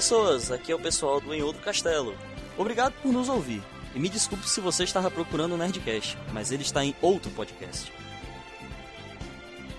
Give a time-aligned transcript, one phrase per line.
[0.00, 2.14] Olá, olá pessoas, aqui é o pessoal do Em Outro Castelo.
[2.56, 3.62] Obrigado por nos ouvir.
[3.94, 7.92] E me desculpe se você estava procurando o Nerdcast, mas ele está em outro podcast.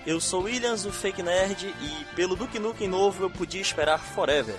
[0.05, 4.55] Eu sou Williams, o Fake Nerd, e pelo Duke Nukem novo eu podia esperar Forever.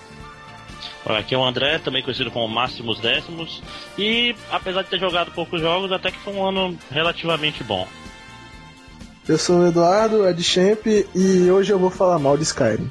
[1.05, 3.63] Olha, aqui é o André, também conhecido como Máximos Décimos,
[3.97, 7.87] e apesar de ter jogado poucos jogos, até que foi um ano relativamente bom.
[9.25, 12.89] Eu sou o Eduardo, Ed Champ, e hoje eu vou falar mal de Skyrim.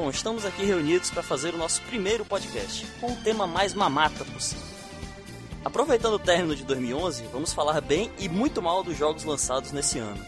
[0.00, 4.24] Bom, estamos aqui reunidos para fazer o nosso primeiro podcast, com o tema mais mamata
[4.24, 4.64] possível.
[5.62, 9.98] Aproveitando o término de 2011, vamos falar bem e muito mal dos jogos lançados nesse
[9.98, 10.18] ano.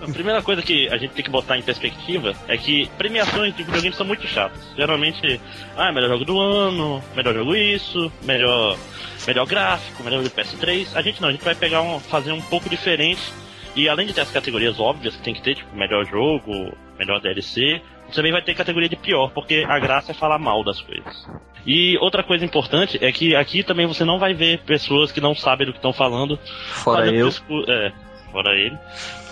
[0.00, 3.64] A primeira coisa que a gente tem que botar em perspectiva é que premiações de
[3.64, 4.62] videogames são muito chatas.
[4.76, 5.40] Geralmente,
[5.76, 8.78] ah, melhor jogo do ano, melhor jogo isso, melhor,
[9.26, 10.94] melhor gráfico, melhor do PS3.
[10.94, 13.32] A gente não, a gente vai pegar um, fazer um pouco diferente.
[13.74, 17.20] E além de ter as categorias óbvias que tem que ter, tipo, melhor jogo, melhor
[17.20, 17.82] DLC,
[18.14, 21.26] também vai ter categoria de pior, porque a graça é falar mal das coisas.
[21.66, 25.34] E outra coisa importante é que aqui também você não vai ver pessoas que não
[25.34, 26.38] sabem do que estão falando.
[26.82, 27.28] Fora eu.
[27.68, 27.92] É,
[28.30, 28.76] fora ele.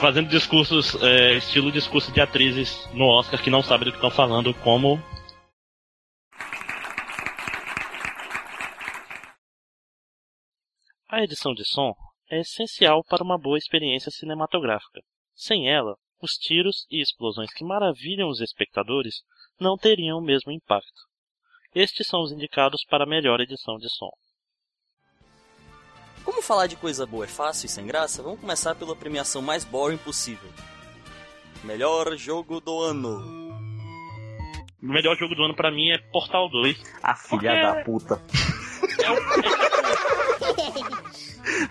[0.00, 4.10] Fazendo discursos, é, estilo discurso de atrizes no Oscar que não sabem do que estão
[4.10, 5.02] falando, como.
[11.10, 11.92] A edição de som
[12.30, 15.02] é essencial para uma boa experiência cinematográfica.
[15.34, 19.16] Sem ela, os tiros e explosões que maravilham os espectadores
[19.60, 21.02] não teriam o mesmo impacto.
[21.74, 24.10] Estes são os indicados para a melhor edição de som.
[26.24, 29.64] Como falar de coisa boa é fácil e sem graça, vamos começar pela premiação mais
[29.64, 30.48] boring possível.
[31.64, 33.50] Melhor jogo do ano.
[34.82, 36.76] O melhor jogo do ano para mim é Portal 2.
[37.02, 38.22] A filha Porque- da puta.
[39.02, 39.16] É um-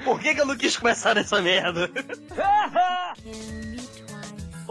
[0.03, 1.89] Por que, que eu não quis começar nessa merda?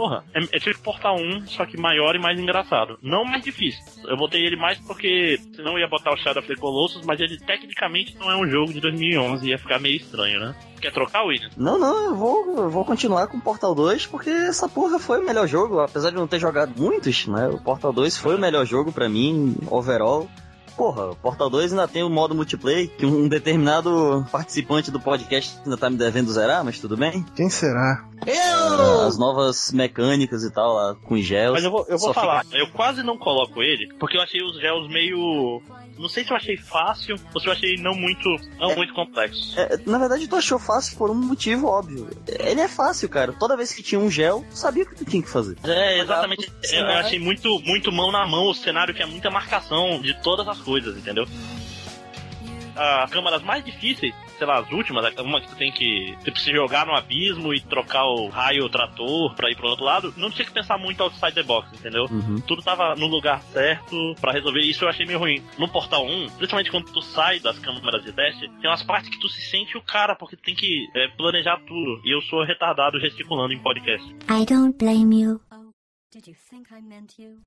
[0.01, 2.99] Porra, é, é tipo Portal 1, só que maior e mais engraçado.
[3.03, 3.83] Não mais difícil.
[4.09, 7.21] Eu botei ele mais porque senão eu ia botar o Shadow of the Colossus, mas
[7.21, 10.55] ele tecnicamente não é um jogo de 2011, ia ficar meio estranho, né?
[10.81, 11.51] Quer trocar, William?
[11.55, 15.27] Não, não, eu vou, eu vou continuar com Portal 2, porque essa porra foi o
[15.27, 17.49] melhor jogo, apesar de não ter jogado muitos, né?
[17.49, 20.31] O Portal 2 foi o melhor jogo pra mim, overall.
[20.81, 25.59] Porra, o Portal 2 ainda tem o modo multiplayer, que um determinado participante do podcast
[25.63, 27.23] ainda tá me devendo zerar, mas tudo bem.
[27.37, 28.09] Quem será?
[29.07, 31.53] As novas mecânicas e tal, lá, com gels.
[31.53, 34.59] Mas eu vou, eu vou falar, eu quase não coloco ele, porque eu achei os
[34.59, 35.61] gels meio.
[36.01, 38.29] Não sei se eu achei fácil ou se eu achei não muito,
[38.59, 39.59] não muito complexo.
[39.59, 42.09] É, na verdade, tu achou fácil por um motivo óbvio.
[42.27, 43.33] Ele é fácil, cara.
[43.33, 45.59] Toda vez que tinha um gel, tu sabia o que tu tinha que fazer.
[45.63, 46.51] É, exatamente.
[46.73, 46.95] Eu né?
[46.95, 50.59] achei muito, muito mão na mão o cenário que é muita marcação de todas as
[50.61, 51.27] coisas, entendeu?
[52.81, 56.53] As câmaras mais difíceis, sei lá, as últimas, uma que tu tem que tu precisa
[56.53, 60.47] jogar no abismo e trocar o raio trator pra ir pro outro lado, não tinha
[60.47, 62.07] que pensar muito outside the box, entendeu?
[62.11, 62.41] Uhum.
[62.47, 64.61] Tudo tava no lugar certo pra resolver.
[64.61, 65.43] Isso eu achei meio ruim.
[65.59, 69.21] No Portal 1, principalmente quando tu sai das câmaras de teste, tem umas partes que
[69.21, 72.01] tu se sente o cara, porque tu tem que é, planejar tudo.
[72.05, 74.09] E eu sou retardado gesticulando em podcast.
[74.31, 75.41] I don't blame you.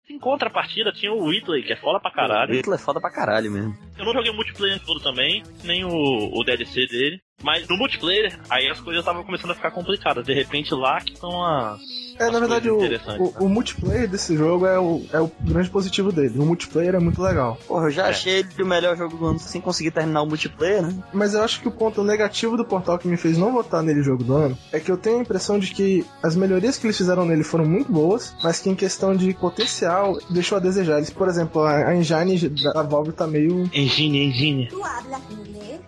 [0.09, 2.53] Em contrapartida, tinha o Whitley, que é foda pra caralho.
[2.53, 3.77] Hitler é foda pra caralho mesmo.
[3.97, 7.21] Eu não joguei o multiplayer todo também, nem o, o DLC dele.
[7.41, 10.25] Mas no multiplayer, aí as coisas estavam começando a ficar complicadas.
[10.25, 11.81] De repente lá que estão as.
[12.19, 15.19] É, as na verdade, o, coisas interessantes, o, o multiplayer desse jogo é o, é
[15.19, 16.37] o grande positivo dele.
[16.39, 17.57] O multiplayer é muito legal.
[17.67, 18.09] Porra, eu já É.
[18.11, 20.95] achei ele o melhor jogo do ano sem conseguir terminar o multiplayer, né?
[21.11, 24.03] Mas eu acho que o ponto negativo do Portal que me fez não votar nele
[24.03, 26.97] jogo do ano é que eu tenho a impressão de que as melhorias que eles
[26.97, 30.97] fizeram nele foram muito boas, mas que em questão de potencial deixou a desejar.
[30.97, 33.69] Eles, por exemplo, a, a engine da Valve tá meio.
[33.73, 34.67] Engine, engine.
[34.67, 34.81] Tu?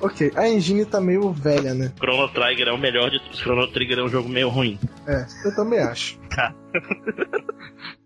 [0.01, 1.91] Ok, a engine tá meio velha, né?
[1.99, 3.39] Chrono Trigger é o melhor de todos.
[3.39, 4.79] Chrono Trigger é um jogo meio ruim.
[5.07, 6.19] É, eu também acho.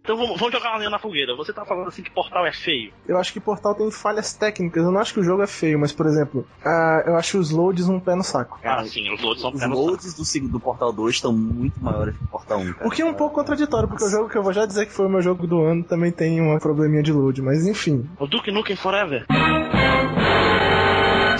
[0.09, 1.35] Então vamos, vamos jogar uma linha na fogueira.
[1.35, 2.91] Você tá falando assim que Portal é feio.
[3.08, 4.84] Eu acho que Portal tem falhas técnicas.
[4.84, 7.52] Eu não acho que o jogo é feio, mas, por exemplo, ah, eu acho os
[7.52, 8.59] loads um pé no saco.
[8.64, 11.79] ah, sim, os loads são Os pé no loads do, do Portal 2 estão muito
[11.79, 12.87] maiores que o Portal 1, cara.
[12.87, 14.93] O que é um pouco contraditório, porque o jogo que eu vou já dizer que
[14.93, 18.09] foi o meu jogo do ano também tem uma probleminha de load, mas enfim.
[18.17, 18.23] saco.
[18.23, 19.28] O Duke Nukem Forever.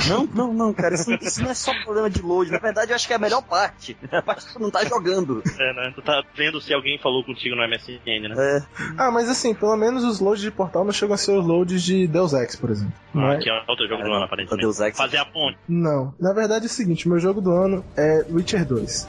[0.08, 2.52] Não, não, não, cara, isso, isso não é só problema de load.
[2.52, 3.98] Na verdade, eu acho que é a melhor parte.
[4.12, 5.42] A parte que tu não tá jogando.
[5.60, 5.92] É, né?
[5.96, 8.36] Tu tá vendo se alguém falou contigo no MSN, né?
[8.38, 8.64] É,
[8.98, 11.82] Ah, mas assim, pelo menos os loads de Portal não chegam a ser os loads
[11.84, 12.94] de Deus Ex, por exemplo.
[13.14, 13.38] Não Ah, é?
[13.40, 14.62] que é outro jogo do ano, aparentemente.
[14.62, 14.98] Deus Ex.
[14.98, 15.58] Fazer a ponte.
[15.68, 16.14] Não.
[16.20, 19.08] Na verdade é o seguinte, meu jogo do ano é Witcher 2.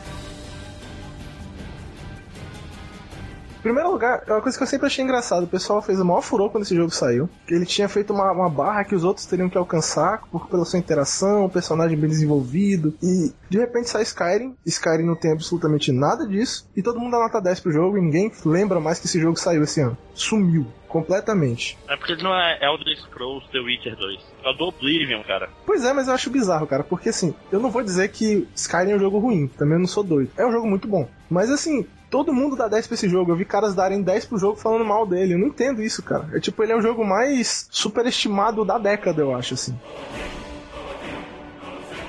[3.60, 5.44] Em primeiro lugar, é uma coisa que eu sempre achei engraçado.
[5.44, 7.28] O pessoal fez o maior furor quando esse jogo saiu.
[7.46, 10.78] Ele tinha feito uma, uma barra que os outros teriam que alcançar por, pela sua
[10.78, 12.94] interação, o personagem bem desenvolvido.
[13.02, 14.56] E de repente sai Skyrim.
[14.64, 16.66] Skyrim não tem absolutamente nada disso.
[16.74, 19.36] E todo mundo dá nota 10 pro jogo e ninguém lembra mais que esse jogo
[19.38, 19.96] saiu esse ano.
[20.14, 20.66] Sumiu.
[20.88, 21.78] Completamente.
[21.86, 24.20] É porque ele não é Elder Scrolls The Witcher 2.
[24.42, 25.48] É o do Oblivion, cara.
[25.64, 28.92] Pois é, mas eu acho bizarro, cara, porque assim, eu não vou dizer que Skyrim
[28.92, 30.32] é um jogo ruim, também não sou doido.
[30.36, 31.08] É um jogo muito bom.
[31.30, 33.30] Mas assim, todo mundo dá 10 pra esse jogo.
[33.30, 35.34] Eu vi caras darem 10 pro jogo falando mal dele.
[35.34, 36.28] Eu não entendo isso, cara.
[36.34, 39.78] É tipo, ele é o jogo mais superestimado da década, eu acho, assim.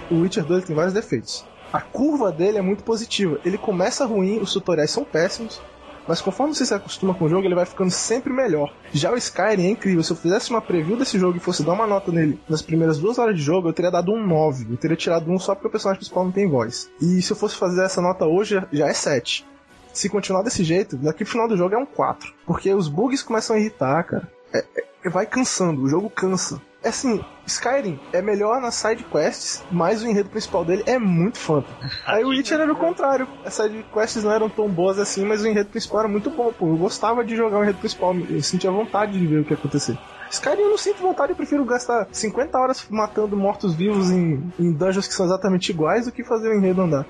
[0.10, 1.46] O Witcher 2 tem vários defeitos.
[1.72, 3.40] A curva dele é muito positiva.
[3.46, 5.62] Ele começa ruim, os tutoriais são péssimos.
[6.08, 8.74] Mas conforme você se acostuma com o jogo, ele vai ficando sempre melhor.
[8.92, 10.04] Já o Skyrim é incrível.
[10.04, 12.98] Se eu fizesse uma preview desse jogo e fosse dar uma nota nele nas primeiras
[12.98, 14.68] duas horas de jogo, eu teria dado um 9.
[14.70, 16.90] Eu teria tirado um só porque o personagem principal não tem voz.
[17.00, 19.46] E se eu fosse fazer essa nota hoje, já é 7.
[19.94, 22.34] Se continuar desse jeito, daqui pro final do jogo é um 4.
[22.46, 24.32] Porque os bugs começam a irritar, cara.
[24.54, 24.66] É,
[25.04, 26.62] é, vai cansando, o jogo cansa.
[26.84, 31.38] É assim, Skyrim é melhor nas side quests, mas o enredo principal dele é muito
[31.38, 31.64] fã.
[32.08, 33.28] Aí o Witcher era o contrário.
[33.46, 36.52] As side quests não eram tão boas assim, mas o enredo principal era muito bom,
[36.52, 36.70] pô.
[36.70, 39.58] Eu gostava de jogar o enredo principal, eu sentia vontade de ver o que ia
[39.58, 39.96] acontecer.
[40.32, 45.08] Skyrim eu não sinto vontade, eu prefiro gastar 50 horas matando mortos-vivos em, em dungeons
[45.08, 47.06] que são exatamente iguais do que fazer o enredo andar.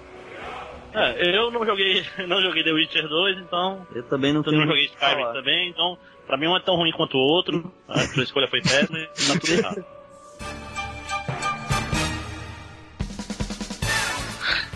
[0.93, 3.85] É, eu não joguei, não joguei The Witcher 2, então.
[3.93, 5.33] Eu também não Eu não joguei Skyrim falar.
[5.33, 5.97] também, então
[6.27, 7.71] pra mim um é tão ruim quanto o outro.
[7.87, 9.85] A sua escolha foi péssima e tá tudo errado.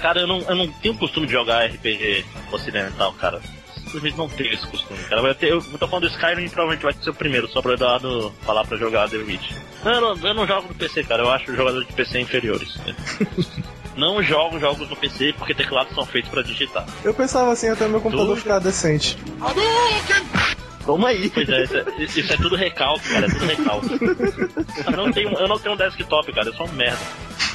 [0.01, 3.41] Cara, eu não, eu não tenho costume de jogar RPG ocidental, cara.
[3.75, 5.21] Simplesmente não tenho esse costume, cara.
[5.21, 8.31] Vai ter, eu tô falando do Skyrim provavelmente vai ser o primeiro, só pro Eduardo
[8.41, 9.51] falar pra jogar The Witch.
[9.83, 11.23] Não, eu não, eu não jogo no PC, cara.
[11.23, 12.77] Eu acho jogadores de PC inferiores.
[13.95, 16.85] não jogo jogos no PC porque teclados são feitos pra digitar.
[17.03, 18.41] Eu pensava assim até meu computador Tudo.
[18.41, 19.17] ficar decente.
[20.85, 21.29] Toma aí.
[21.31, 23.89] Pois é, isso é, isso é tudo recalque, cara, é tudo recalque.
[24.85, 26.99] Eu não tenho, eu não tenho um desktop, cara, eu sou um merda.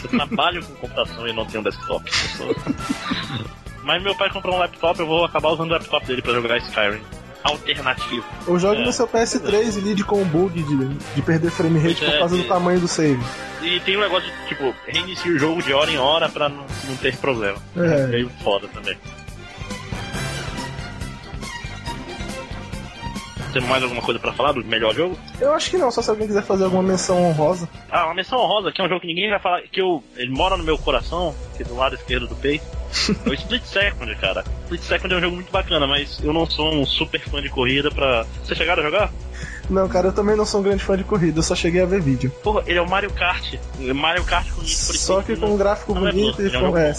[0.03, 2.11] Eu trabalho com computação e não tenho um desktop.
[2.11, 2.57] Eu sou-
[3.85, 6.59] Mas meu pai comprou um laptop, eu vou acabar usando o laptop dele pra jogar
[6.59, 7.01] Skyrim.
[7.43, 8.25] Alternativo.
[8.47, 8.85] Ou jogue É.
[8.85, 12.19] no seu PS3 e lide com o bug de, de perder frame rate por é,
[12.19, 13.21] causa do que- tamanho do save.
[13.63, 16.65] E tem um negócio de, tipo, reinicia o jogo de hora em hora pra não,
[16.89, 17.59] não ter problema.
[17.77, 18.01] É.
[18.03, 18.97] É meio foda também.
[23.53, 25.19] Tem mais alguma coisa pra falar do melhor jogo?
[25.41, 27.69] Eu acho que não, só se alguém quiser fazer alguma menção honrosa.
[27.91, 30.31] Ah, uma menção honrosa, que é um jogo que ninguém vai falar, que eu, ele
[30.31, 32.65] mora no meu coração, aqui do lado esquerdo do peito.
[33.25, 34.45] É o Split Second, cara.
[34.65, 37.49] Split Second é um jogo muito bacana, mas eu não sou um super fã de
[37.49, 38.25] corrida pra.
[38.45, 39.13] Vocês chegaram a jogar?
[39.69, 41.87] Não, cara, eu também não sou um grande fã de corrida, eu só cheguei a
[41.87, 42.31] ver vídeo.
[42.43, 43.55] Porra, ele é o Mario Kart.
[43.95, 46.59] Mario Kart com Só que com um gráfico não é bonito e é com.
[46.59, 46.95] jogo É.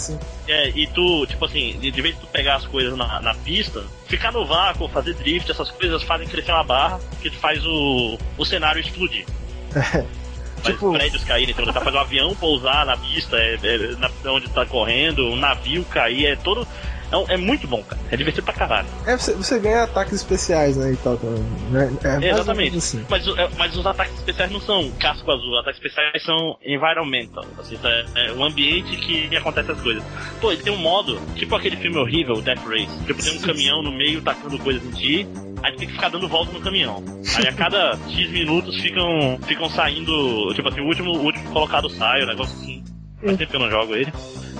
[0.48, 3.84] É, e tu, tipo assim, de, vez de tu pegar as coisas na, na pista,
[4.06, 8.44] ficar no vácuo, fazer drift, essas coisas fazem crescer uma barra que faz o, o
[8.44, 9.26] cenário explodir.
[9.70, 10.06] Faz
[10.62, 14.64] Tipo- prédios caírem, então, faz um avião pousar na pista, é, é, na, onde tá
[14.66, 16.66] correndo, um navio cair, é todo.
[17.12, 18.00] É, é muito bom, cara.
[18.10, 18.88] É divertido pra caralho.
[19.06, 21.92] É, você, você ganha ataques especiais, né, e tal, também, né?
[22.22, 22.76] É, Exatamente.
[22.78, 23.04] Assim.
[23.08, 27.44] Mas, é, mas os ataques especiais não são casco azul, os ataques especiais são environmental.
[27.58, 27.88] Assim, tá?
[28.14, 30.02] é o ambiente que acontece as coisas.
[30.40, 33.04] Pô, ele tem um modo, tipo aquele filme horrível, Death Race.
[33.04, 35.28] Tipo, tem um caminhão no meio tacando coisas em ti,
[35.62, 37.02] aí tem que ficar dando volta no caminhão.
[37.36, 41.88] Aí a cada X minutos ficam, ficam saindo, tipo assim, o último, o último colocado
[41.90, 42.82] sai, o negócio assim.
[43.24, 44.12] Faz tempo que eu não jogo ele.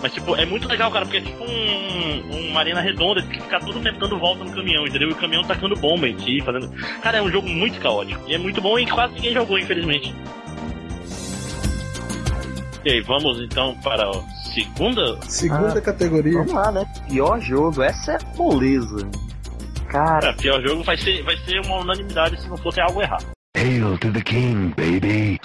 [0.03, 3.41] Mas, tipo, é muito legal, cara, porque é tipo um, uma arena redonda, tem que
[3.43, 5.09] ficar todo tempo dando volta no caminhão, entendeu?
[5.11, 6.69] E o caminhão tacando bomba em ti, fazendo.
[7.03, 8.21] Cara, é um jogo muito caótico.
[8.29, 10.13] E é muito bom e quase ninguém jogou, infelizmente.
[12.85, 14.13] E aí, vamos então para a
[14.53, 15.17] segunda?
[15.23, 16.33] Segunda Ah, categoria.
[16.39, 16.85] Vamos lá, né?
[17.09, 19.09] Pior jogo, essa é moleza.
[19.89, 23.27] Cara, É, pior jogo vai ser, vai ser uma unanimidade se não fosse algo errado.
[23.57, 25.39] Hail to the king, baby.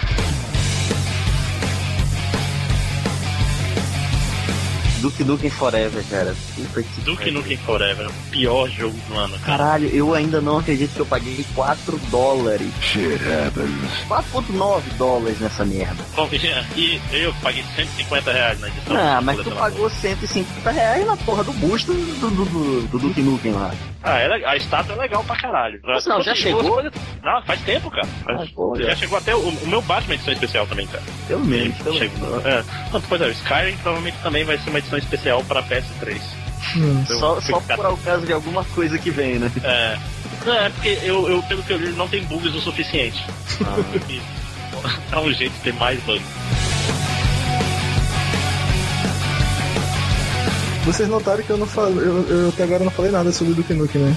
[4.98, 6.36] Duke Nukem Forever, cara.
[6.56, 7.32] Puta que Duke.
[7.32, 9.58] Nukem Forever, o pior jogo do ano, cara.
[9.58, 12.68] Caralho, eu ainda não acredito que eu paguei 4 dólares.
[12.82, 14.08] Shit happens.
[14.08, 16.04] 4.9 dólares nessa merda.
[16.16, 16.30] Bom,
[16.76, 18.98] E eu paguei 150 reais na edição.
[18.98, 23.22] Ah, mas tu pagou 150 reais na porra do boost do, do, do, do Duke
[23.22, 23.74] Nukem lá.
[24.10, 25.80] Ah, é, le- a estátua é legal pra caralho.
[25.84, 26.64] Mas não, já chegou?
[26.64, 28.08] coisas- Não, faz tempo, cara.
[28.24, 31.04] Faz- Ah, já chegou até o, o meu Batman edição especial também, cara.
[31.28, 32.42] Pelo menos, pelo Chegou.
[32.48, 32.64] É.
[32.94, 36.22] Não, pois é, o Skyrim provavelmente também vai ser uma edição especial pra PS3.
[36.76, 37.04] Hum.
[37.10, 39.52] Eu Só, só por caso de alguma coisa que vem, né?
[39.64, 39.98] É.
[40.46, 43.24] Não, é porque eu, eu, pelo que eu li, não tem bugs o suficiente.
[44.10, 44.22] E
[45.10, 46.22] Dá um jeito de ter mais bugs.
[50.88, 51.98] Vocês notaram que eu não falei.
[52.06, 54.16] Eu, eu até agora não falei nada sobre o Duke Nukem, né?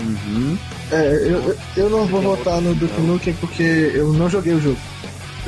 [0.00, 0.56] Uhum.
[0.90, 3.62] É, eu, eu- eu não vou votar no Duke Nukem porque
[3.94, 4.78] eu não joguei o jogo.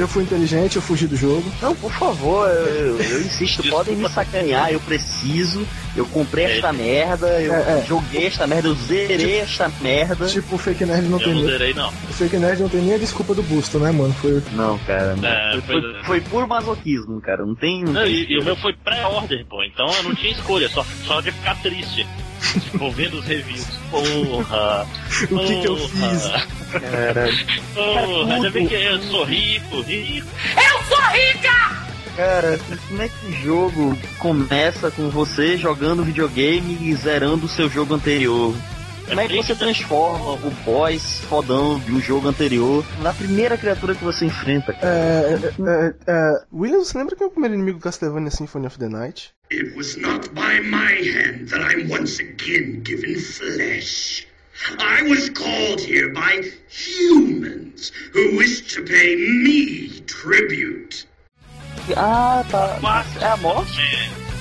[0.01, 1.45] Eu fui inteligente, eu fugi do jogo.
[1.61, 5.67] Não, por favor, eu, eu- eu insisto, podem me sacanear, eu preciso.
[5.95, 7.85] Eu comprei esta merda, eu É, é.
[7.87, 10.25] joguei esta merda, eu zerei esta merda.
[10.27, 11.89] Tipo, o Fake Nerd não Eu tem não zerei, não.
[11.89, 14.15] o Fake Nerd não tem nem a desculpa do busto, né, mano?
[14.15, 15.17] Foi Não, cara.
[15.17, 15.29] não.
[15.29, 16.05] É, foi, foi, é.
[16.05, 17.45] foi puro masoquismo, cara.
[17.45, 17.85] Não tem.
[17.85, 19.63] Não Não, tem e, e o meu foi pré-order, pô.
[19.65, 22.07] Então eu não tinha escolha, só, só de ficar triste.
[22.41, 23.67] Tipo, vendo os reviews.
[23.91, 24.87] Porra!
[25.31, 26.60] o que que eu porra, fiz?
[26.73, 27.47] Caralho.
[27.75, 30.29] Porra, já vi que eu sou rico, rico.
[32.17, 32.59] Cara,
[32.89, 37.95] como é que o jogo começa com você jogando videogame e zerando o seu jogo
[37.95, 38.55] anterior?
[39.09, 43.95] Como é que você transforma o boss fodão de um jogo anterior na primeira criatura
[43.95, 44.73] que você enfrenta?
[44.73, 44.87] cara?
[44.87, 48.79] É, é, é, William, você lembra quem é o primeiro inimigo do Castlevania Symphony of
[48.79, 49.33] the Night?
[49.51, 54.30] It was not by my hand that I'm once again given flesh.
[54.79, 61.07] I was called here by humans who wish to pay me tribute.
[61.97, 62.79] Ah, tá.
[63.21, 63.81] É a morte?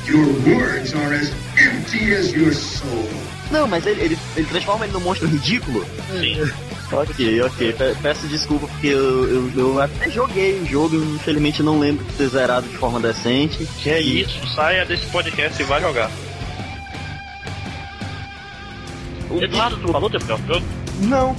[0.05, 3.07] Your words are as empty as your soul.
[3.51, 5.85] Não, mas ele, ele, ele transforma ele num monstro ridículo?
[6.11, 6.37] Sim.
[6.91, 7.73] Ok, ok.
[7.73, 12.03] Pe- Peço desculpa porque eu, eu, eu até joguei o jogo, eu, infelizmente não lembro
[12.03, 13.67] de ter zerado de forma decente.
[13.81, 16.11] Que é isso, saia desse podcast e vai jogar.
[19.31, 20.65] Eduardo, tu falou teu pior jogo?
[21.01, 21.35] Não.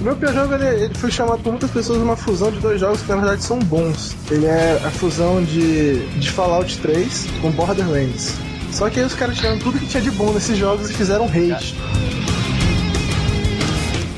[0.00, 2.80] O meu pior jogo ele, ele foi chamado por muitas pessoas uma fusão de dois
[2.80, 4.16] jogos que na verdade são bons.
[4.30, 8.34] Ele é a fusão de, de Fallout 3 com Borderlands.
[8.72, 11.26] Só que aí os caras tiraram tudo que tinha de bom nesses jogos e fizeram
[11.26, 11.74] Rage.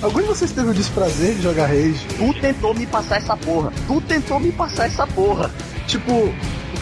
[0.03, 2.07] Algum de vocês teve o desprazer de jogar Rage?
[2.17, 3.73] Tu tentou me passar essa porra.
[3.87, 5.51] Tu tentou me passar essa porra.
[5.87, 6.35] Tipo, o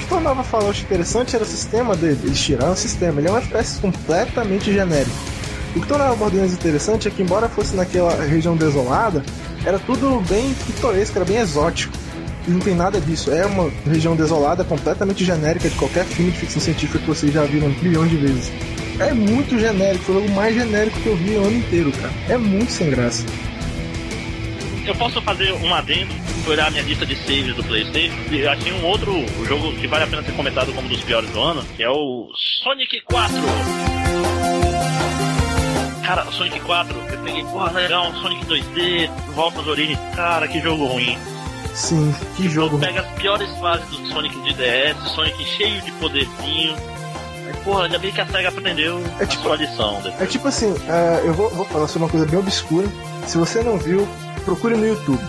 [0.06, 2.20] que tornava Fallout interessante era o sistema dele.
[2.22, 3.20] Eles tiraram o sistema.
[3.20, 5.16] Ele é um FPS completamente genérico.
[5.74, 9.22] O que tornava Borderlands interessante é que, embora fosse naquela região desolada,
[9.64, 11.92] era tudo bem pitoresco, era bem exótico.
[12.46, 13.32] E não tem nada disso.
[13.32, 17.42] É uma região desolada, completamente genérica de qualquer filme de ficção científica que vocês já
[17.44, 18.52] viram um trilhão de vezes.
[18.98, 22.12] É muito genérico, foi o mais genérico que eu vi o ano inteiro, cara.
[22.28, 23.24] É muito sem graça.
[24.86, 26.12] Eu posso fazer um adendo,
[26.44, 29.12] fui olhar a minha lista de saves do Playstation e achei um outro
[29.44, 31.90] jogo que vale a pena ser comentado como um dos piores do ano, que é
[31.90, 32.28] o
[32.62, 33.36] Sonic 4.
[36.04, 39.98] Cara, Sonic 4, eu peguei, porra, legal, Sonic 2D, volta às origens.
[40.14, 41.18] Cara, que jogo ruim.
[41.74, 42.78] Sim, que jogo.
[42.78, 46.74] Pega as piores fases do Sonic de DS, Sonic cheio de poderzinho.
[47.46, 49.94] Aí, porra, ainda bem que a SEGA aprendeu É a tipo- sua lição.
[50.00, 50.22] depois.
[50.22, 52.86] É tipo assim, é, eu vou, vou falar sobre uma coisa bem obscura.
[53.26, 54.06] Se você não viu,
[54.46, 55.22] procure no YouTube.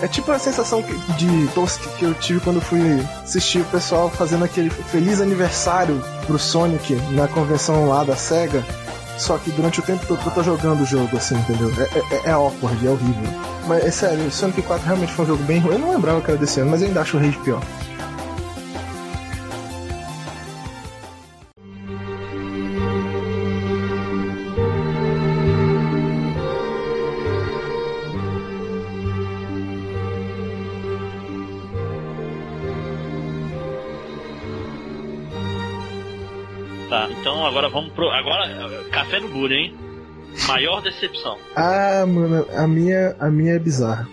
[0.00, 0.82] É tipo a sensação
[1.16, 2.80] de tosque que eu tive quando fui
[3.22, 8.64] assistir o pessoal fazendo aquele feliz aniversário pro Sonic na convenção lá da SEGA.
[9.16, 11.70] Só que durante o tempo todo eu tô jogando o jogo, assim, entendeu?
[11.78, 13.30] É, é, é awkward, é horrível.
[13.68, 15.74] Mas é sério, Sonic 4 realmente foi um jogo bem ruim.
[15.74, 17.62] Eu não lembrava que era desse ano, mas eu ainda acho o Rage pior.
[38.10, 39.74] Agora café no bullying, hein?
[40.48, 41.36] Maior decepção.
[41.54, 44.08] Ah, mano, a minha, a minha é bizarra.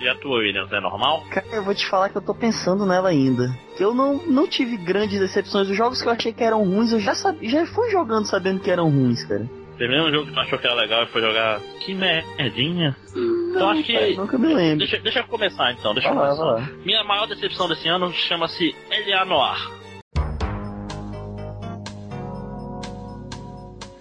[0.00, 1.22] E a tua, Williams, é normal?
[1.30, 3.54] Cara, eu vou te falar que eu tô pensando nela ainda.
[3.76, 5.68] Que eu não, não tive grandes decepções.
[5.68, 8.60] Os jogos que eu achei que eram ruins, eu já, sabia, já fui jogando sabendo
[8.60, 9.46] que eram ruins, cara.
[9.76, 11.60] Teve um jogo que tu achou que era legal e foi jogar.
[11.80, 12.96] Que merdinha.
[13.14, 13.92] Então acho que.
[13.92, 14.78] Cara, nunca me lembro.
[14.78, 16.52] Deixa, deixa eu começar então, deixa Vai eu lá, começar.
[16.54, 16.84] vai lá.
[16.84, 19.70] Minha maior decepção desse ano chama-se Elia Noir.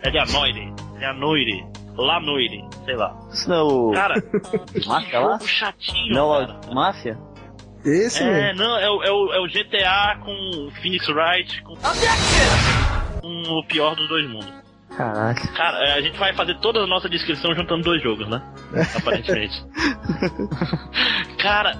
[0.03, 1.65] Elianoire, Elianoire,
[1.97, 3.13] Lanoire, sei lá.
[3.31, 3.91] Isso não é o.
[3.91, 5.31] Cara, que Máfia lá?
[5.33, 6.59] jogo chatinho, Não, cara.
[6.69, 7.17] a máfia?
[7.85, 8.63] Esse É, mesmo.
[8.63, 11.75] não, é o, é, o, é o GTA com Phoenix Wright, com,
[13.21, 14.53] com o pior dos dois mundos.
[14.95, 15.37] Caralho.
[15.55, 18.41] Cara, é, a gente vai fazer toda a nossa descrição juntando dois jogos, né?
[18.97, 19.63] Aparentemente.
[21.37, 21.73] cara,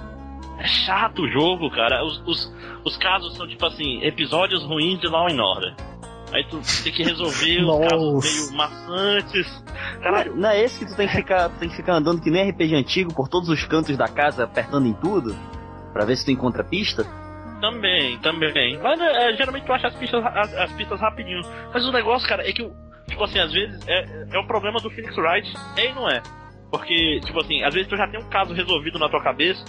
[0.58, 2.02] é chato o jogo, cara.
[2.04, 5.74] Os, os, os casos são tipo assim, episódios ruins de Law and Order.
[6.32, 9.64] Aí tu tem que resolver os casos meio maçantes.
[10.02, 12.30] Caralho, Não é esse que tu tem que ficar, tu tem que ficar andando que
[12.30, 15.36] nem RPG antigo por todos os cantos da casa, apertando em tudo?
[15.92, 17.04] Pra ver se tu encontra pista?
[17.60, 18.78] também, também.
[18.82, 21.42] Mas é, geralmente tu acha as pistas, as, as pistas rapidinho.
[21.72, 22.68] Mas o negócio, cara, é que,
[23.08, 26.22] tipo assim, às vezes é, é o problema do Phoenix Wright, é e não é.
[26.70, 29.64] Porque, tipo assim, às vezes tu já tem um caso resolvido na tua cabeça,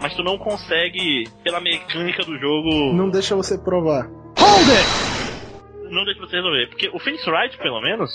[0.00, 4.08] mas tu não consegue, pela mecânica do jogo, Não deixa você provar.
[5.94, 6.68] Não deixa você resolver.
[6.68, 8.10] Porque o Phoenix Wright, pelo menos,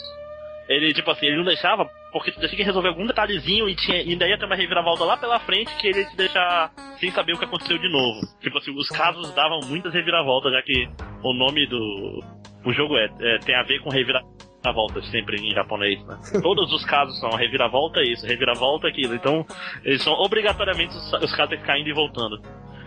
[0.68, 4.02] Ele, tipo assim, ele não deixava porque tu tinha que resolver algum detalhezinho e, tinha,
[4.02, 7.12] e ainda ia ter uma reviravolta lá pela frente que ele ia te deixar sem
[7.12, 8.22] saber o que aconteceu de novo.
[8.42, 10.90] Tipo assim, os casos davam muitas reviravoltas, já que
[11.24, 12.24] o nome do
[12.66, 16.20] o jogo é, é tem a ver com reviravoltas sempre em japonês, né?
[16.42, 19.14] Todos os casos são reviravolta isso, reviravolta aquilo.
[19.14, 19.46] Então,
[19.84, 22.42] eles são obrigatoriamente os, os casos têm que ficar indo e voltando.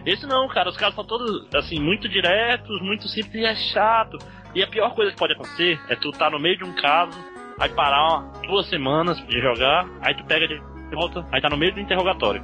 [0.04, 4.18] Esse não, cara, os caras são todos, assim, muito diretos, muito simples e é chato.
[4.54, 7.18] E a pior coisa que pode acontecer é tu tá no meio de um caso,
[7.58, 10.60] aí parar uma, duas semanas de jogar, aí tu pega de
[10.94, 12.42] volta, aí tá no meio do interrogatório.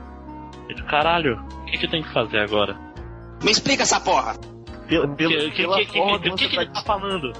[0.68, 2.76] E tu, caralho, o que, que eu tenho que fazer agora?
[3.42, 4.34] Me explica essa porra.
[4.88, 7.32] Pelo, que, que, pela que, que, forma que, que, você que tá ele tá falando?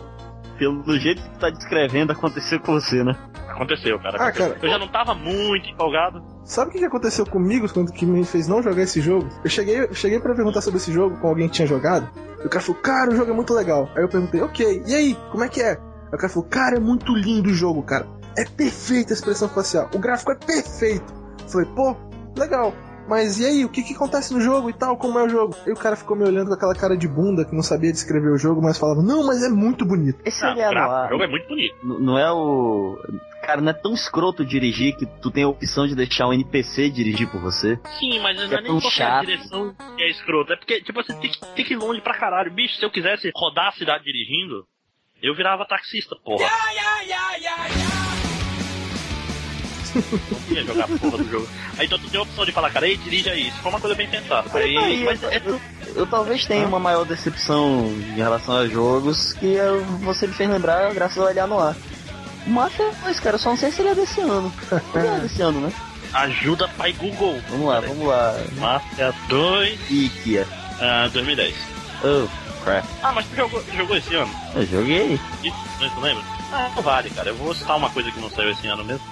[0.59, 3.17] Pelo jeito que tu tá descrevendo, aconteceu com você, né?
[3.49, 4.19] Aconteceu, cara.
[4.19, 4.49] Ah, aconteceu.
[4.55, 4.59] cara.
[4.63, 6.23] Eu já não tava muito empolgado.
[6.45, 9.29] Sabe o que que aconteceu comigo quando que me fez não jogar esse jogo?
[9.45, 12.09] Eu cheguei, eu cheguei para perguntar sobre esse jogo com alguém que tinha jogado.
[12.43, 13.89] E o cara falou, cara, o jogo é muito legal.
[13.97, 15.73] Aí eu perguntei, ok, e aí, como é que é?
[15.73, 18.07] Aí o cara falou, cara, é muito lindo o jogo, cara.
[18.37, 19.91] É perfeita a expressão facial.
[19.95, 21.13] O gráfico é perfeito.
[21.43, 21.97] Eu falei, pô,
[22.37, 22.73] legal.
[23.09, 24.97] Mas e aí, o que, que acontece no jogo e tal?
[24.97, 25.57] Como é o jogo?
[25.67, 28.29] E o cara ficou me olhando com aquela cara de bunda que não sabia descrever
[28.31, 30.21] o jogo, mas falava, não, mas é muito bonito.
[30.25, 31.07] Esse Ah, é o gráfico, no ar.
[31.07, 31.75] o jogo é muito bonito.
[31.83, 32.99] N- Não é o.
[33.43, 36.91] Cara, não é tão escroto dirigir que tu tem a opção de deixar o NPC
[36.91, 37.81] dirigir por você.
[37.99, 39.25] Sim, mas não é é nem tão qualquer chato.
[39.27, 40.53] direção que é escrota.
[40.53, 42.53] É porque, tipo assim, tem que, tem que ir longe pra caralho.
[42.53, 44.67] Bicho, se eu quisesse rodar a cidade dirigindo,
[45.23, 46.45] eu virava taxista, porra.
[49.95, 51.49] Não ia jogar a porra do jogo.
[51.79, 53.49] Aí então tu tem a opção de falar, cara, ei, dirige aí.
[53.49, 54.49] Isso foi uma coisa bem pensada.
[54.59, 55.61] Aí, Aí, mas eu, é eu-
[55.97, 60.49] eu talvez tenha uma maior decepção em relação a jogos que eu- você me fez
[60.49, 61.77] lembrar graças ao olhar no ar.
[62.47, 64.53] O Mafia 2, cara, eu só não sei se ele é desse ano.
[64.95, 65.73] Ele é desse ano, né?
[66.15, 67.39] ajuda pai Google.
[67.51, 68.35] Vamos lá, vamos lá.
[68.57, 70.47] Mafia 2, E Kia.
[70.81, 71.55] ah, 2010.
[72.03, 72.27] Oh,
[72.65, 72.87] crap.
[73.03, 74.31] Ah, mas tu jogou, tu jogou esse ano?
[74.55, 75.21] Eu joguei.
[75.45, 76.25] Isso, não tu lembra?
[76.51, 77.29] Ah, não vale, cara.
[77.29, 79.03] Eu vou citar uma coisa que não saiu esse ano mesmo.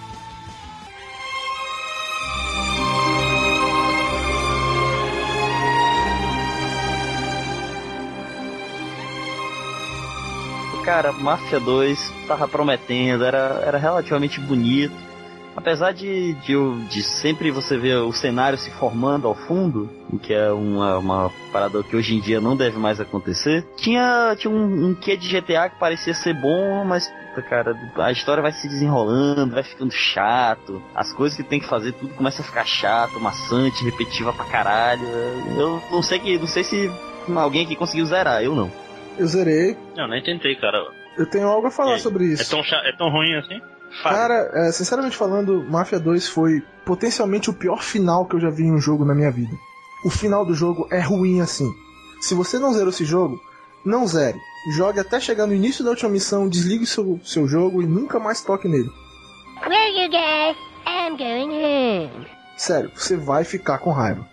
[10.87, 14.95] Cara, Mafia 2 tava prometendo, era, era relativamente bonito.
[15.57, 16.55] Apesar de, de,
[16.89, 21.33] de sempre você ver o cenário se formando ao fundo, o que é uma, uma
[21.51, 25.29] parada que hoje em dia não deve mais acontecer, tinha, tinha um, um quê de
[25.29, 27.13] GTA que parecia ser bom, mas,
[27.49, 31.95] cara, a história vai se desenrolando, vai ficando chato, as coisas que tem que fazer,
[31.95, 35.05] tudo começa a ficar chato, maçante, repetitiva pra caralho.
[35.59, 36.89] Eu não sei que, não sei se
[37.35, 38.86] alguém aqui conseguiu zerar, eu não.
[39.19, 39.77] Eu zerei.
[39.97, 40.79] Não, nem tentei, cara.
[41.17, 42.51] Eu tenho algo a falar sobre É isso.
[42.51, 43.61] tão, cha- é tão ruim assim?
[44.03, 44.15] Fala.
[44.17, 48.65] Cara, é, sinceramente falando, Mafia 2 foi potencialmente o pior final que eu já vi
[48.65, 49.55] em um jogo na minha vida.
[50.05, 51.73] O final do jogo é ruim assim.
[52.21, 53.41] Se você não zerou esse jogo,
[53.85, 54.39] não zere.
[54.77, 58.43] Jogue até chegar no início da última missão, desligue seu, seu jogo e nunca mais
[58.43, 58.91] toque nele.
[59.67, 60.57] Where you guys?
[60.87, 62.27] I'm going home.
[62.57, 64.27] Sério, você vai ficar com raiva.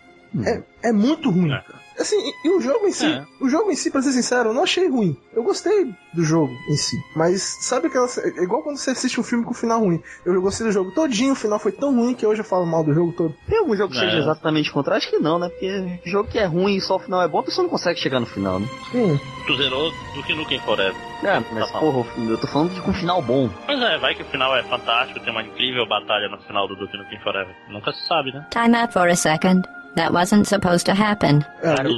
[0.45, 1.51] É, é muito ruim.
[1.53, 1.63] É.
[1.99, 3.23] Assim, e, o jogo em si, É.
[3.39, 5.15] o jogo em si, pra ser sincero, eu não achei ruim.
[5.33, 6.97] Eu gostei do jogo em si.
[7.15, 8.07] Mas sabe aquela.
[8.37, 10.01] É igual quando você assiste um filme com final ruim.
[10.25, 12.83] Eu gostei do jogo todinho, o final foi tão ruim que hoje eu falo mal
[12.83, 13.35] do jogo todo.
[13.47, 14.01] Tem algum jogo que É.
[14.01, 15.01] seja exatamente o contrário?
[15.01, 15.49] Acho que não, né?
[15.49, 17.99] Porque jogo que é ruim e só o final é bom, a pessoa não consegue
[17.99, 18.67] chegar no final, né?
[18.93, 20.95] Hum, Tu zerou do que Nukem Forever.
[21.21, 23.49] É, mas Tá porra, eu tô falando de com um final bom.
[23.65, 26.75] Pois é, vai que o final é fantástico, tem uma incrível batalha no final do
[26.75, 27.53] Duke Nukem Forever.
[27.69, 28.45] Nunca se sabe, né?
[28.51, 29.67] Time out for a second.
[29.95, 31.41] That wasn't supposed to happen.
[31.61, 31.89] é, Cara.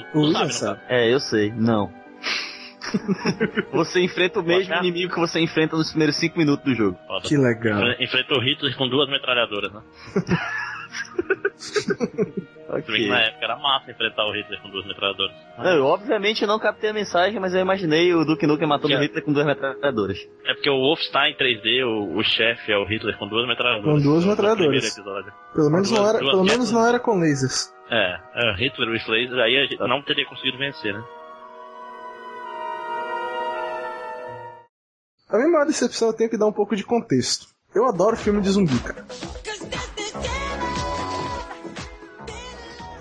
[0.89, 1.91] É, eu sei, não.
[3.73, 6.97] você enfrenta o mesmo inimigo que você enfrenta nos primeiros 5 minutos do jogo.
[7.08, 7.27] Foda.
[7.27, 7.79] Que legal.
[7.79, 9.81] Enfre- Enfrentou o Hitler com duas metralhadoras, né?
[11.55, 12.34] Se bem
[12.81, 13.08] que Ok.
[13.08, 15.34] na época era massa enfrentar o Hitler com duas metralhadoras.
[15.58, 18.97] Não, eu obviamente não captei a mensagem, mas eu imaginei o Duke Nukem matando o
[18.97, 20.17] é- Hitler com duas metralhadoras.
[20.45, 23.93] É porque o Wolfenstein 3D, o, o chefe é o Hitler com duas metralhadoras.
[23.93, 24.67] Com duas metralhadoras.
[24.67, 25.34] primeiro episódio.
[25.53, 27.73] Pelo menos não era, Duas- pelo duas menos não era com lasers.
[27.89, 31.03] É, é Hitler with laser, aí a gente não teria conseguido vencer, né?
[35.29, 37.47] A minha maior decepção eu tenho que dar um pouco de contexto.
[37.73, 39.05] Eu adoro filme de zumbi, cara.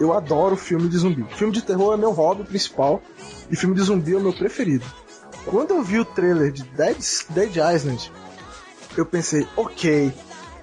[0.05, 1.25] Eu adoro filme de zumbi.
[1.35, 3.01] Filme de terror é meu hobby principal
[3.51, 4.85] e filme de zumbi é o meu preferido.
[5.47, 6.99] Quando eu vi o trailer de Dead,
[7.31, 8.13] Dead Island,
[8.97, 10.13] eu pensei, ok,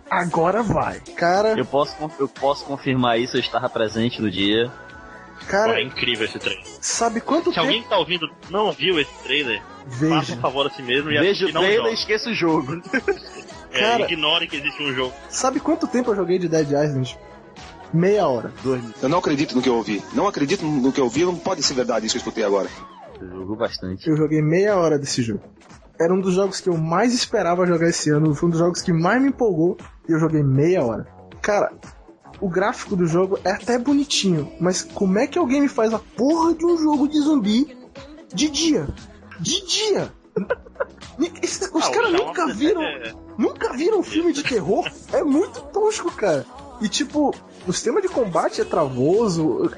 [0.09, 0.99] agora vai.
[1.15, 4.71] Cara, Eu posso, eu posso confirmar isso, eu estava presente no dia.
[5.39, 6.63] Pô, cara, é incrível esse trailer.
[6.79, 7.61] sabe quanto Se tempo...
[7.61, 11.09] alguém que tá ouvindo não viu esse trailer, faça Veja, um favor a si mesmo
[11.11, 12.79] e Veja o trailer e esqueça o jogo.
[13.73, 15.13] É, Cara- ignore que existe um jogo.
[15.29, 17.17] sabe quanto tempo eu joguei de Dead Island?
[17.93, 18.53] Meia hora.
[19.01, 20.01] Eu não acredito no que eu ouvi.
[20.13, 21.25] Não acredito no que eu ouvi.
[21.25, 22.69] Não pode ser verdade isso que eu escutei agora.
[23.19, 24.09] Eu jogo bastante.
[24.09, 25.41] Eu joguei meia hora desse jogo.
[25.99, 28.33] era um dos jogos que eu mais esperava jogar esse ano.
[28.33, 29.77] Foi um dos jogos que mais me empolgou
[30.07, 31.05] e eu joguei meia hora.
[31.41, 31.71] Cara,
[32.39, 35.99] o gráfico do jogo é até bonitinho, mas como é que alguém me faz a
[35.99, 37.77] porra de um jogo de zumbi
[38.33, 38.87] de dia?
[39.39, 40.11] De dia!
[41.43, 42.81] Esses- Os Ah, caras nunca viram.
[42.81, 44.87] É- Nunca viram um filme de terror?
[45.13, 46.45] É muito tosco, cara.
[46.81, 47.33] E tipo,
[47.67, 49.69] o sistema de combate é travoso.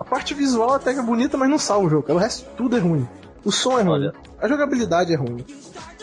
[0.00, 2.12] A parte visual até que é bonita, mas não salva o jogo.
[2.12, 3.06] O resto tudo é ruim.
[3.44, 3.92] O som é ruim.
[3.92, 4.12] Olha.
[4.40, 5.44] A jogabilidade é ruim.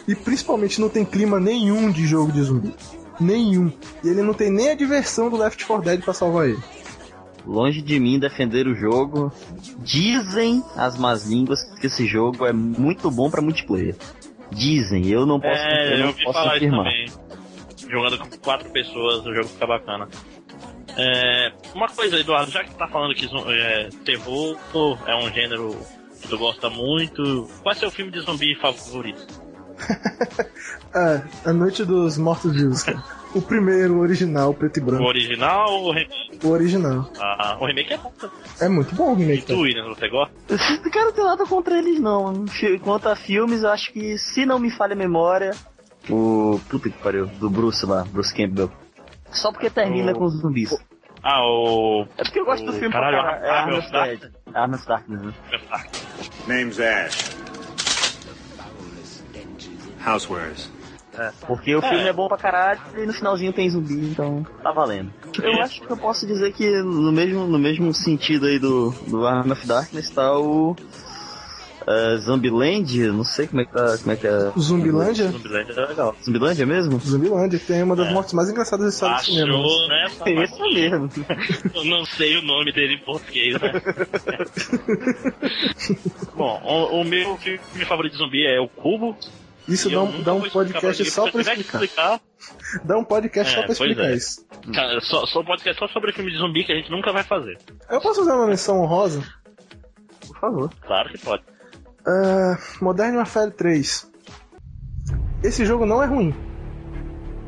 [0.07, 2.73] E principalmente não tem clima nenhum de jogo de zumbi.
[3.19, 3.71] Nenhum.
[4.03, 6.59] E ele não tem nem a diversão do Left 4 Dead pra salvar ele.
[7.45, 9.31] Longe de mim defender o jogo.
[9.79, 13.95] Dizem as más línguas que esse jogo é muito bom pra multiplayer.
[14.51, 16.85] Dizem, eu não posso, É, eu não posso falar afirmar.
[16.85, 17.11] também.
[17.89, 20.08] Jogando com quatro pessoas, o jogo fica bacana.
[20.97, 24.58] É, uma coisa, Eduardo, já que tu tá falando que é, terror
[25.08, 25.75] é um gênero
[26.21, 29.25] que tu gosta muito, qual é seu filme de zumbi favorito?
[30.93, 33.04] É, A Noite dos Mortos Vivos, cara.
[33.34, 35.04] O primeiro, o original, preto e O branco.
[35.06, 36.39] original ou o remake?
[36.43, 37.10] O original.
[37.19, 38.12] Ah, o remake é bom.
[38.60, 39.43] É muito bom o E remake.
[39.43, 39.60] tu, cara.
[39.60, 40.34] William, você gosta?
[40.91, 42.45] Cara, não tem nada contra eles, não.
[42.84, 45.52] Quanto a filmes, eu acho que, se não me falha a memória,
[46.10, 46.60] o.
[46.69, 48.72] Puta que pariu, do Bruce lá, Bruce Campbell.
[49.32, 50.76] Só porque termina O- com os zumbis.
[51.24, 52.06] Ah, o.
[52.17, 53.45] É porque eu gosto do o filme caralho, pra caralho.
[53.45, 54.58] É.
[54.60, 55.22] Army of Darkness.
[55.22, 55.34] né?
[56.48, 57.36] Name's Ash.
[60.06, 60.72] Housewares.
[61.17, 64.72] É, porque o filme é bom pra caralho e no finalzinho tem zumbi, então tá
[64.72, 65.12] valendo.
[65.43, 69.28] Eu acho que eu posso dizer que no mesmo, no mesmo sentido aí do, do
[69.28, 70.76] Army of Darkness tá o.
[71.89, 73.97] Uh, Zumbiland, não sei como é que tá.
[73.97, 74.52] Como é que é.
[74.60, 75.32] Zumbilândia?
[75.32, 76.15] Zumbiland é legal.
[76.23, 76.99] Zumbilândia mesmo?
[76.99, 79.58] Zumbilândia, que tem uma das mortes mais engraçadas da história do cinema.
[79.58, 80.08] Achou, né?
[80.25, 81.10] É esse mesmo.
[81.73, 83.71] Eu não sei o nome dele em português, né?
[86.36, 89.17] Bom, o, o meu filme favorito de zumbi é o Cubo.
[89.67, 92.15] Isso dá um, dá um podcast pra só ninguém, pra se eu tiver que explicar.
[92.15, 94.15] explicar Dá um podcast só É, pra pois explicar é.
[94.15, 94.45] isso.
[94.73, 97.58] cara, só, só podcast só sobre filme de zumbi que a gente nunca vai fazer.
[97.89, 99.21] Eu posso fazer uma menção honrosa?
[100.28, 100.69] Por favor.
[100.86, 101.43] Claro que pode.
[102.10, 104.10] Ah, Modern Warfare 3.
[105.43, 106.34] Esse jogo não é ruim.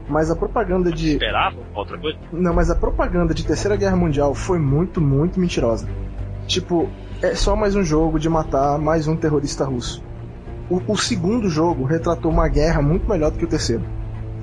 [0.08, 1.14] Mas a propaganda de.
[1.14, 2.18] Esperava outra coisa?
[2.32, 5.88] Não, mas a propaganda de Terceira Guerra Mundial foi muito, muito mentirosa.
[6.48, 6.90] Tipo,
[7.22, 10.04] é só mais um jogo de matar mais um terrorista russo.
[10.70, 13.84] O, o segundo jogo retratou uma guerra muito melhor do que o terceiro.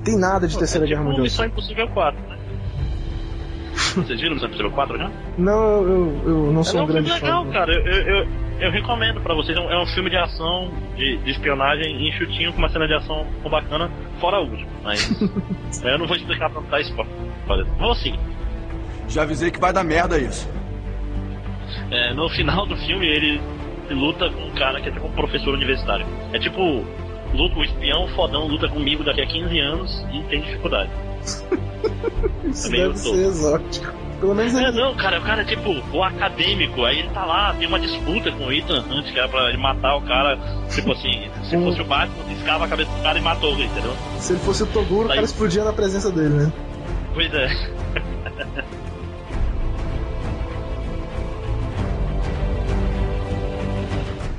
[0.03, 1.23] Tem nada de Terceira é Guerra tipo Mundial.
[1.23, 2.37] Missão Impossível 4, né?
[3.95, 5.11] Vocês viram Missão Impossível 4 já?
[5.37, 7.25] Não, eu, eu, eu não É sou um um grande filme fã.
[7.25, 7.73] legal, cara.
[7.73, 8.27] Eu, eu, eu,
[8.59, 9.57] eu recomendo pra vocês.
[9.57, 12.93] É um, é um filme de ação, de, de espionagem enxutinho, com uma cena de
[12.93, 14.69] ação bacana, fora o último.
[14.83, 15.09] Mas
[15.83, 17.65] eu não vou explicar pra não dar spoiler.
[17.77, 18.15] Vou sim.
[19.07, 20.47] Já avisei que vai dar merda isso.
[21.91, 23.41] É, no final do filme, ele
[23.89, 26.05] luta com um cara que é tipo um professor universitário.
[26.33, 26.85] É tipo,
[27.33, 30.91] luta, o espião fodão luta comigo daqui a 15 anos e tem dificuldade.
[31.23, 33.15] Isso É meio deve tosco.
[33.15, 34.08] ser exótico.
[34.19, 34.71] Pelo menos É, ele.
[34.77, 38.29] não, cara, o cara é tipo o acadêmico, aí ele tá lá, tem uma disputa
[38.33, 40.37] com o Ethan antes, que era pra ele matar o cara,
[40.73, 43.65] tipo assim, se Um- fosse o Batman, riscava a cabeça do cara e matou ele,
[43.65, 43.95] entendeu?
[44.17, 46.51] Se ele fosse o Toguro, o cara explodia na presença dele, né?
[47.13, 47.47] Pois é.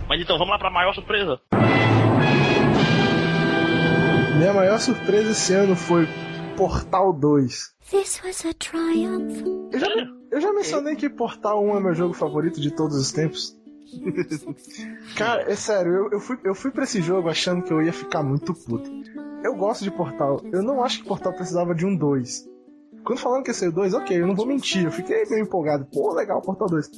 [0.08, 1.38] Mas então, vamos lá pra maior surpresa.
[4.36, 6.08] Minha maior surpresa esse ano foi
[6.60, 7.74] Portal 2.
[7.90, 9.42] This was a triumph.
[9.72, 9.86] Eu já,
[10.30, 13.58] eu já mencionei que Portal 1 é meu jogo favorito de todos os tempos.
[15.16, 17.94] Cara, é sério, eu, eu, fui, eu fui pra esse jogo achando que eu ia
[17.94, 18.90] ficar muito puto.
[19.42, 22.46] Eu gosto de Portal, eu não acho que Portal precisava de um 2.
[23.06, 25.44] Quando falaram que ia ser o 2, ok, eu não vou mentir, eu fiquei meio
[25.44, 25.86] empolgado.
[25.90, 26.90] Pô, legal, Portal 2.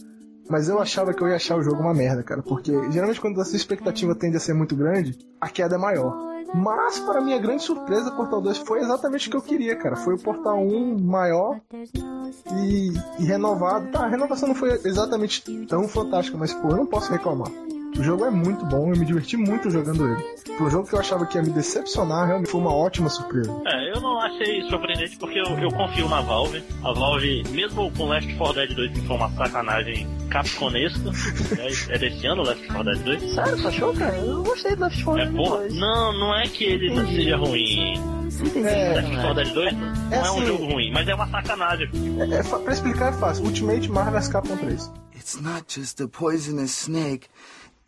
[0.51, 3.41] Mas eu achava que eu ia achar o jogo uma merda, cara, porque geralmente quando
[3.41, 6.32] a sua expectativa tende a ser muito grande, a queda é maior.
[6.55, 9.97] Mas, para minha grande surpresa, Portal 2 foi exatamente o que eu queria, cara.
[9.97, 13.91] Foi o Portal 1 maior e, e renovado.
[13.91, 17.51] Tá, a renovação não foi exatamente tão fantástica, mas, pô, eu não posso reclamar.
[17.99, 20.23] O jogo é muito bom, eu me diverti muito jogando ele.
[20.57, 23.51] Pro jogo que eu achava que ia me decepcionar, realmente foi uma ótima surpresa.
[23.67, 26.63] É, eu não achei surpreendente porque eu, eu confio na Valve.
[26.83, 31.11] A Valve, mesmo com Left 4 Dead 2, que foi uma sacanagem capconesca,
[31.59, 33.35] é, é desse ano Left 4 Dead 2.
[33.35, 34.17] Sério, você achou, cara?
[34.17, 35.59] Eu gostei do Left 4 É Dead porra?
[35.59, 35.75] 2.
[35.77, 37.95] Não, não é que ele não seja ruim.
[38.33, 41.29] Entendi, É, Left 4 Dead 2 não é, um assim- jogo ruim, mas é uma
[41.29, 41.89] sacanagem.
[42.19, 43.45] É, é, pra explicar é fácil.
[43.45, 44.91] Ultimate Marvel's Capcom 3.
[45.15, 47.29] It's not just a poisonous snake,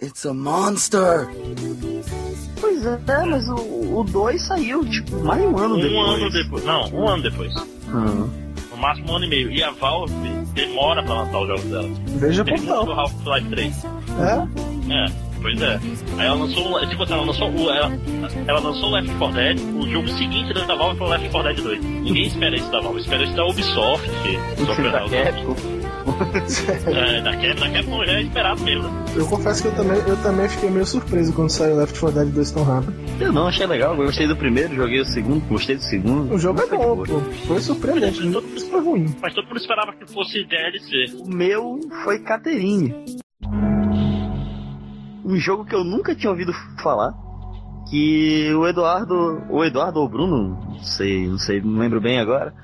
[0.04, 1.28] it's a monster.
[2.60, 6.08] Pois é, mas o 2 saiu, tipo, mais um ano Um depois.
[6.22, 6.64] ano depois.
[6.64, 7.54] Não, um ano depois.
[7.88, 8.28] Hum.
[8.70, 9.50] No máximo um ano e meio.
[9.50, 10.12] E a Valve
[10.54, 11.88] demora pra lançar os jogos dela.
[12.18, 13.00] Veja Pergunta do Portal.
[13.00, 13.84] Half-Life 3.
[13.84, 14.94] É?
[14.94, 15.24] É.
[15.42, 15.78] Pois é.
[16.18, 17.92] Aí ela lançou, tipo assim, ela lançou o, ela,
[18.46, 21.54] ela lançou o Left 4 Dead, o jogo seguinte da Valve foi o Left 4
[21.54, 21.84] Dead 2.
[21.84, 24.08] Ninguém espera isso da Valve, espera isso da Ubisoft,
[24.90, 26.60] da House.
[26.60, 26.90] Capcom.
[26.90, 28.90] É, Capcom, da Capcom já é esperado mesmo.
[29.16, 32.34] Eu confesso que eu também, eu também fiquei meio surpreso quando saiu Left 4 Dead
[32.34, 32.94] 2 tão rápido.
[33.20, 36.34] Eu não, achei legal, gostei do primeiro, joguei o segundo, gostei do segundo.
[36.34, 37.20] O jogo é Foi bom, pô.
[37.46, 39.14] Foi surpreendente, não foi ruim.
[39.20, 41.16] Mas todo mundo esperava que fosse DLC.
[41.20, 42.94] O meu foi Caterine.
[45.24, 47.14] Um jogo que eu nunca tinha ouvido falar.
[47.90, 49.42] Que o Eduardo.
[49.50, 52.54] O Eduardo ou o Bruno, não sei, não sei, não lembro bem agora.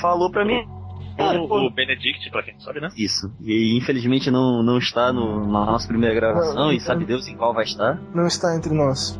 [0.00, 0.79] Falou pra mim.
[1.20, 2.88] Cara, O, pô, o Benedict, pra quem não sabe, né?
[2.96, 3.32] Isso.
[3.40, 7.52] E infelizmente não, não está no, na nossa primeira gravação e sabe Deus em qual
[7.54, 8.00] vai estar.
[8.14, 9.18] Não está entre nós.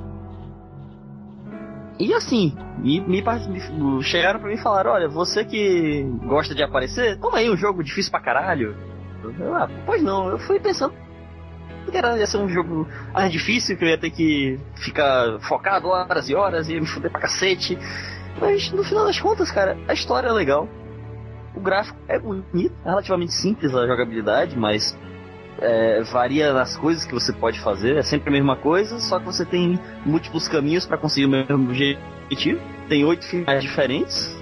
[1.98, 6.62] E assim, me, me, me- chegaram pra mim e falaram, olha, você que gosta de
[6.62, 8.74] aparecer, toma aí um jogo difícil pra caralho.
[9.38, 10.94] Eu, ah, pois não, eu fui pensando
[11.90, 15.88] que era, ia ser um jogo mais difícil, que eu ia ter que ficar focado
[15.88, 17.76] horas e horas, ia me fuder pra cacete.
[18.40, 20.66] Mas no final das contas, cara, a história é legal.
[21.54, 24.96] O gráfico é bonito, é relativamente simples a jogabilidade, mas
[25.60, 29.26] é, varia nas coisas que você pode fazer, é sempre a mesma coisa, só que
[29.26, 32.60] você tem múltiplos caminhos para conseguir o mesmo objetivo.
[32.88, 34.36] Tem oito finais diferentes.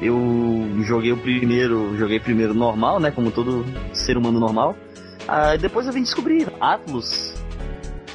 [0.00, 0.18] Eu
[0.82, 4.76] joguei o primeiro, joguei primeiro normal, né, como todo ser humano normal.
[5.26, 7.34] Ah, depois eu vim descobrir Atlus,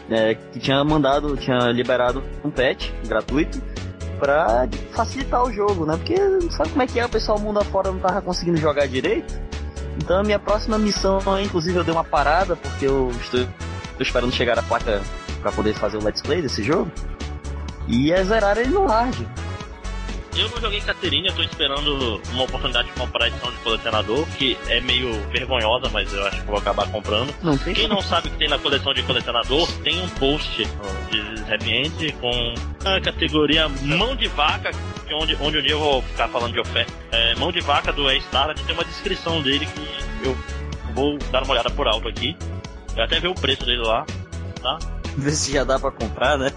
[0.08, 3.62] né, que tinha mandado, tinha liberado um patch gratuito
[4.22, 5.98] pra facilitar o jogo, né?
[5.98, 6.16] Porque
[6.52, 9.34] sabe como é que é, o pessoal mundo afora não tava conseguindo jogar direito.
[9.98, 13.48] Então a minha próxima missão, inclusive eu dei uma parada, porque eu estou,
[14.00, 15.02] esperando chegar a placa
[15.42, 16.92] pra poder fazer o let's play desse jogo.
[17.88, 19.16] E é zerar ele no hard.
[20.36, 24.26] Eu não joguei Caterina, eu tô esperando uma oportunidade de comprar a edição de colecionador,
[24.38, 27.34] que é meio vergonhosa, mas eu acho que vou acabar comprando.
[27.44, 30.56] Não tem Quem não sabe o que tem na coleção de colecionador, tem um post
[30.56, 32.54] de Happy End com
[32.86, 34.72] a categoria mão de vaca,
[35.06, 36.94] que onde, onde um dia eu vou ficar falando de oferta.
[37.12, 40.38] É, mão de vaca do A-Star, tem uma descrição dele que eu
[40.94, 42.38] vou dar uma olhada por alto aqui.
[42.96, 44.06] Eu até ver o preço dele lá,
[44.62, 44.80] tá?
[45.18, 46.52] Ver se já dá pra comprar, né?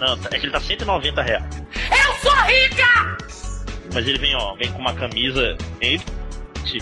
[0.00, 1.62] Não, é que ele tá 190 reais.
[1.90, 3.16] Eu sou rica!
[3.92, 6.02] Mas ele vem, ó, vem com uma camisa ele,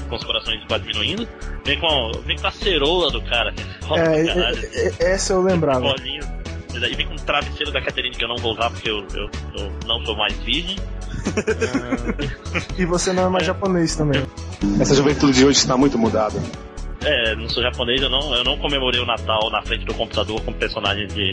[0.08, 1.28] com os corações quase diminuindo.
[1.64, 3.54] Vem com, vem com a cerola do cara.
[3.90, 4.68] É, caralho.
[4.72, 5.80] é, é, essa eu lembrava.
[5.80, 6.22] Bolinho.
[6.74, 9.06] E daí vem com um travesseiro da Caterine que eu não vou usar porque eu,
[9.14, 10.76] eu, eu não sou mais virgem.
[12.78, 14.22] E você não é mais japonês também.
[14.80, 16.38] Essa juventude de hoje está muito mudada.
[17.06, 20.42] É, não sou japonês, eu não, eu não comemorei o Natal na frente do computador
[20.42, 21.30] com personagem de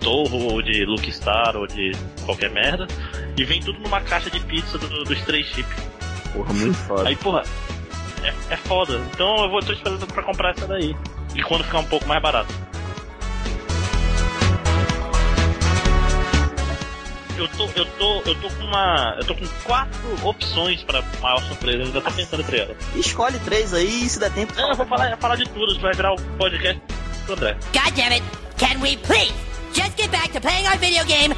[0.00, 1.90] Toho ou de Luke Star ou de
[2.24, 2.86] qualquer merda.
[3.36, 5.68] E vem tudo numa caixa de pizza do, do Stray Chip.
[6.32, 7.08] Porra, muito foda.
[7.08, 7.42] Aí, porra,
[8.22, 9.00] é, é foda.
[9.12, 10.94] Então eu vou tô esperando pra comprar essa daí.
[11.34, 12.54] E quando ficar um pouco mais barato.
[17.38, 19.14] Eu tô, eu tô, eu tô com uma.
[19.18, 22.76] Eu tô com quatro opções pra maior surpresa, eu ainda tô pensando entre elas.
[22.94, 24.54] Escolhe três aí, se der tempo.
[24.56, 26.80] Não, eu vou falar, eu vou falar de tudo, vai virar o podcast
[27.26, 27.56] do André.
[27.74, 28.22] God damn it!
[28.56, 29.34] Can we please
[29.74, 31.34] just get back to playing our video game?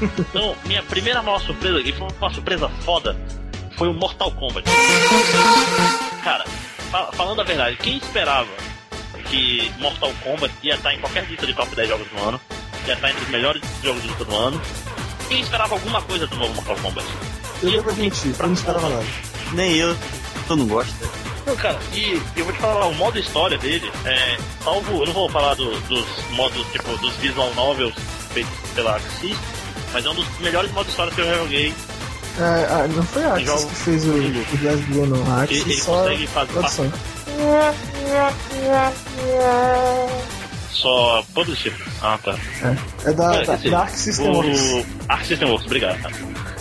[0.00, 3.16] Então, minha primeira maior surpresa, e foi uma surpresa foda,
[3.76, 4.66] foi o Mortal Kombat.
[6.24, 6.44] Cara,
[6.90, 8.48] fa- falando a verdade, quem esperava
[9.30, 12.40] que Mortal Kombat ia estar em qualquer lista de top 10 jogos do ano,
[12.86, 14.60] ia estar entre os melhores jogos do ano,
[15.28, 17.06] quem esperava alguma coisa do novo Mortal Kombat?
[17.62, 19.04] Eu devo admitir, eu não esperava nada.
[19.52, 19.96] Nem eu.
[20.48, 20.94] Eu não gosto.
[21.46, 25.12] Não, cara, e eu vou te falar, o modo história dele, é, salvo, eu não
[25.12, 27.94] vou falar do- dos modos, tipo, dos visual novels
[28.34, 29.36] feitos pela Axis,
[29.92, 31.72] mas é um dos melhores modos história que eu já joguei.
[32.38, 35.22] É, ah, não foi a Axis Jogo- que fez o, o Jazz Blue, não.
[35.36, 36.92] A Ele, Axis ele só consegue fazer produção.
[40.76, 41.72] Só publisher.
[42.02, 42.34] Ah, tá.
[43.04, 44.72] É da, É, da, dizer, da Arc System Works.
[44.72, 46.00] O Arc System Works, obrigado.
[46.02, 46.14] cara.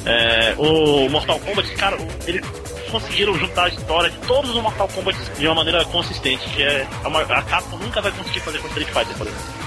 [0.05, 1.97] É, o Mortal Kombat, cara,
[2.27, 2.45] eles
[2.91, 6.87] conseguiram juntar a história de todos os Mortal Kombat de uma maneira consistente, que é
[7.03, 9.64] a, a Capcom nunca vai conseguir fazer com Street Fighter, por exemplo.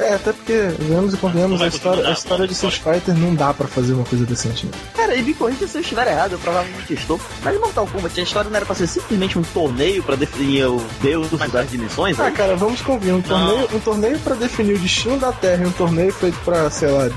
[0.00, 3.52] É, até porque, vemos e convenhamos, a história, a história de Street Fighter não dá
[3.52, 4.64] pra fazer uma coisa decente.
[4.64, 4.72] né?
[4.96, 7.20] Cara, e me corrija se eu estiver errado, eu provavelmente estou.
[7.44, 10.64] Mas em Mortal Kombat, a história não era pra ser simplesmente um torneio pra definir
[10.64, 12.18] o deus das dimensões?
[12.18, 12.30] Ah, né?
[12.30, 13.12] cara, vamos convir.
[13.12, 16.70] Um torneio, um torneio pra definir o destino da Terra e um torneio feito pra,
[16.70, 17.08] sei lá,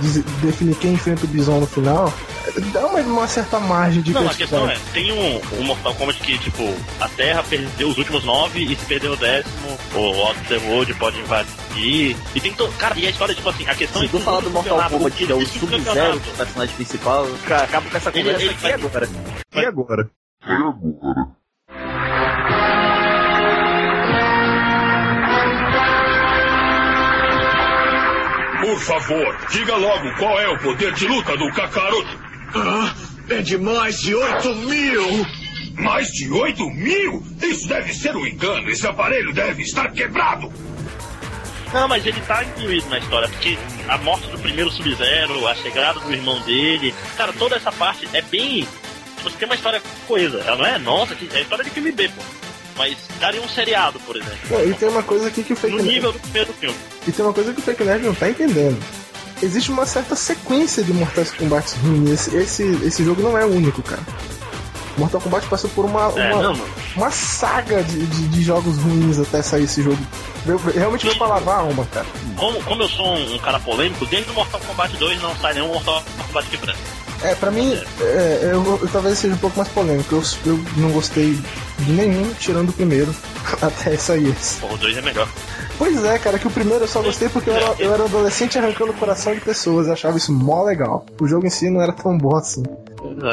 [0.42, 2.14] definir quem enfrenta o Bison no final,
[2.74, 6.20] dá uma, uma certa margem de Não, a questão é, tem um, um Mortal Kombat
[6.20, 10.62] que, tipo, a Terra perdeu os últimos nove e se perdeu o décimo, o Outer
[10.66, 11.63] World pode invadir.
[11.76, 12.72] E tem todo.
[12.78, 15.26] Cara, e a história, tipo assim, a questão Se é tu falar do Mortal Kombat,
[15.26, 18.62] que é o Sub-Zero, o personagem principal, cara, acaba com essa Ele- conversa ele aqui
[18.62, 19.10] vai- agora.
[19.56, 20.10] E agora?
[28.62, 32.18] Por favor, diga logo qual é o poder de luta do Kakaroto.
[32.56, 32.94] Ah,
[33.30, 35.04] é de mais de 8 mil!
[35.76, 37.24] Mais de 8 mil?
[37.42, 38.70] Isso deve ser um engano.
[38.70, 40.52] Esse aparelho deve estar quebrado.
[41.74, 43.58] Não, mas ele tá incluído na história, porque
[43.88, 48.22] a morte do primeiro Sub-Zero, a chegada do irmão dele, cara, toda essa parte é
[48.22, 48.68] bem.
[49.24, 50.40] Você tem uma história coisa.
[50.42, 52.22] Ela não é nossa, é história de filme B, pô.
[52.78, 54.38] Mas daria um seriado, por exemplo.
[54.50, 56.76] Não, e tem uma coisa aqui que o Fake No nível do primeiro filme.
[57.08, 58.82] E tem uma coisa que o Fake Nerd não tá entendendo.
[59.42, 62.28] Existe uma certa sequência de Mortais Kombat ruins.
[62.28, 64.02] Esse, esse, esse jogo não é único, cara.
[64.98, 66.66] Mortal Kombat passou por uma, É, uma, não, não.
[66.96, 69.98] uma saga de, de, de jogos ruins até sair esse jogo.
[70.46, 72.06] Eu, realmente veio pra lavar a alma, cara.
[72.36, 75.54] Como, como eu sou um, um cara polêmico, desde o Mortal Kombat 2 não sai
[75.54, 77.03] nenhum Mortal Kombat que presta.
[77.24, 80.14] É, pra mim, é, eu, eu talvez seja um pouco mais polêmico.
[80.14, 81.40] Eu, eu não gostei
[81.80, 83.16] de nenhum, tirando o primeiro,
[83.62, 84.60] até sair esse.
[84.60, 85.28] Pô, o 2 é melhor.
[85.78, 88.08] Pois é, cara, que o primeiro eu só gostei porque eu era, eu era um
[88.08, 89.88] adolescente arrancando o coração de pessoas.
[89.88, 91.06] Eu achava isso mó legal.
[91.20, 92.64] O jogo em si não era tão bom assim.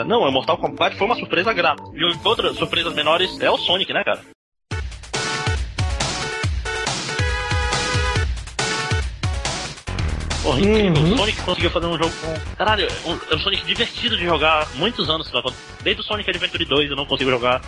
[0.07, 1.83] Não, o Mortal Kombat foi uma surpresa grata.
[1.93, 4.21] E outras surpresas menores é o Sonic, né, cara?
[10.43, 11.17] Porra, incrível.
[11.17, 12.57] Sonic conseguiu fazer um jogo com.
[12.57, 12.87] Caralho,
[13.31, 14.69] é um Sonic divertido de jogar.
[14.75, 15.31] Muitos anos,
[15.83, 17.61] desde o Sonic Adventure 2 eu não consigo jogar.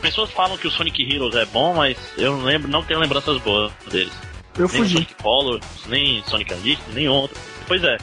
[0.00, 3.38] Pessoas falam que o Sonic Heroes é bom, mas eu não lembro, não tenho lembranças
[3.38, 4.12] boas deles.
[4.58, 4.92] Eu nem fugi.
[4.94, 7.36] Sonic Colors, nem Sonic Unleashed, nem outro.
[7.66, 7.96] Pois é.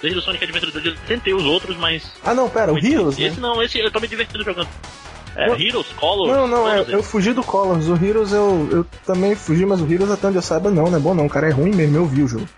[0.00, 2.12] Desde o Sonic Adventure 2 eu tentei os outros, mas.
[2.24, 3.26] Ah, não, pera, o Heroes, né?
[3.26, 4.68] Esse não, esse eu tô me divertindo jogando.
[5.36, 6.32] É, Não- Heroes, Colors.
[6.36, 7.86] Não, não, é, eu fugi do Colors.
[7.88, 10.96] O Heroes eu, eu também fugi, mas o Heroes até onde eu saiba não, não
[10.98, 11.26] é bom não.
[11.26, 12.48] O cara é ruim mesmo, eu vi o jogo.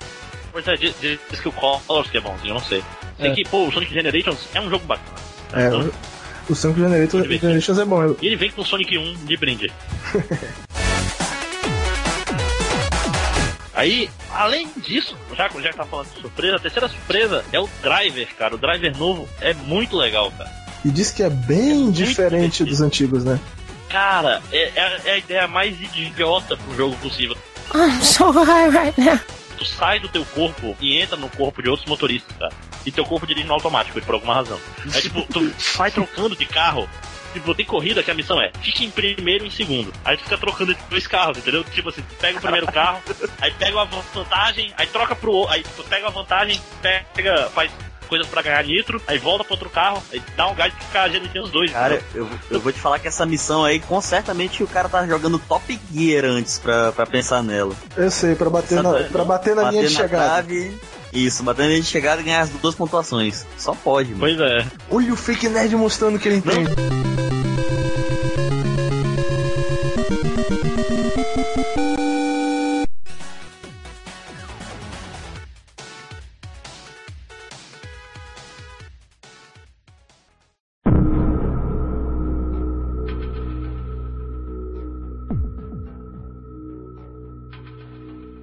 [0.52, 2.84] Pois é, diz, diz que o Colors que é bonzinho, eu não sei.
[3.18, 3.34] Sei É.
[3.34, 5.16] que, pô, o Sonic Generations é um jogo bacana.
[5.54, 5.90] É, Então,
[6.48, 8.02] o, o Sonic Generator, Generations é bom.
[8.02, 9.72] Eu, E ele vem com o Sonic 1 de brinde.
[13.74, 17.68] Aí, além disso, já que já tá falando de surpresa, a terceira surpresa é o
[17.82, 18.54] Driver, cara.
[18.54, 20.50] O Driver novo é muito legal, cara.
[20.84, 23.40] e diz que é bem diferente dos antigos, né?
[23.88, 27.36] Cara, é, é- é a ideia mais idiota pro jogo possível.
[27.74, 29.18] I'm so high right now.
[29.62, 32.52] Tu sai do teu corpo e entra no corpo de outros motoristas, cara.
[32.84, 34.58] E teu corpo dirige no automático, por alguma razão.
[34.92, 36.88] Aí, tipo, tu vai trocando de carro.
[37.32, 39.92] Tipo, tem corrida que a missão é fique em primeiro e em segundo.
[40.04, 41.62] Aí tu fica trocando entre dois carros, entendeu?
[41.62, 43.00] Tipo assim, tu pega o primeiro carro,
[43.40, 45.54] aí pega a vantagem, aí troca pro outro.
[45.54, 46.60] Aí tu pega a vantagem,
[47.14, 47.70] pega, faz
[48.12, 51.08] coisas pra ganhar nitro, aí volta pro outro carro, aí dá um gás e fica
[51.08, 51.72] gerenciando os dois.
[51.72, 52.28] Cara, entendeu?
[52.50, 55.38] eu, eu vou te falar que essa missão aí, com certamente o cara tá jogando
[55.38, 57.74] Top Gear antes pra, pra pensar nela.
[57.96, 60.42] Eu sei, pra bater na, pra bater na linha de chegada.
[60.42, 60.78] Trave,
[61.10, 63.46] isso, bater na linha de chegada e ganhar as duas pontuações.
[63.56, 64.20] Só pode, mano.
[64.20, 64.66] Pois é.
[64.90, 66.70] Olha o Fake Nerd mostrando que ele entende.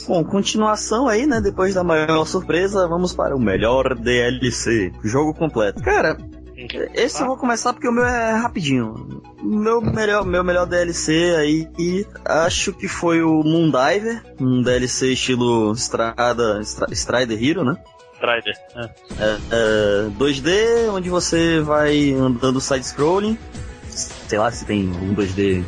[0.10, 1.40] Bom, continuação aí, né?
[1.40, 4.92] Depois da maior surpresa, vamos para o melhor DLC.
[5.04, 5.84] Jogo completo.
[5.84, 6.18] Cara,
[6.96, 9.22] esse eu vou começar porque o meu é rapidinho.
[9.44, 16.60] Meu melhor, meu melhor DLC aí, acho que foi o Moondiver, um DLC estilo Strada,
[16.64, 17.78] Stra, Strider Hero, né?
[18.16, 18.58] Strider.
[18.78, 18.82] É.
[18.82, 23.38] É, é, 2D, onde você vai andando side-scrolling.
[23.92, 25.64] Sei lá se tem um 2D,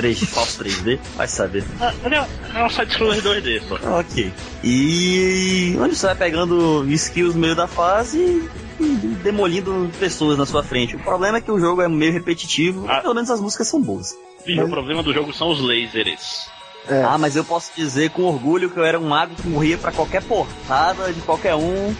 [0.00, 1.62] 3, falso 3D, vai saber.
[1.78, 3.98] Ah, é é um side-scroller 2D, só.
[3.98, 4.32] Ok.
[4.64, 8.48] E onde você vai pegando skills no meio da fase
[8.80, 8.84] e
[9.22, 10.96] demolindo pessoas na sua frente.
[10.96, 13.80] O problema é que o jogo é meio repetitivo, mas pelo menos as músicas são
[13.82, 14.16] boas.
[14.46, 16.48] E o problema do jogo são os lasers.
[16.88, 19.92] Ah, mas eu posso dizer com orgulho que eu era um mago que morria pra
[19.92, 21.94] qualquer porrada de qualquer um,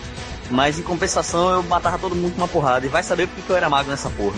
[0.49, 2.83] mas em compensação eu matava todo mundo com uma porrada.
[2.83, 4.37] E vai saber por que que eu era mago nessa porra.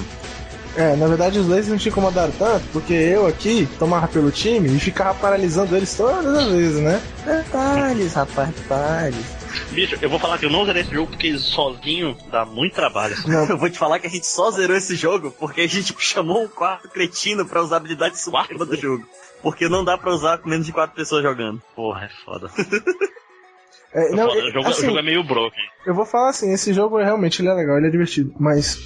[0.75, 4.75] É, na verdade os lasers não te incomodaram tanto, porque eu aqui tomava pelo time
[4.75, 7.01] e ficava paralisando eles todas as vezes, né?
[7.25, 9.43] Detalhes, rapaz, detalhes.
[9.71, 13.15] Bicho, eu vou falar que eu não zerei esse jogo porque sozinho dá muito trabalho.
[13.50, 16.43] Eu vou te falar que a gente só zerou esse jogo porque a gente chamou
[16.43, 19.06] um quarto cretino pra usar a habilidade suprema do jogo.
[19.41, 21.62] Porque não dá pra usar com menos de quatro pessoas jogando.
[21.75, 22.50] Porra, é foda.
[23.95, 25.63] É, não, o, jogo, assim, o jogo é meio broken.
[25.85, 28.79] Eu vou falar assim, esse jogo é realmente ele é legal, ele é divertido, mas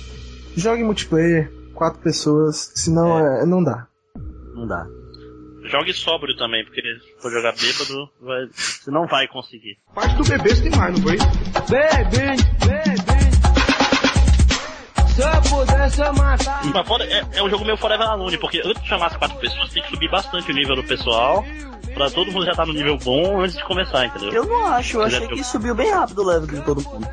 [0.54, 3.88] jogue multiplayer, quatro pessoas, senão é, não dá.
[4.54, 4.86] Não dá.
[5.70, 9.78] Jogue sóbrio também, porque se for jogar bêbado, vai- você não vai conseguir.
[9.94, 11.18] Parte do bebê você tem mais, não foi?
[11.70, 13.28] Bebê, bebê.
[15.10, 16.62] Se eu pudesse eu matar.
[17.34, 19.82] É, é um jogo meio Forever Alone, porque antes de chamar as quatro pessoas, tem
[19.84, 21.44] que subir bastante o nível do pessoal.
[21.98, 24.32] Pra todo mundo já tá no nível bom antes de começar, entendeu?
[24.32, 27.08] Eu não acho, eu achei que subiu bem rápido o level de todo mundo.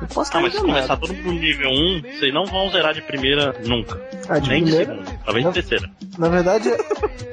[0.00, 2.70] Eu posso estar Ah, mas se começar todo mundo no nível 1, vocês não vão
[2.70, 4.00] zerar de primeira nunca.
[4.28, 4.94] Ah, de Nem primeira?
[4.94, 5.20] de segunda.
[5.24, 5.90] Talvez de terceira.
[6.18, 6.70] Na verdade,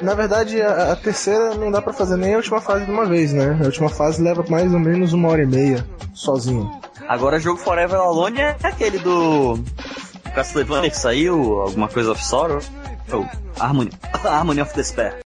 [0.02, 3.06] na verdade a, a terceira não dá pra fazer nem a última fase de uma
[3.06, 3.58] vez, né?
[3.62, 6.70] A última fase leva mais ou menos uma hora e meia, sozinho.
[7.08, 9.60] Agora jogo Forever Alone é aquele do
[10.34, 12.62] Castlevania que saiu, alguma coisa of Sorrow,
[13.12, 13.28] ou
[13.60, 13.89] Harmony,
[14.24, 15.20] Harmony of Despair.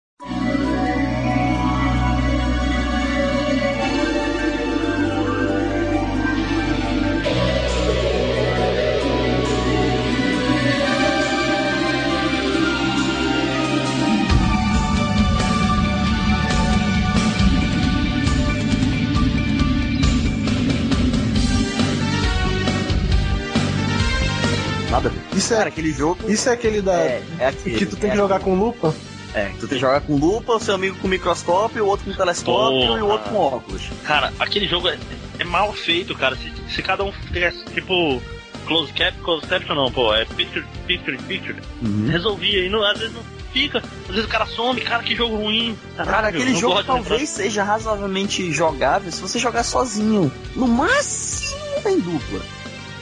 [25.56, 26.94] É, Cara, aquele jogo isso é aquele da.
[26.94, 27.78] é, é aquele.
[27.78, 28.94] que tu tem é que jogar com lupa?
[29.34, 32.18] É, tu tem que jogar com lupa, o seu amigo com microscópio, o outro com
[32.18, 33.00] telescópio Porra.
[33.00, 33.82] e o outro com óculos.
[34.06, 34.98] Cara, aquele jogo é,
[35.38, 36.38] é mal feito, cara.
[36.38, 38.22] Se, se cada um tivesse, tipo,
[38.66, 41.60] close cap, close caption não, pô, é picture, picture, picture.
[41.82, 42.08] Uhum.
[42.10, 43.80] Resolvia, e não, às vezes não fica.
[43.80, 45.78] Às vezes o cara some, cara, que jogo ruim.
[45.96, 50.32] Cara, Caralho, aquele não jogo talvez seja razoavelmente jogável se você jogar sozinho.
[50.56, 52.42] No máximo em dupla.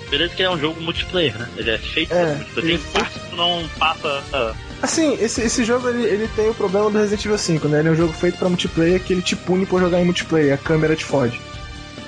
[0.09, 1.49] Beleza que ele é um jogo multiplayer, né?
[1.57, 2.79] Ele é feito É, pra multiplayer.
[2.79, 4.23] Tem partes que não passa.
[4.33, 7.79] ah, Assim, esse, esse jogo ele, ele tem o problema do Resident Evil 5, né?
[7.79, 10.53] Ele é um jogo feito pra multiplayer que ele te pune por jogar em multiplayer,
[10.53, 11.39] a câmera te fode.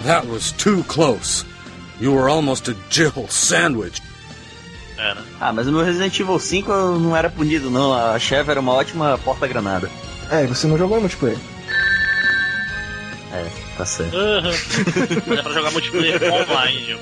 [0.06, 1.46] That was too close.
[2.02, 4.02] You were almost a Jill sandwich.
[4.98, 5.22] é, né?
[5.40, 7.94] Ah, mas no meu Resident Evil 5 eu não era punido, não.
[7.94, 9.90] A Cheva era uma ótima porta-granada.
[10.30, 11.38] É, e você não jogou em multiplayer.
[13.34, 13.46] É,
[13.78, 14.16] tá certo.
[15.28, 16.98] Mas é pra jogar multiplayer online.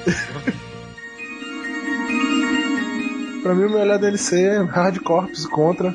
[3.43, 5.93] Pra mim, o melhor DLC é Hard Corps contra.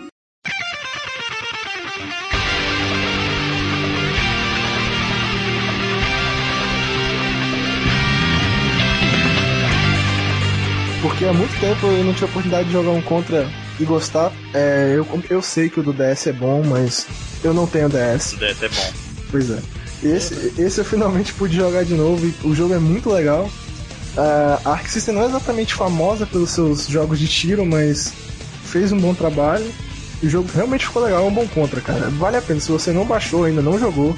[11.01, 13.49] Porque há muito tempo eu não tive a oportunidade de jogar um contra
[13.81, 14.31] e gostar.
[14.53, 17.07] É, eu, eu sei que o do DS é bom, mas
[17.43, 18.35] eu não tenho DS.
[18.35, 18.93] O DS é bom.
[19.31, 19.59] Pois é.
[20.03, 23.51] Esse, esse eu finalmente pude jogar de novo e o jogo é muito legal.
[24.17, 28.13] Ah, a Arc System não é exatamente famosa pelos seus jogos de tiro, mas
[28.65, 29.71] fez um bom trabalho.
[30.23, 32.11] E o jogo realmente ficou legal, é um bom contra, cara.
[32.11, 34.17] Vale a pena, se você não baixou ainda, não jogou,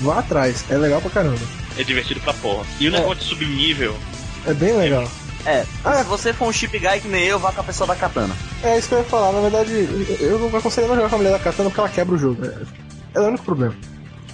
[0.00, 1.38] vá atrás, é legal pra caramba.
[1.76, 2.64] É divertido pra porra.
[2.80, 2.98] E o É.
[2.98, 3.94] negócio de subir nível.
[4.46, 5.06] É bem legal.
[5.44, 7.96] É, se você for um chip guy que nem eu, vá com a pessoa da
[7.96, 8.34] katana.
[8.62, 9.72] É isso que eu ia falar, na verdade,
[10.20, 12.44] eu não aconselho não jogar com a mulher da katana porque ela quebra o jogo.
[12.46, 13.74] É, é o único problema.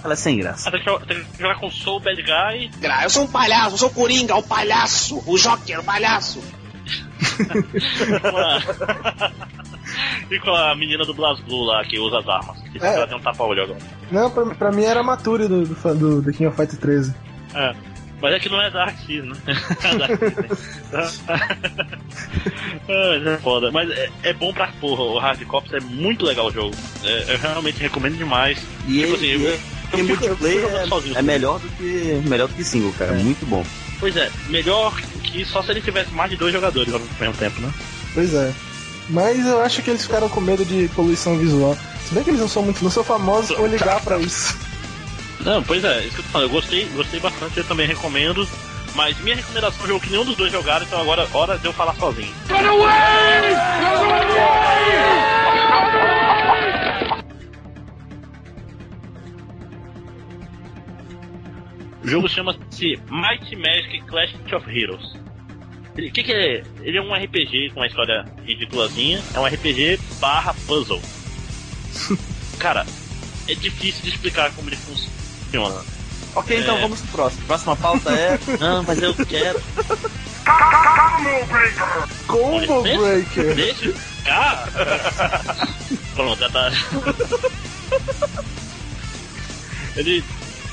[0.03, 0.69] Ela é sem graça.
[0.69, 2.71] Ah, tem, que jogar, tem que jogar com Soul Bad Guy.
[2.79, 6.41] Gra- Eu sou um palhaço, eu sou o Coringa, o palhaço, o Joker, o palhaço.
[8.21, 8.29] com
[10.33, 12.57] e com a menina do BlazBlue lá que usa as armas.
[12.71, 12.95] Que É.
[12.95, 13.79] ela tem um tapa-olho agora.
[14.11, 17.15] Não, pra, pra mim era a Mature do, do, do The King of Fighters 13.
[17.55, 17.75] É.
[18.21, 19.35] Mas é que não é Dark Seas, né?
[19.97, 21.39] Dark Seas, né?
[22.87, 23.71] é, mas é foda.
[23.71, 25.03] Mas é, é bom pra porra.
[25.03, 26.75] O Hard Cops é muito legal o jogo.
[27.03, 28.57] É, eu realmente recomendo demais.
[28.87, 29.59] E tipo ele, assim, eu,
[29.93, 31.15] e e fico- multiplayer eu jogando sozinho.
[31.15, 33.11] é, é melhor do que melhor do que single, cara.
[33.11, 33.15] É.
[33.23, 33.65] Muito bom.
[33.99, 37.59] Pois é, melhor que só se ele tivesse mais de dois jogadores ao mesmo tempo,
[37.61, 37.71] né?
[38.13, 38.53] Pois é.
[39.09, 41.75] Mas eu acho que eles ficaram com medo de poluição visual.
[42.07, 44.55] Se bem que eles não são muito, não são famosos por ligar pra isso.
[45.41, 46.47] Não, pois é, isso que eu tô falando.
[46.47, 48.47] Eu gostei, gostei bastante, eu também recomendo.
[48.95, 51.57] Mas minha recomendação é um jogo que nenhum dos dois jogaram, então agora é hora
[51.57, 52.33] de eu falar sozinho.
[52.49, 53.53] Run away!
[53.79, 55.39] Run away!
[56.15, 56.18] O
[62.09, 65.15] jogo chama-se Might Magic Clash of Heroes.
[65.97, 66.63] Ele, que que é?
[66.81, 69.21] Ele é um RPG com uma história ridiculazinha.
[69.33, 71.01] É um RPG barra puzzle.
[72.59, 72.85] Cara,
[73.47, 75.83] é difícil de explicar como ele funciona.
[76.35, 76.81] Ok, então É.
[76.81, 77.45] vamos pro próximo.
[77.47, 78.39] Próxima pauta é.
[78.59, 79.61] Não, mas eu quero.
[82.27, 82.97] Combo licença?
[82.97, 83.55] Breaker!
[83.55, 84.69] Deixa eu ficar.
[86.15, 86.71] Pronto, já tá.
[89.95, 90.23] Ele.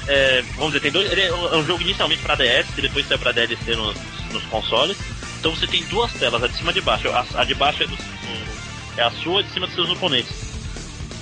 [0.09, 1.11] É, vamos dizer, tem dois.
[1.11, 3.97] Ele é um é jogo inicialmente pra DS, que depois saiu pra DLC nos,
[4.33, 4.97] nos consoles.
[5.39, 7.09] Então você tem duas telas, a de cima e a de baixo.
[7.09, 7.97] A, a de baixo é, do,
[8.97, 10.33] é a sua, a de cima dos seus oponentes.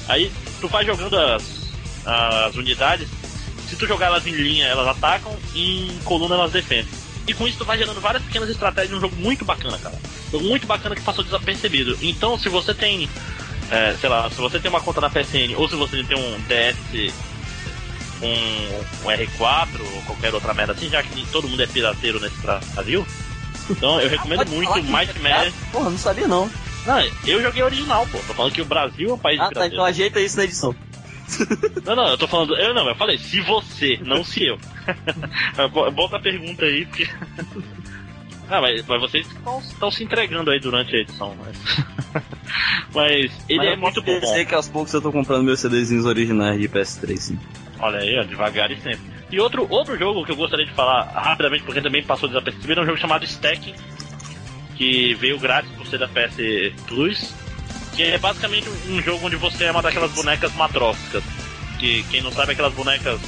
[0.08, 0.30] Aí
[0.60, 1.42] tu vai jogando as,
[2.04, 3.08] as unidades.
[3.68, 6.92] Se tu jogar elas em linha, elas atacam, e em coluna elas defendem.
[7.26, 9.98] E com isso tu vai gerando várias pequenas estratégias, um jogo muito bacana, cara.
[10.32, 11.96] Muito bacana que passou desapercebido.
[12.02, 13.08] Então, se você tem,
[13.70, 16.40] é, sei lá, se você tem uma conta na PSN ou se você tem um
[16.42, 17.14] DS,
[18.22, 22.36] um, um R4 ou qualquer outra merda assim, já que todo mundo é pirateiro nesse
[22.40, 23.06] Brasil.
[23.70, 25.56] Então, eu recomendo muito que Might é Magic.
[25.72, 26.50] Porra, não sabia não.
[26.86, 28.18] Não, eu joguei original, pô.
[28.26, 29.74] Tô falando que o Brasil é um país Ah, tá, pirateiro.
[29.74, 30.74] então ajeita isso na edição.
[31.86, 32.54] Não, não, eu tô falando.
[32.54, 34.58] Eu não, eu falei se você, não se eu.
[35.92, 37.08] Bota a pergunta aí, porque.
[38.48, 39.26] Ah, mas, mas vocês
[39.70, 42.22] estão se entregando aí durante a edição, mas.
[42.94, 44.20] mas ele Mas é eu muito bom.
[44.20, 47.38] dizer que aos poucos eu tô comprando meus CDzinhos originais de PS3, sim.
[47.78, 49.00] Olha aí, ó, devagar e sempre.
[49.30, 52.82] E outro, outro jogo que eu gostaria de falar rapidamente, porque também passou desapercebido, é
[52.82, 53.74] um jogo chamado Stacking,
[54.76, 56.36] que veio grátis por ser da PS
[56.86, 57.34] Plus,
[57.96, 61.22] que é basicamente um jogo onde você é uma daquelas bonecas matróficas.
[61.78, 63.20] Que quem não sabe, é aquelas bonecas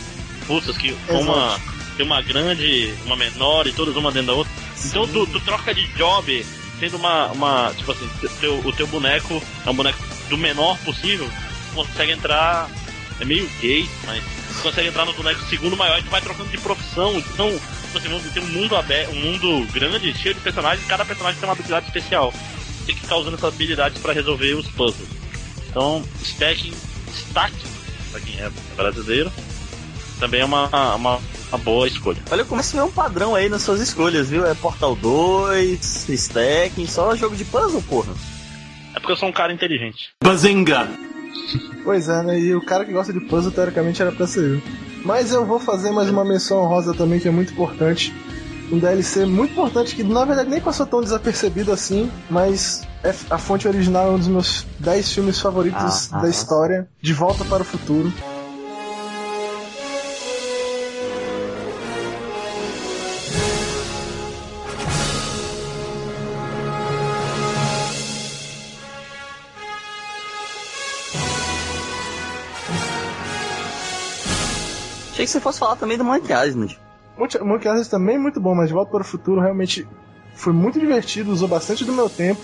[0.47, 1.59] russas que uma
[1.97, 4.53] tem uma grande, uma menor e todas uma dentro da outra.
[4.85, 6.47] Então tu, tu troca de job
[6.79, 8.09] sendo uma, uma tipo assim,
[8.41, 9.99] teu, o teu boneco é um boneco
[10.29, 11.29] do menor possível,
[11.75, 12.69] consegue entrar,
[13.21, 14.23] é meio gay, mas
[14.63, 17.17] consegue entrar no boneco segundo maior e tu vai trocando de profissão.
[17.19, 21.05] Então, tipo assim, ter um mundo aberto, um mundo grande, cheio de personagens, e cada
[21.05, 22.33] personagem tem uma habilidade especial.
[22.85, 25.09] Tem que ficar usando essas habilidades para resolver os puzzles.
[25.69, 26.75] Então, stacking,
[27.13, 27.69] stacking,
[28.11, 29.33] pra quem é brasileiro,
[30.19, 31.21] também é uma, uma,
[31.51, 32.19] uma boa escolha.
[32.31, 34.47] Olha, eu começo a ver um padrão aí nas suas escolhas, viu?
[34.47, 38.13] É Portal 2, Stacking, só jogo de puzzle, porra.
[38.95, 40.11] É porque eu sou um cara inteligente.
[40.23, 40.89] Bazinga!
[41.85, 42.41] Pois é, né?
[42.41, 44.63] E o cara que gosta de puzzle, teoricamente, era pra ser eu.
[45.05, 48.13] Mas eu vou fazer mais uma menção honrosa também, que é muito importante.
[48.73, 53.39] Um DLC muito importante, que na verdade nem passou tão desapercebido assim, mas é a
[53.39, 56.31] fonte original é um dos meus 10 filmes favoritos Ah, da ah.
[56.31, 56.89] história.
[57.01, 58.13] De Volta para o Futuro.
[75.37, 76.81] Você fosse falar também do Monkey Island.
[77.19, 79.87] Monkey Island também é muito bom, mas De Volta para o Futuro realmente
[80.35, 82.41] foi muito divertido, usou bastante do meu tempo,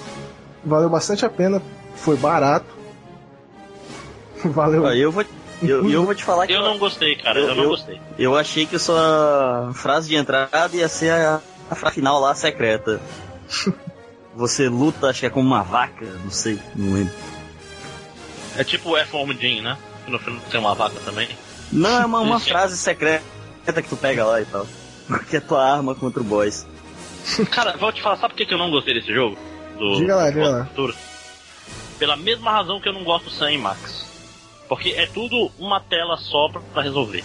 [0.62, 1.62] valeu bastante a pena,
[1.96, 2.66] foi barato.
[4.44, 4.82] Valeu.
[4.82, 5.24] Ó, eu vou,
[5.62, 7.98] eu, eu vou te falar que Eu não gostei, cara, eu, não gostei.
[8.18, 11.40] Eu achei que sua frase de entrada ia ser a,
[11.70, 13.00] a frase final lá secreta.
[14.36, 17.14] Você luta, acho que é como uma vaca, não sei, não lembro.
[18.56, 19.78] É tipo o F-Home Jim, né?
[20.06, 21.28] No filme tem uma vaca também.
[21.72, 23.22] Não, é uma, uma frase secreta
[23.82, 24.66] que tu pega lá e tal.
[25.28, 26.66] Que é tua arma contra o boss.
[27.50, 29.36] Cara, vou te falar, sabe por que eu não gostei desse jogo?
[29.78, 30.64] Do Diga lá, do diga lá.
[30.66, 30.94] Futuro?
[31.98, 34.06] Pela mesma razão que eu não gosto do Sam Max.
[34.68, 37.22] Porque é tudo uma tela só pra- pra resolver.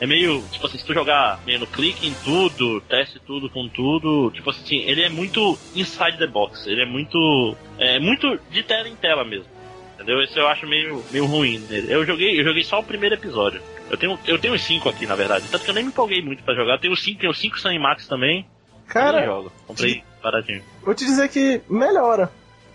[0.00, 3.68] É meio, tipo assim, se tu jogar meio no clique em tudo, teste tudo com
[3.68, 7.56] tudo, tipo assim, ele é muito inside the box, ele é muito.
[7.78, 9.46] É muito de tela em tela mesmo.
[9.94, 10.22] Entendeu?
[10.22, 11.92] Isso eu acho meio, meio ruim nele.
[11.92, 13.60] Eu joguei, eu joguei só o primeiro episódio.
[13.90, 15.46] Eu tenho, eu tenho os cinco aqui, na verdade.
[15.50, 16.74] Tanto que eu nem me empolguei muito pra jogar.
[16.74, 18.40] Eu tenho os cinco, tenho cinco Sam e Max também.
[18.86, 19.52] Eu Cara, nem jogo.
[19.66, 20.62] Comprei baratinho.
[20.82, 22.30] Vou te dizer que melhora.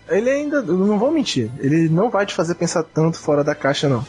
[0.08, 3.54] Ele ainda, eu não vou mentir, ele não vai te fazer pensar tanto fora da
[3.54, 4.04] caixa, não.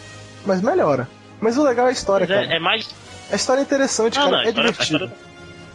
[0.46, 1.08] Mas melhora.
[1.40, 2.54] Mas o legal é a história, Mas cara.
[2.54, 2.94] é, é mais.
[3.32, 4.38] A história é interessante, Não, cara.
[4.38, 5.06] não, é história- divertido.
[5.06, 5.26] história-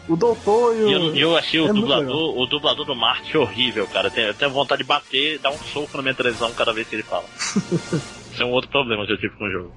[0.09, 0.91] O doutor e o.
[0.91, 4.09] Eu, eu achei o é muito dublador, o dublador do Marte horrível, cara.
[4.09, 6.87] Eu tenho, eu tenho vontade de bater, dar um soco na minha televisão cada vez
[6.89, 7.25] que ele fala.
[8.33, 9.73] Isso é um outro problema que eu tive com o jogo.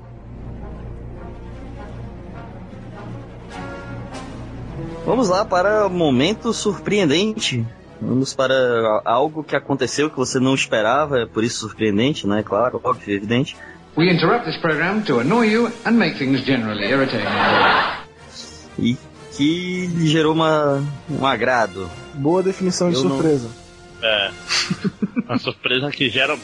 [5.06, 7.66] Vamos lá para o momento surpreendente.
[8.01, 12.43] Vamos para algo que aconteceu que você não esperava, é por isso surpreendente, né?
[12.43, 13.56] Claro, óbvio, evidente.
[13.95, 17.26] We interrupt this program to annoy you and make things generally irritating.
[18.80, 18.97] E
[19.34, 21.89] que gerou uma, um agrado.
[22.16, 23.49] Boa definição de Eu não- surpresa.
[24.01, 24.32] É.
[25.26, 26.38] Uma surpresa que gera.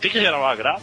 [0.00, 0.82] Tem que gerar um agrado?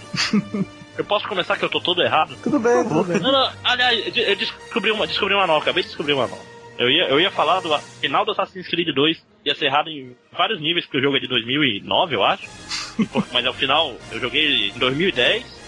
[0.97, 2.35] Eu posso começar que eu tô todo errado?
[2.43, 3.19] Tudo bem, tudo bem.
[3.21, 6.27] Não, não, aliás, eu de- eu descobri uma, descobri uma nova, acabei de descobrir uma
[6.27, 6.41] nova.
[6.79, 10.15] Eu ia, eu ia falar do final do Assassin's Creed 2, ia ser errado em
[10.31, 12.47] vários níveis, porque o jogo é de 2009, eu acho.
[13.33, 15.59] Mas ao final, eu joguei em 2010,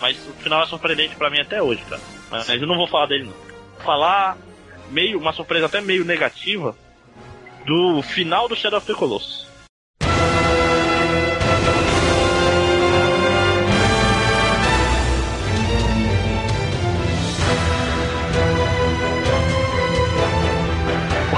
[0.00, 2.02] mas o final é surpreendente pra mim até hoje, cara.
[2.30, 3.32] Mas eu não vou falar dele, não.
[3.32, 4.36] Vou falar
[4.90, 6.76] meio, uma surpresa até meio negativa
[7.64, 9.46] do final do Shadow of the Colossus.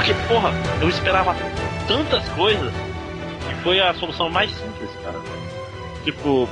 [0.07, 1.35] Porque, porra, eu esperava
[1.89, 2.73] tantas coisas
[3.51, 5.19] e foi a solução mais simples, cara.
[6.05, 6.49] Tipo,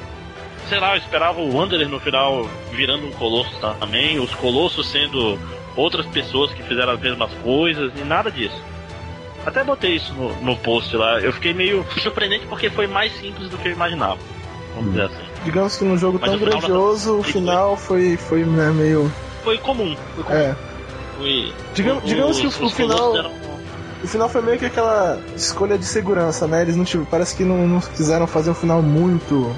[0.68, 5.38] sei lá, eu esperava o Wanderer no final virando um colosso também, os colossos sendo
[5.76, 8.60] outras pessoas que fizeram as mesmas coisas e nada disso.
[9.46, 11.20] Até botei isso no, no post lá.
[11.20, 14.18] Eu fiquei meio surpreendente porque foi mais simples do que eu imaginava.
[14.74, 15.22] Vamos dizer assim.
[15.44, 19.12] Digamos que num jogo Mas tão final grandioso, o foi- final foi, foi né, meio.
[19.44, 19.94] Foi comum.
[20.16, 20.36] Foi comum.
[20.36, 20.56] É.
[21.16, 23.12] Foi- Digamos, os- digamos que o, os o final.
[24.04, 26.62] O final foi meio que aquela escolha de segurança, né?
[26.62, 27.10] Eles não tiveram.
[27.10, 29.54] Parece que não, não quiseram fazer um final muito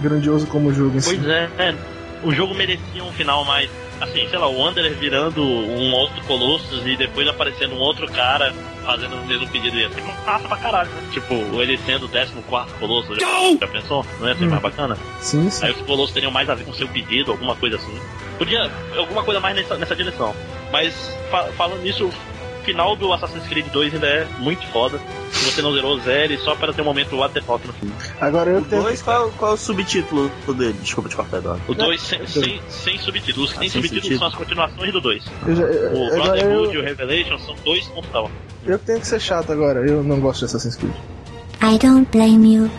[0.00, 1.14] grandioso como o jogo em si.
[1.16, 1.74] Pois é, é.
[2.22, 3.70] o jogo merecia um final mais.
[4.00, 8.54] Assim, sei lá, o Wanderer virando um outro Colossus e depois aparecendo um outro cara
[8.86, 9.76] fazendo o mesmo pedido.
[9.76, 11.02] Ia ser massa pra caralho, né?
[11.12, 12.32] Tipo, ele sendo o 14
[12.78, 13.18] Colossus.
[13.18, 13.26] Já,
[13.60, 14.06] já pensou?
[14.20, 14.96] Não ia ser mais bacana?
[15.20, 15.66] Sim, sim.
[15.66, 18.00] Aí os Colossus teriam mais a ver com o seu pedido, alguma coisa assim.
[18.38, 18.70] Podia.
[18.96, 20.32] alguma coisa mais nessa, nessa direção.
[20.70, 20.94] Mas
[21.28, 22.08] fa- falando nisso,
[22.60, 25.00] o final do Assassin's Creed 2 ainda é muito foda.
[25.32, 27.90] Se você não zerou, zere só para ter um momento what the fuck no fim.
[28.20, 28.82] Agora eu tenho.
[28.82, 30.74] Dois, qual, qual é o subtítulo dele?
[30.82, 31.62] Desculpa te cortar, Eduardo.
[31.68, 33.48] O 2 sem, sem, sem subtítulos.
[33.50, 35.24] Os que tem Ah, sem subtítulos são as continuações do 2.
[35.46, 38.30] Eu já- eu- O Brotherhood e o Revelation são dois com tal.
[38.66, 39.80] eu tenho que ser chato agora.
[39.88, 40.94] Eu não gosto de Assassin's Creed.
[41.62, 42.70] I don't blame you.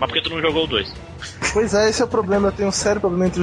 [0.00, 0.92] Mas porque tu não jogou o 2?
[1.52, 2.48] Pois é, esse é o problema.
[2.48, 3.42] Eu tenho um sério problema entre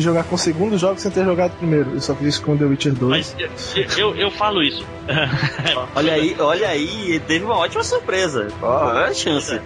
[0.00, 1.94] jogar com o segundo jogo sem ter jogado o primeiro.
[1.94, 3.10] Eu só fiz isso com The Witcher 2.
[3.10, 3.36] Mas
[3.76, 4.84] eu, eu, eu falo isso.
[5.94, 8.48] Olha aí, olha aí, teve uma ótima surpresa.
[8.62, 9.60] Ó, é a chance.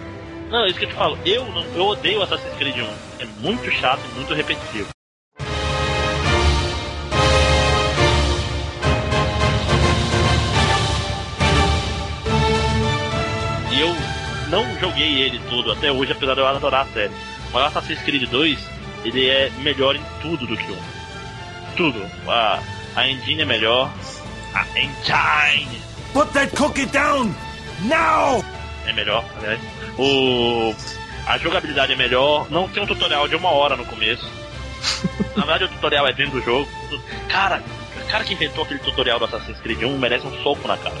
[0.49, 1.17] Não, é isso que eu te falo.
[1.25, 2.81] Eu, eu odeio o Assassin's Creed 1.
[3.19, 4.87] É muito chato e muito repetitivo.
[13.71, 13.89] E eu
[14.49, 17.32] não joguei ele todo até hoje, apesar de eu adorar a série.
[17.53, 18.59] Mas o Assassin's Creed 2,
[19.05, 20.77] ele é melhor em tudo do que o 1.
[21.77, 22.11] Tudo.
[22.27, 22.59] A,
[22.95, 23.93] a engine é melhor.
[24.53, 25.81] A engine
[26.13, 27.33] Put that cookie down!
[27.83, 28.43] Now!
[28.85, 29.59] é melhor, aliás.
[29.97, 30.75] O,
[31.25, 32.49] a jogabilidade é melhor.
[32.49, 34.27] Não tem um tutorial de uma hora no começo.
[35.35, 36.69] Na verdade, o tutorial é dentro do jogo.
[37.29, 37.63] Cara,
[38.01, 40.95] o cara que inventou aquele tutorial do Assassin's Creed 1 merece um soco na cara.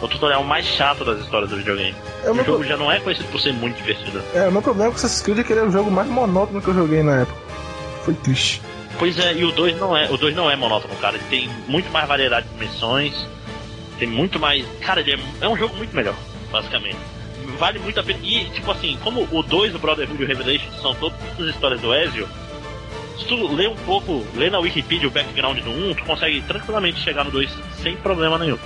[0.00, 1.94] É o tutorial mais chato das histórias do videogame.
[2.24, 4.22] É o jogo co- já não é conhecido por ser muito divertido.
[4.34, 6.60] É, o meu problema com Assassin's Creed é que ele é o jogo mais monótono
[6.62, 7.38] que eu joguei na época.
[8.04, 8.62] Foi triste.
[8.98, 11.16] Pois é, e o 2 não é, o 2 não é monótono, cara.
[11.16, 13.14] Ele tem muito mais variedade de missões.
[13.98, 14.64] Tem muito mais.
[14.80, 16.14] Cara, ele é, é um jogo muito melhor,
[16.50, 16.96] basicamente.
[17.58, 18.18] Vale muito a pena.
[18.22, 21.80] E, tipo assim, como o 2, o Brotherhood e o Revelation são todas as histórias
[21.80, 22.26] do Ezio,
[23.18, 27.00] se tu lê um pouco, lê na Wikipedia o background do 1, tu consegue tranquilamente
[27.00, 27.50] chegar no 2
[27.82, 28.56] sem problema nenhum.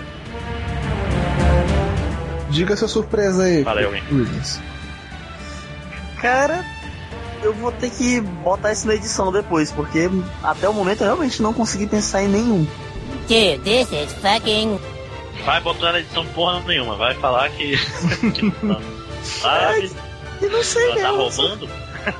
[2.54, 3.64] Diga sua surpresa aí.
[3.64, 4.02] Valeu, hein?
[4.12, 4.60] Williams.
[6.20, 6.64] Cara,
[7.42, 10.08] eu vou ter que botar isso na edição depois, porque
[10.40, 12.64] até o momento eu realmente não consegui pensar em nenhum.
[13.28, 14.78] Dude, this is fucking.
[15.44, 17.76] Vai botar na edição porra nenhuma, vai falar que.
[18.62, 18.80] não.
[19.24, 19.90] Sabe?
[20.40, 21.68] Eu não sei tá roubando?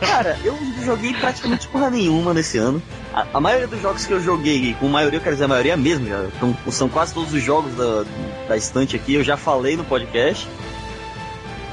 [0.01, 2.82] Cara, eu joguei praticamente porra nenhuma nesse ano.
[3.14, 5.76] A, a maioria dos jogos que eu joguei, com maioria, eu quero dizer a maioria
[5.76, 8.04] mesmo, já, então, são quase todos os jogos da,
[8.48, 10.48] da estante aqui, eu já falei no podcast.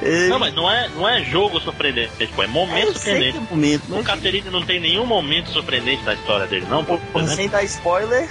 [0.04, 3.38] E- Não, mas não é, não é jogo surpreendente, tipo, é momento que surpreendente.
[3.38, 6.84] é momento, O mas Caterine não tem nenhum momento surpreendente na história dele, não?
[6.86, 7.28] Por exemplo.
[7.36, 8.30] sem dar spoiler,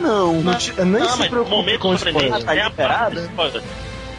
[0.00, 0.40] não.
[0.42, 2.46] Não te- nem Ah, se mas preocupe momento com surpreendente spoiler.
[2.46, 3.14] Tá é a parte liberado?
[3.14, 3.62] do spoiler.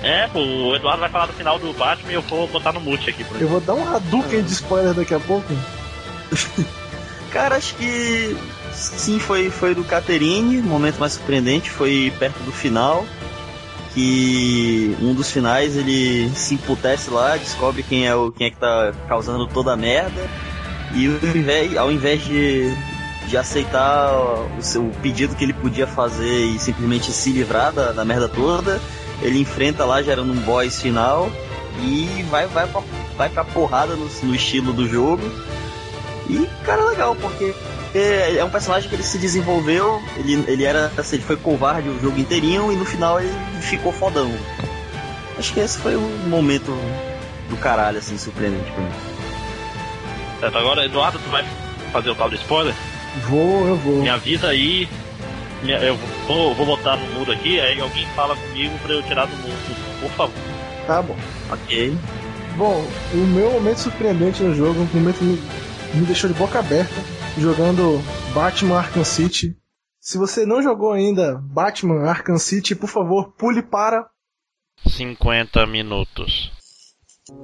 [0.02, 2.80] É, pô, o Eduardo vai falar do final do Batman e eu vou botar no
[2.80, 3.24] mute aqui.
[3.24, 5.48] Por Eu vou dar um Hadouken de spoiler daqui a pouco.
[7.32, 8.36] Cara, acho que
[8.74, 13.06] sim, foi, foi do Caterine, o momento mais surpreendente, foi perto do final.
[13.94, 18.58] Que um dos finais ele se emputece lá, descobre quem é, o, quem é que
[18.58, 20.30] tá causando toda a merda.
[20.94, 22.72] E ao invés, ao invés de,
[23.28, 24.12] de aceitar
[24.58, 28.80] o, seu, pedido que ele podia fazer e simplesmente se livrar da, da merda toda,
[29.22, 31.30] ele enfrenta lá gerando um boss final
[31.82, 32.82] e vai, vai, pra,
[33.18, 35.22] vai pra porrada no, no estilo do jogo.
[36.30, 37.54] E, cara, legal, porque
[37.96, 41.90] é, é um personagem que ele se desenvolveu, ele, ele era, assim, ele foi covarde
[41.90, 44.32] o jogo inteirinho e no final ele ficou fodão.
[45.38, 46.72] Acho que esse foi o momento
[47.50, 48.92] do caralho, assim, surpreendente pra mim.
[50.40, 51.44] Certo, agora, Eduardo, tu vai
[51.92, 52.76] fazer o tal do spoiler?
[53.28, 54.02] Vou, eu vou.
[54.04, 54.88] Me avisa aí.
[55.64, 59.26] me- Eu vou, vou botar no mudo aqui, aí alguém fala comigo pra eu tirar
[59.26, 60.34] do mudo, por favor.
[60.86, 61.16] Tá bom.
[61.52, 61.98] Ok.
[62.56, 65.24] Bom, o meu momento surpreendente no jogo, um momento
[65.94, 66.96] me, deixou de boca aberta,
[67.38, 68.00] jogando
[68.34, 69.56] Batman Arkham City.
[70.00, 74.08] Se você não jogou ainda Batman Arkham City, por favor, pule para
[74.86, 76.52] 50 minutos.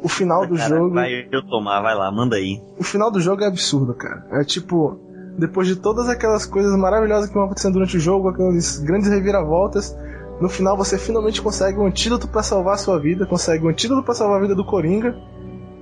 [0.01, 0.93] o final do Cara, jogo.
[0.95, 2.61] Vai eu tomar, vai lá, manda aí.
[2.77, 4.25] O final do jogo é absurdo, cara.
[4.31, 4.99] É tipo,
[5.37, 9.95] depois de todas aquelas coisas maravilhosas que vão acontecendo durante o jogo, aquelas grandes reviravoltas,
[10.39, 14.03] no final você finalmente consegue um antídoto pra salvar a sua vida, consegue um antídoto
[14.03, 15.15] pra salvar a vida do Coringa,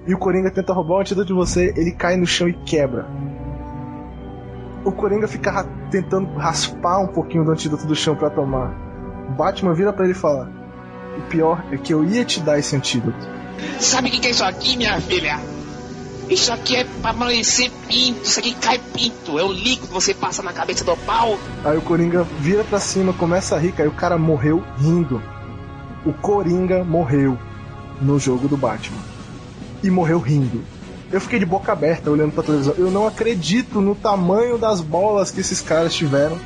[0.06, 3.06] e o Coringa tenta roubar o antídoto de você, ele cai no chão e quebra.
[4.86, 8.74] O Coringa fica ra- tentando raspar um pouquinho do antídoto do chão pra tomar.
[9.38, 10.49] Batman vira pra ele e fala:
[11.18, 13.18] O pior é que eu ia te dar esse antídoto.
[13.80, 15.39] Sabe o que que é isso aqui, minha filha?
[16.30, 19.38] Isso aqui é pra amanhecer pinto, isso aqui cai pinto.
[19.39, 21.38] É o líquido que você passa na cabeça do pau.
[21.64, 25.22] Aí o Coringa vira pra cima, começa a rir, aí o cara morreu rindo.
[26.06, 27.38] O Coringa morreu
[28.01, 28.99] no jogo do Batman.
[29.84, 30.64] E morreu rindo.
[31.12, 32.74] Eu fiquei de boca aberta olhando pra televisão.
[32.78, 36.40] Eu não acredito no tamanho das bolas que esses caras tiveram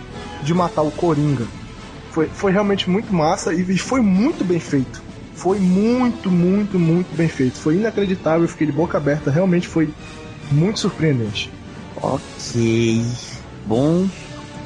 [0.44, 1.46] de matar o Coringa.
[2.12, 5.02] Foi, foi realmente muito massa e, e foi muito bem feito.
[5.34, 7.58] Foi muito, muito, muito bem feito.
[7.60, 9.30] Foi inacreditável, eu fiquei de boca aberta.
[9.30, 9.94] Realmente foi
[10.52, 11.52] muito surpreendente.
[12.02, 13.06] Ok.
[13.66, 14.08] Bom,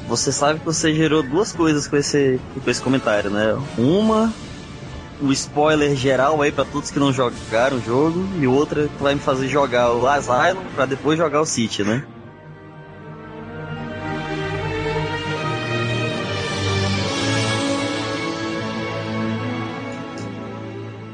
[0.08, 3.56] você sabe que você gerou duas coisas com esse, com esse comentário, né?
[3.76, 4.32] Uma,
[5.22, 9.14] o spoiler geral aí pra todos que não jogaram o jogo, e outra que vai
[9.14, 12.04] me fazer jogar o Asylum pra depois jogar o City, né?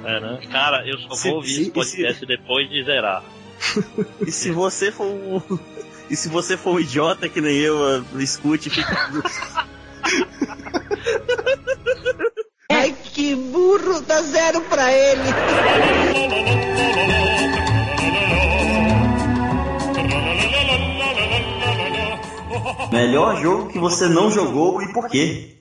[0.05, 0.39] É, né?
[0.51, 3.23] Cara, eu só Se- vou ouvir se- esse podcast depois de zerar.
[4.27, 5.41] E se você for um.
[6.11, 8.91] E se você for um idiota que nem eu, ah, escute e fique.
[13.19, 15.23] Que burro, dá zero pra ele.
[22.93, 25.57] Melhor jogo que você não jogou e por quê?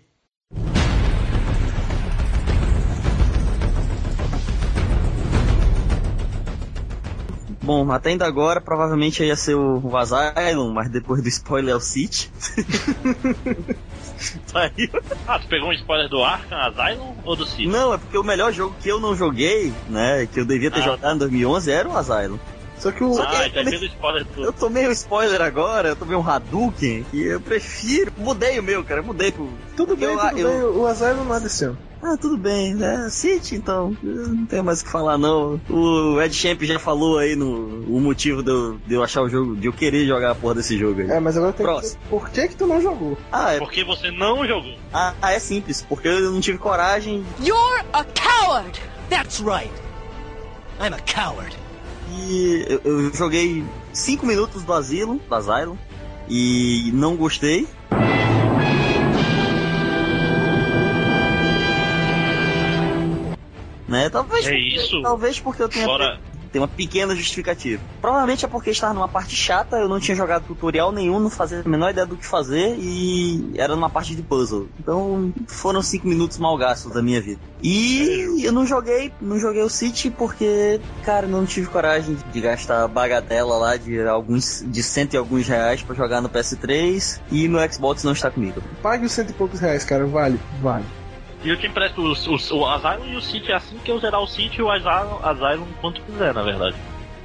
[7.64, 11.80] Bom, até ainda agora provavelmente ia ser o Asylum, mas depois do spoiler é o
[11.80, 12.32] City.
[14.48, 14.90] Saiu.
[15.28, 17.68] Ah, tu pegou um spoiler do Arkham Asylum ou do City?
[17.68, 20.80] Não, é porque o melhor jogo que eu não joguei, né, que eu devia ter
[20.80, 20.84] Ah.
[20.84, 22.40] jogado em 2011 era o Asylum.
[22.78, 23.20] Só que o.
[23.20, 24.44] Ah, já fez o spoiler do.
[24.44, 28.12] Eu tomei um spoiler agora, eu tomei um Hadouken, que eu prefiro.
[28.16, 29.50] Mudei o meu, cara, mudei pro.
[29.76, 30.82] Tudo bem, eu, tudo eu- bem.
[30.82, 31.78] O Asylum não é desse ano.
[32.02, 33.08] Ah, tudo bem, né?
[33.10, 33.96] City, então.
[34.04, 35.60] eu Não tenho mais o que falar, não.
[35.70, 39.30] O Ed Champ já falou aí no o motivo de eu, de eu achar o
[39.30, 41.10] jogo, de eu querer jogar a porra desse jogo aí.
[41.10, 41.98] É, mas agora tem que Próximo.
[41.98, 43.18] dizer por que que tu não jogou?
[43.32, 44.76] Ah, é, Porque você não jogou.
[44.94, 48.80] ah, ah, é simples, porque eu não tive coragem You're a coward!
[49.10, 49.72] That's right.
[50.80, 51.56] I'm a coward.
[52.16, 55.76] e eu, eu joguei 5 minutos do Asilo, do Asylum,
[56.30, 57.68] e não gostei.
[63.88, 64.10] Né?
[64.10, 65.02] Talvez, É porque- isso?
[65.02, 66.20] talvez porque eu tenha Fora-
[66.52, 67.82] tem uma pequena justificativa.
[68.02, 71.62] Provavelmente é porque estava numa parte chata, eu não tinha jogado tutorial nenhum, não fazia
[71.66, 74.70] a menor ideia do que fazer e era numa parte de puzzle.
[74.80, 77.40] Então foram cinco minutos mal gastos da minha vida.
[77.62, 82.88] E eu não joguei, não joguei o City porque, cara, não tive coragem de gastar
[82.88, 87.60] bagatela lá de alguns de cento e alguns reais pra jogar no PS3 e no
[87.72, 88.62] Xbox não está comigo.
[88.82, 90.06] Pague os cento e poucos reais, cara.
[90.06, 90.86] Vale, vale.
[91.48, 94.20] E eu te empresto o, o, o Asylum e o City assim que eu zerar
[94.20, 96.76] o City e o Asylum, Asylum quanto quiser, na verdade.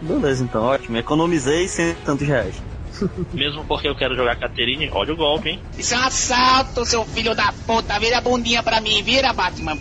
[0.01, 0.97] Beleza, então, ótimo.
[0.97, 2.63] Economizei cento e tantos reais.
[3.35, 5.61] Mesmo porque eu quero jogar Caterine, olha o golpe, hein?
[5.77, 7.99] Isso é um assalto, seu filho da puta.
[7.99, 9.77] Vira a bundinha pra mim, vira, Batman.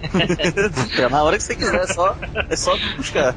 [0.98, 2.16] É Na hora que você quiser, é só,
[2.48, 3.36] é só buscar.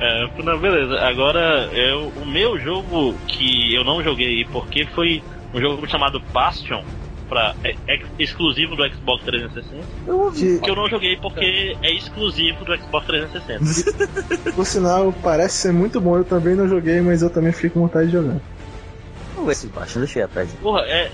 [0.00, 0.96] É, não, beleza.
[0.98, 5.22] Agora, eu, o meu jogo que eu não joguei porque foi
[5.54, 6.82] um jogo chamado Bastion,
[7.28, 9.84] pra, é, é exclusivo do Xbox 360.
[10.34, 14.52] Que, Que eu não joguei porque é exclusivo do Xbox 360.
[14.54, 16.16] por sinal, parece ser muito bom.
[16.16, 18.40] Eu também não joguei, mas eu também fiquei com vontade de jogar.
[19.34, 20.54] Vamos ver se baixa, deixa eu ir atrás.
[20.54, 21.10] Porra, é,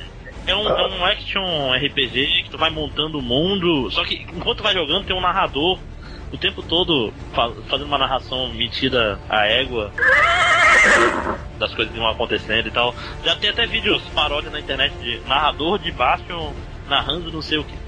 [0.46, 4.58] é, um, é um action RPG que tu vai montando o mundo, só que enquanto
[4.58, 5.78] tu vai jogando tem um narrador
[6.32, 9.92] o tempo todo fa- fazendo uma narração metida à égua
[11.58, 12.94] das coisas que vão acontecendo e tal.
[13.24, 16.52] Já tem até vídeos paródia na internet de narrador de Bastion
[16.88, 17.82] narrando não sei o que.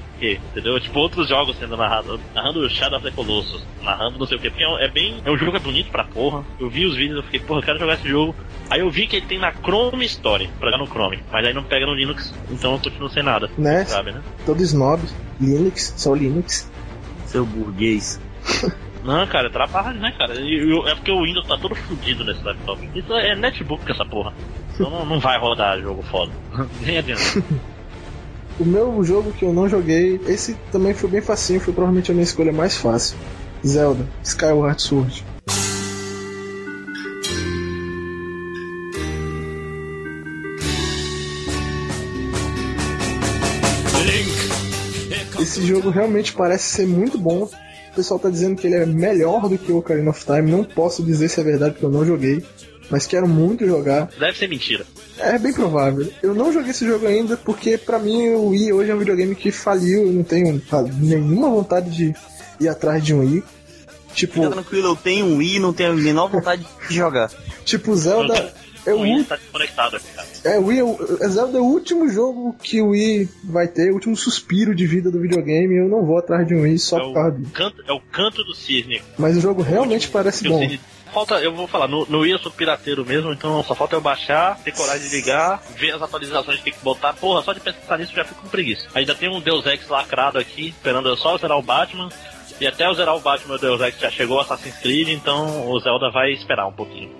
[0.52, 0.80] Entendeu?
[0.80, 4.48] Tipo outros jogos sendo narrado, narrando Shadow of the Colossus, narrando não sei o que,
[4.48, 5.20] porque é um- é bem.
[5.22, 6.42] É um jogo que é bonito pra porra.
[6.58, 8.34] Eu vi os vídeos eu fiquei, porra, eu quero jogar esse jogo.
[8.70, 11.52] Aí eu vi que ele tem na Chrome Store, pra jogar no Chrome, mas aí
[11.52, 13.50] não pega no Linux, então eu continuo sem nada.
[13.58, 13.84] Né?
[13.84, 14.22] Sabe, né?
[14.46, 15.02] Todo snob.
[15.38, 16.70] Linux, só Linux.
[17.26, 18.18] Seu burguês.
[19.04, 20.34] Não, cara, é trabalho, né, cara?
[20.34, 22.88] Eu- é porque o Windows tá todo fudido nesse laptop.
[22.94, 24.32] Isso é netbook essa porra.
[24.72, 26.32] Então não, não vai rodar jogo foda.
[26.80, 27.22] Nem adianta.
[28.56, 32.14] O meu jogo que eu não joguei, esse também foi bem facinho, foi provavelmente a
[32.14, 33.16] minha escolha mais fácil.
[33.66, 35.24] Zelda, Skyward Sword.
[45.40, 47.48] Esse jogo realmente parece ser muito bom.
[47.94, 50.50] O pessoal tá dizendo que ele é melhor do que o Ocarina of Time.
[50.50, 52.44] Não posso dizer se é verdade porque eu não joguei,
[52.90, 54.08] mas quero muito jogar.
[54.18, 54.84] Deve ser mentira.
[55.16, 56.12] É bem provável.
[56.20, 59.36] Eu não joguei esse jogo ainda porque pra mim o Wii hoje é um videogame
[59.36, 60.08] que faliu.
[60.08, 60.60] Eu não tenho
[60.98, 62.14] nenhuma vontade de
[62.58, 63.44] ir atrás de um Wii.
[64.12, 67.30] Tipo, Fica tranquilo, eu tenho um Wii e não tenho a menor vontade de jogar.
[67.64, 68.52] tipo Zelda
[68.84, 70.06] é o, Wii tá desconectado aqui.
[70.44, 73.66] É, o Wii, é o- é Zelda é o último jogo que o Wii vai
[73.68, 75.76] ter, o último suspiro de vida do videogame.
[75.76, 77.52] Eu não vou atrás de um Wii só É por causa o, disso.
[77.52, 79.02] canto, é o canto do cisne.
[79.18, 80.58] Mas o jogo realmente parece Que o bom.
[80.60, 80.80] cisne
[81.12, 84.00] falta, eu vou falar, no, no Wii eu sou pirateiro mesmo, então só falta eu
[84.00, 87.12] baixar, ter coragem de ligar, ver as atualizações que tem que botar.
[87.14, 88.88] Porra, só de pensar nisso eu já fico com preguiça.
[88.94, 92.08] Ainda tem um Deus Ex lacrado aqui, esperando eu só zerar o Batman.
[92.60, 95.78] E até eu zerar o Batman, o Deus Ex já chegou Assassin's Creed, então o
[95.80, 97.10] Zelda vai esperar um pouquinho.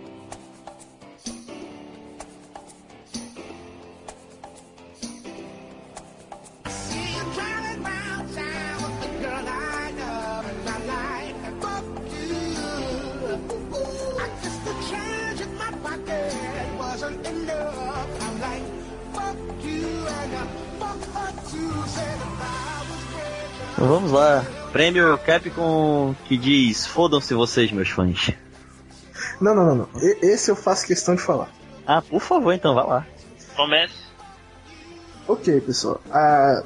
[24.74, 28.32] Prêmio Capcom que diz: Fodam-se vocês, meus fãs.
[29.40, 29.88] Não, não, não, não.
[30.02, 31.48] E- esse eu faço questão de falar.
[31.86, 33.06] Ah, por favor, então, vai lá.
[33.54, 33.94] Comece.
[35.28, 36.00] Ok, pessoal.
[36.10, 36.64] A,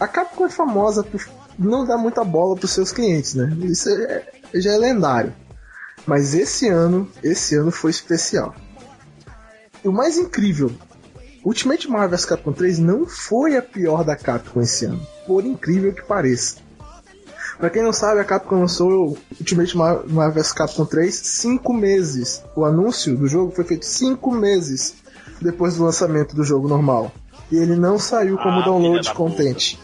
[0.00, 1.20] a Capcom é famosa por
[1.58, 3.54] não dar muita bola pros seus clientes, né?
[3.60, 5.34] Isso é- já é lendário.
[6.06, 8.54] Mas esse ano, esse ano foi especial.
[9.84, 10.72] E o mais incrível,
[11.44, 15.92] Ultimate Marvel vs Capcom 3 não foi a pior da Capcom esse ano, por incrível
[15.92, 16.61] que pareça.
[17.58, 22.42] Pra quem não sabe, a Capcom lançou Ultimate Mar- Marvel vs Capcom 3 cinco meses.
[22.56, 24.94] O anúncio do jogo foi feito cinco meses
[25.40, 27.12] depois do lançamento do jogo normal.
[27.50, 29.76] E ele não saiu como Ah, download filha da content.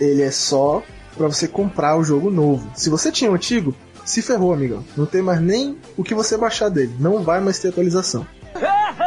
[0.00, 0.82] Ele é só
[1.16, 2.70] pra você comprar o jogo novo.
[2.74, 3.74] Se você tinha o antigo,
[4.04, 4.84] se ferrou, amigão.
[4.96, 6.94] Não tem mais nem o que você baixar dele.
[7.00, 8.26] Não vai mais ter atualização.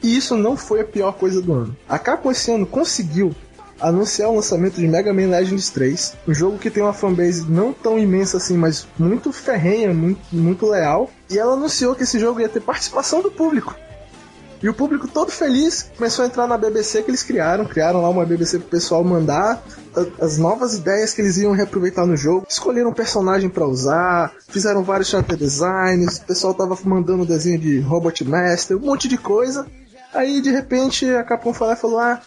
[0.00, 1.76] E isso não foi a pior coisa do ano.
[1.88, 3.34] A Capcom esse ano conseguiu
[3.80, 7.72] anunciar o lançamento de Mega Man Legends 3, um jogo que tem uma fanbase não
[7.72, 11.10] tão imensa assim, mas muito ferrenha, muito, muito leal.
[11.30, 13.74] E ela anunciou que esse jogo ia ter participação do público.
[14.60, 18.08] E o público todo feliz começou a entrar na BBC que eles criaram, criaram lá
[18.08, 19.62] uma BBC pro pessoal mandar
[20.20, 22.44] as novas ideias que eles iam reaproveitar no jogo.
[22.48, 27.78] Escolheram um personagem pra usar, fizeram vários character designs, o pessoal tava mandando desenho de
[27.80, 29.64] Robot Master, um monte de coisa.
[30.12, 32.20] Aí de repente a Capcom e falou: "Ah,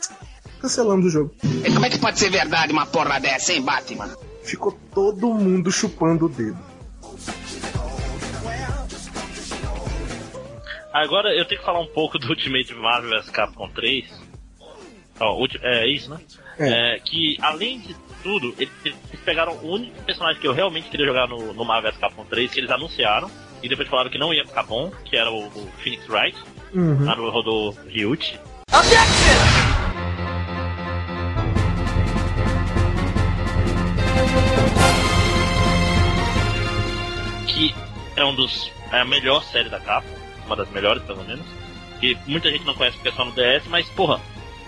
[0.62, 1.36] cancelamos o jogo".
[1.44, 4.10] E como é que pode ser verdade uma porra dessa, hein, Batman?
[4.44, 6.58] Ficou todo mundo chupando o dedo.
[10.94, 14.06] Agora eu tenho que falar um pouco do Ultimate Marvel vs Capcom 3.
[15.20, 16.20] Ó, ulti- é isso, né?
[16.60, 21.06] É, que além de tudo, eles, eles pegaram o único personagem que eu realmente queria
[21.06, 23.32] jogar no, no Marvel vs Capcom 3, que eles anunciaram,
[23.64, 26.38] e depois falaram que não ia ficar bom, que era o, o Phoenix Wright,
[26.74, 27.04] Uhum.
[27.06, 28.32] lá no rodou Ryuchi.
[28.34, 29.71] que
[38.22, 40.14] é um dos é a melhor série da Capcom,
[40.46, 41.46] uma das melhores pelo menos.
[42.00, 44.20] Que muita gente não conhece porque é só no DS, mas porra,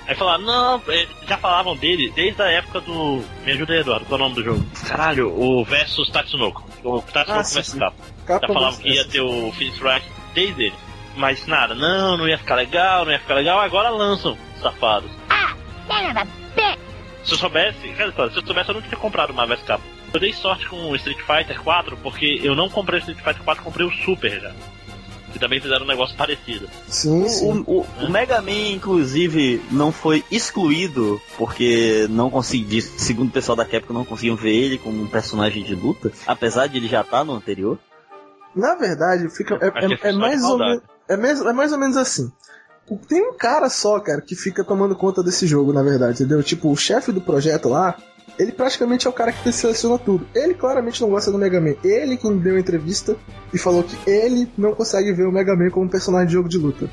[0.07, 3.23] aí falar, não, é, já falavam dele desde a época do.
[3.43, 4.65] Me ajuda aí, Eduardo, qual é o nome do jogo?
[4.87, 6.63] Caralho, o versus Tatsunoko.
[6.83, 7.79] O Tatsunoko Ah, sim, versus sim.
[7.79, 10.75] Capcom já falavam versus- que ia ter o Phoenix Wright desde ele.
[11.15, 15.09] Mas nada, não, não ia ficar legal, não ia ficar legal, agora lançam, safados.
[17.23, 19.87] Se eu soubesse, cara, se eu soubesse, eu não tinha comprado Marvel vs Capcom.
[20.13, 23.43] Eu dei sorte com o Street Fighter 4 porque eu não comprei o Street Fighter
[23.43, 24.51] 4, comprei o Super já.
[25.35, 26.69] E também fizeram um negócio parecido.
[26.87, 27.63] Sim, sim.
[27.65, 33.55] O, o- o Mega Man, inclusive, não foi excluído porque não consegui, segundo o pessoal
[33.55, 37.01] da Capcom, não conseguiam ver ele como um personagem de luta, apesar de ele já
[37.01, 37.79] estar no anterior.
[38.55, 41.71] Na verdade, fica, é, que é é- é mais ou menos, é, mais, é mais
[41.71, 42.31] ou menos assim.
[42.87, 46.43] O- Tem um cara só, cara, que fica tomando conta desse jogo, na verdade, entendeu?
[46.43, 47.97] Tipo, o chefe do projeto lá,
[48.37, 50.27] ele praticamente é o cara que seleciona tudo.
[50.33, 51.75] Ele claramente não gosta do Mega Man.
[51.83, 53.15] Ele que deu entrevista
[53.53, 56.57] e falou que ele não consegue ver o Mega Man como personagem de jogo de
[56.57, 56.89] luta.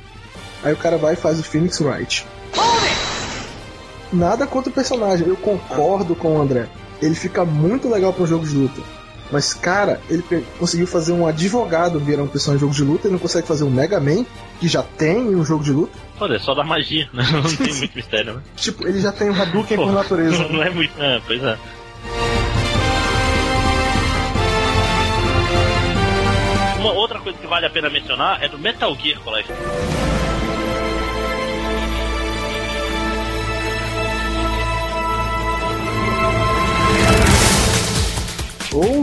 [0.63, 2.27] Aí o cara vai e faz o Phoenix Wright.
[4.13, 6.69] Nada contra o personagem, eu concordo com o André.
[7.01, 9.00] Ele fica muito legal para um jogo de luta.
[9.31, 10.23] Mas, cara, ele
[10.59, 13.65] conseguiu fazer um advogado virar um personagem de jogo de luta, ele não consegue fazer
[13.65, 14.25] um Mega Man,
[14.59, 15.97] que já tem um jogo de luta.
[16.19, 17.25] Olha, é só da magia, né?
[17.33, 18.43] Não tem muito mistério, né?
[18.55, 20.43] Tipo, ele já tem um Hadouken por natureza.
[20.43, 20.93] Não, não é muito.
[21.01, 21.57] É, pois é.
[26.79, 29.55] Uma outra coisa que vale a pena mencionar é do Metal Gear Collection.
[38.73, 39.03] Ou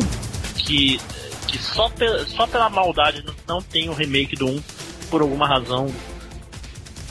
[0.55, 0.99] que,
[1.47, 4.63] que só, pe- só pela maldade não, tem o remake do 1
[5.09, 5.93] por alguma razão.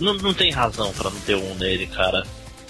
[0.01, 2.23] Não, não tem razão pra não ter um nele, cara.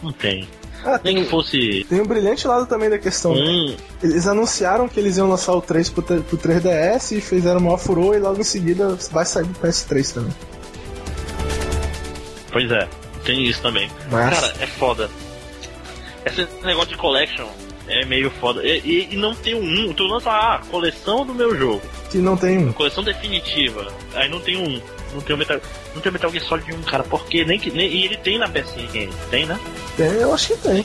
[0.03, 0.49] Não tem.
[0.85, 1.85] Ah, Nem que fosse.
[1.89, 3.35] Tem um brilhante lado também da questão.
[3.35, 3.41] né?
[3.43, 3.77] Hum.
[4.03, 8.15] Eles anunciaram que eles iam lançar o 3 pro, pro 3DS e fizeram uma furor
[8.15, 10.33] e logo em seguida vai sair do PS3 também.
[12.53, 12.89] Pois é,
[13.25, 13.91] tem isso também.
[14.11, 15.11] Mas- Cara, é foda.
[16.25, 17.47] Esse negócio de collection
[17.89, 18.63] é meio foda.
[18.65, 19.93] E, e- e não tem um.
[19.93, 21.83] Tu lança a coleção do meu jogo.
[22.11, 22.73] Que não tem um.
[22.73, 23.93] Coleção definitiva.
[24.15, 24.81] Aí não tem um.
[25.15, 25.59] Não tem o Metal,
[25.95, 27.03] não tem o Metal Gear Solid 1, cara.
[27.05, 27.71] Porque nem que.
[27.71, 29.11] Nem, e ele tem na PSN.
[29.31, 29.59] Tem, né?
[29.99, 30.85] É, eu acho que tem.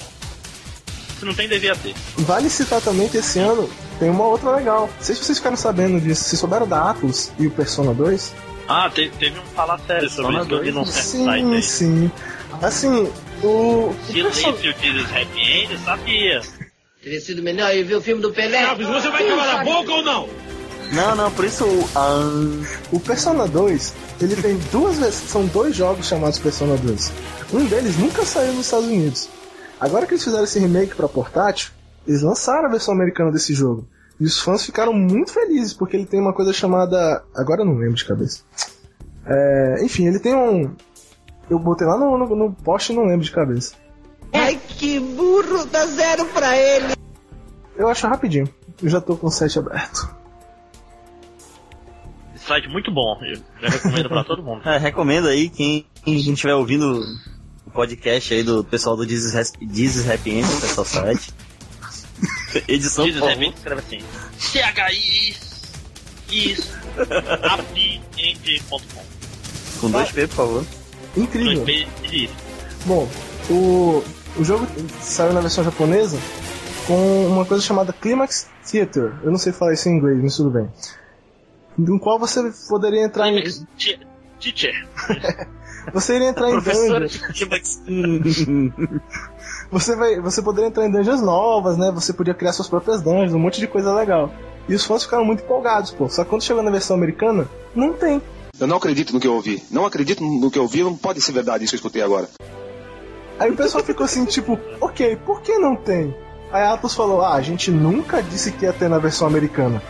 [1.19, 1.93] Se não tem, devia ter.
[2.17, 4.89] Vale citar também que esse ano tem uma outra legal.
[4.95, 6.23] Não sei se vocês ficaram sabendo disso.
[6.23, 8.33] Vocês souberam da Atlus e o Persona 2?
[8.67, 12.11] Ah, te- teve um falar sério sobre isso que eu vi num site Sim, sim.
[12.61, 13.11] Assim,
[13.43, 13.47] o.
[13.89, 16.41] o Persona- Silêncio dizes happy end, sabia.
[17.01, 18.61] Teria sido melhor ir ver o filme do Pelé.
[18.63, 20.29] Elvis, você vai calar a boca ou não?
[20.93, 21.89] Não, não, por isso o.
[21.95, 22.19] ah,
[22.91, 25.15] O Persona 2, ele tem duas vezes.
[25.15, 27.11] São dois jogos chamados Persona 2.
[27.53, 29.29] Um deles nunca saiu nos Estados Unidos.
[29.79, 31.71] Agora que eles fizeram esse remake pra portátil,
[32.07, 33.87] eles lançaram a versão americana desse jogo.
[34.19, 37.23] E os fãs ficaram muito felizes, porque ele tem uma coisa chamada.
[37.35, 38.41] Agora eu não lembro de cabeça.
[39.25, 40.75] É, enfim, ele tem um.
[41.49, 43.73] Eu botei lá no, no, no post e não lembro de cabeça.
[44.33, 46.93] Ai, que burro, dá zero pra ele.
[47.75, 48.47] Eu acho rapidinho.
[48.81, 50.15] Eu já tô com o site aberto.
[52.35, 53.17] Esse site muito bom.
[53.21, 54.61] Eu já recomendo pra todo mundo.
[54.67, 57.03] É, recomendo aí quem quem estiver ouvindo
[57.65, 61.33] o podcast aí do pessoal do Jesus Happy End, pessoal site.
[62.67, 63.99] Edição Dizes happy end, escreve assim.
[64.37, 65.35] CHI
[66.31, 66.71] is
[69.79, 70.65] com dois P, por favor.
[71.17, 71.65] Incrível.
[71.65, 72.29] 2P e
[72.85, 73.09] Bom,
[73.49, 74.03] o,
[74.37, 74.67] o jogo
[75.01, 76.17] saiu na versão japonesa
[76.87, 79.13] com uma coisa chamada Climax Theater.
[79.23, 80.69] Eu não sei falar isso em inglês, mas tudo bem.
[81.77, 83.43] No qual você poderia entrar em.
[84.39, 84.87] Teacher.
[85.93, 87.21] Você iria entrar em dungeons.
[89.71, 91.91] Você, vai, você poderia entrar em dungeons novas, né?
[91.91, 94.31] Você podia criar suas próprias dungeons, um monte de coisa legal.
[94.67, 96.09] E os fãs ficaram muito empolgados, pô.
[96.09, 98.21] Só que quando chegou na versão americana, não tem.
[98.59, 99.63] Eu não acredito no que eu ouvi.
[99.71, 102.29] Não acredito no que eu ouvi, não pode ser verdade isso que eu escutei agora.
[103.39, 106.15] Aí o pessoal ficou assim, tipo, ok, por que não tem?
[106.51, 109.81] Aí a Atlus falou, ah, a gente nunca disse que ia ter na versão americana.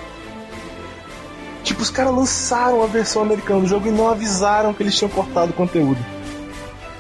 [1.64, 5.10] Tipo, os caras lançaram a versão americana do jogo e não avisaram que eles tinham
[5.10, 6.00] cortado o conteúdo.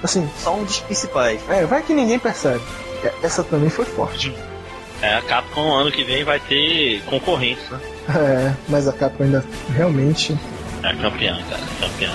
[0.03, 0.27] Assim.
[0.39, 1.41] Só um dos principais.
[1.49, 2.61] É, vai que ninguém percebe.
[3.03, 4.33] É, Essa também foi forte.
[5.01, 7.79] É, a Capcom ano que vem vai ter concorrentes, né?
[8.09, 10.37] É, mas a Capcom ainda realmente.
[10.83, 12.11] É campeã, cara, campeã.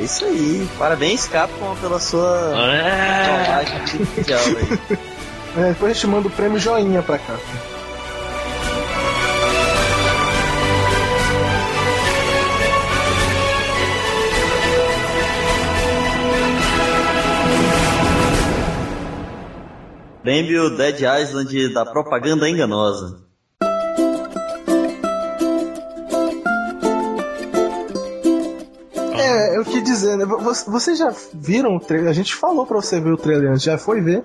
[0.00, 0.66] É isso aí.
[0.78, 3.52] Parabéns, Capcom, pela sua É.
[3.52, 4.98] artificial aí.
[5.56, 7.36] É, depois a gente manda o prêmio joinha pra cá.
[20.22, 23.18] Prêmio Dead Island da propaganda enganosa.
[30.10, 30.24] Dizer, né?
[30.24, 32.08] vo- Vocês já viram o trailer?
[32.10, 34.22] A gente falou pra você ver o trailer antes, já foi ver?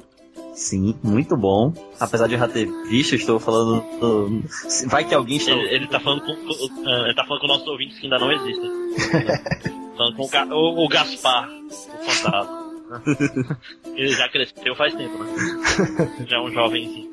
[0.54, 1.74] Sim, muito bom.
[2.00, 3.82] Apesar de eu já ter visto, estou falando.
[4.00, 4.44] do-
[4.88, 5.52] Vai que alguém está.
[5.52, 8.20] Ele, ele tá falando com, com- ah, ele tá falando com nossos ouvintes que ainda
[8.20, 8.72] não existem.
[9.98, 12.66] falando com o, Ga- o- o Gaspar, o fantasma.
[13.96, 15.32] Ele já cresceu faz tempo, né?
[16.30, 17.10] Já é um jovenzinho.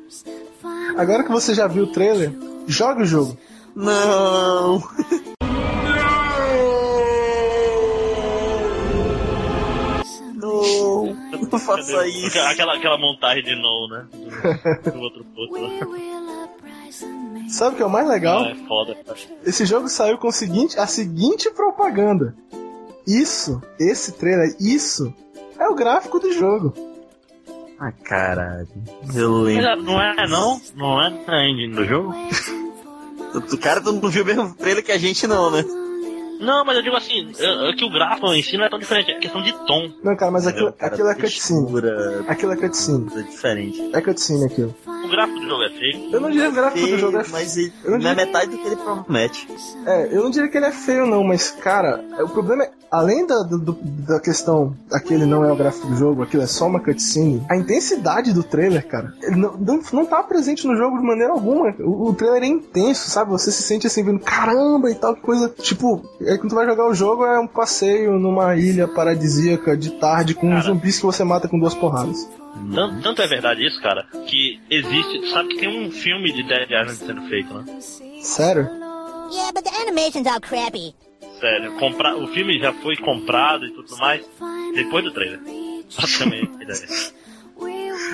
[0.97, 2.31] Agora que você já viu o trailer,
[2.67, 3.35] joga o jogo.
[3.75, 4.83] Não!
[10.63, 11.39] Não!
[11.51, 12.39] Não faça isso!
[12.39, 14.05] Aquela, aquela montagem de no, né?
[14.83, 15.69] Do, do outro posto lá.
[17.49, 18.43] Sabe o que é o mais legal?
[18.43, 18.97] Ah, é foda.
[19.45, 22.35] Esse jogo saiu com o seguinte, a seguinte propaganda.
[23.05, 25.13] Isso, esse trailer, isso
[25.59, 26.73] é o gráfico do jogo.
[27.79, 28.67] Ah, caralho.
[29.13, 29.67] Eu lembro.
[29.67, 30.61] ah, Não é, não?
[30.75, 32.13] Não é na engine do jogo?
[33.35, 35.63] O cara tu não viu o mesmo trailer que a gente, não, né?
[36.39, 38.79] Não, mas eu digo assim, é, é que o gráfico em si não é tão
[38.79, 39.91] diferente, é questão de tom.
[40.03, 40.93] Não, cara, mas aquilo, Entendeu, cara?
[40.93, 41.67] aquilo é cutscene.
[42.27, 43.07] Aquilo é cutscene.
[43.15, 43.89] É diferente.
[43.93, 44.75] É cutscene aquilo.
[45.13, 46.09] O gráfico do jogo é feio.
[46.11, 48.09] Eu não diria que o gráfico do jogo é mas ele Eu não não é
[48.15, 49.47] diria- metade do que ele promete.
[49.85, 53.25] É, eu não diria que ele é feio, não, mas, cara, o problema é, além
[53.27, 56.79] da, do- da questão aquele não é o gráfico do jogo, aquilo é só uma
[56.79, 61.05] cutscene, a intensidade do trailer, cara, ele não, não, não tá presente no jogo de
[61.05, 61.73] maneira alguma.
[61.79, 63.29] O, o trailer é intenso, sabe?
[63.31, 65.47] Você se sente assim, vendo caramba e tal, que coisa.
[65.49, 69.91] Tipo, aí quando tu vai jogar o jogo é um passeio numa ilha paradisíaca de
[69.91, 72.27] tarde com zumbis que você mata com duas porradas.
[72.75, 75.29] Tanto, tanto é verdade isso, cara, que existe.
[75.31, 77.65] Sabe que tem um filme de Dead Island sendo feito, né?
[78.21, 78.69] Sério?
[79.31, 80.93] Yeah, but the animation's all crappy.
[81.39, 84.23] Sério, comprar, o filme já foi comprado e tudo mais
[84.75, 85.39] depois do trailer.
[85.99, 86.51] Basicamente.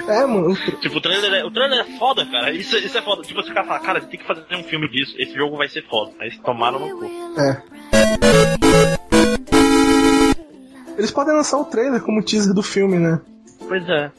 [0.08, 0.56] É, mano.
[0.82, 2.52] Tipo, o trailer, é, o trailer é foda, cara.
[2.52, 3.22] Isso, isso é foda.
[3.22, 5.14] Tipo, você fica falando, cara, tem que fazer um filme disso.
[5.18, 6.12] Esse jogo vai ser foda.
[6.20, 7.06] Aí eles tomaram no cu.
[7.40, 7.64] É.
[10.98, 13.22] Eles podem lançar o trailer como teaser do filme, né?
[13.68, 14.12] Pois é.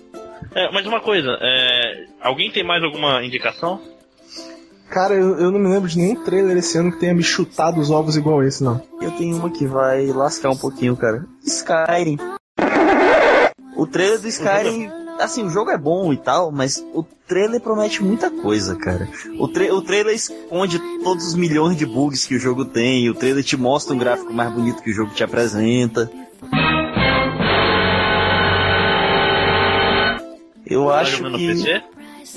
[0.55, 3.80] É, mas uma coisa, é, alguém tem mais alguma indicação?
[4.91, 7.80] Cara, eu, eu não me lembro de nenhum trailer esse ano que tenha me chutado
[7.80, 8.82] os ovos igual esse, não.
[9.01, 11.24] Eu tenho uma que vai lascar um pouquinho, cara.
[11.45, 12.18] Skyrim.
[13.76, 18.03] O trailer do Skyrim, assim, o jogo é bom e tal, mas o trailer promete
[18.03, 19.09] muita coisa, cara.
[19.38, 23.14] O, tra o trailer esconde todos os milhões de bugs que o jogo tem, o
[23.14, 26.11] trailer te mostra um gráfico mais bonito que o jogo te apresenta.
[30.70, 31.22] Eu Tá acho que...
[31.28, 31.82] no PC?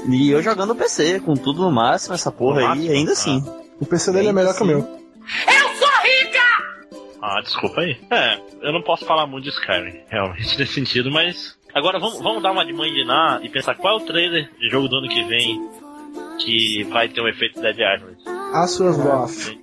[0.09, 2.91] E eu jogando no PC, com tudo no máximo, essa porra No aí, máximo?
[2.95, 3.13] ainda Ah.
[3.13, 3.45] assim.
[3.79, 4.73] O PC dele é melhor que o assim.
[4.73, 4.79] meu.
[4.79, 6.39] Eu sou rica!
[7.21, 7.97] Ah, desculpa aí.
[8.09, 11.55] É, eu não posso falar muito de Skyrim, realmente, nesse sentido, mas.
[11.73, 14.87] Agora vamos, vamos dar uma de mandinar e pensar qual é o trailer de jogo
[14.87, 15.69] do ano que vem
[16.39, 18.17] que vai ter um efeito Dead Island.
[18.53, 19.55] Asuras Wrath.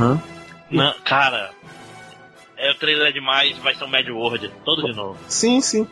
[0.00, 0.22] Aham.
[0.70, 1.50] Não, cara,
[2.56, 5.18] é, o trailer é demais, vai ser um Mad World, todo de novo.
[5.28, 5.86] Sim, sim.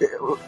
[0.00, 0.38] Eu-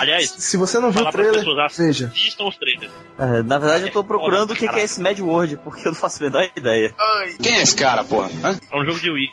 [0.00, 2.06] Aliás, se você não viu o trailer, pessoas, veja.
[2.06, 2.90] assistam os trailers.
[3.18, 5.92] É, na verdade, eu tô procurando o que, que é esse Mad World, porque eu
[5.92, 6.94] não faço a menor ideia.
[7.42, 8.30] Quem é esse cara, porra?
[8.42, 8.58] Hã?
[8.72, 9.30] É um jogo de Wii.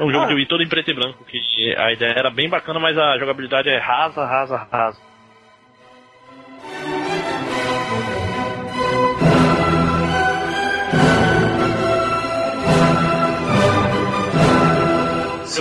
[0.00, 2.48] É um jogo de Wii todo em preto e branco, que a ideia era bem
[2.48, 4.98] bacana, mas a jogabilidade é rasa, rasa, rasa.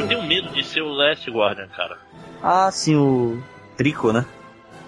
[0.01, 1.97] Eu tenho medo de ser o Last Guardian, cara.
[2.41, 3.41] Ah, sim, o
[3.77, 4.25] Trico, né?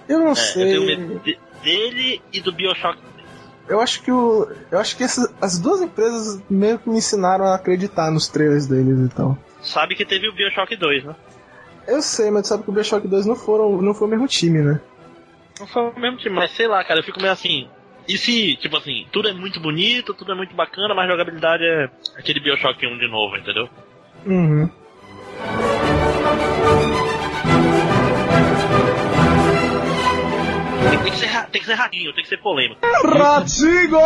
[0.08, 0.66] Eu não É, eu sei.
[0.72, 2.97] tenho medo de- dele e do Bioshock.
[3.68, 4.47] Eu acho que o.
[4.72, 8.66] Eu acho que essas, as duas empresas meio que me ensinaram a acreditar nos trailers
[8.68, 9.38] deles e tal.
[9.62, 11.16] Sabe que teve o Bioshock 2, né?
[11.86, 13.82] Eu sei, mas tu sabe que o Bioshock 2 não foram.
[13.82, 14.80] não foi o mesmo time, né?
[15.60, 17.68] Não foi o mesmo time, mas sei lá, cara, eu fico meio assim.
[18.08, 21.64] E se, tipo assim, tudo é muito bonito, tudo é muito bacana, mas a jogabilidade
[21.66, 23.68] é aquele Bioshock 1 de novo, entendeu?
[24.26, 24.70] Uhum.
[31.04, 32.80] Tem, que ser, tem que ser ratinho, tem que ser polêmico.
[33.06, 34.00] Ratinho!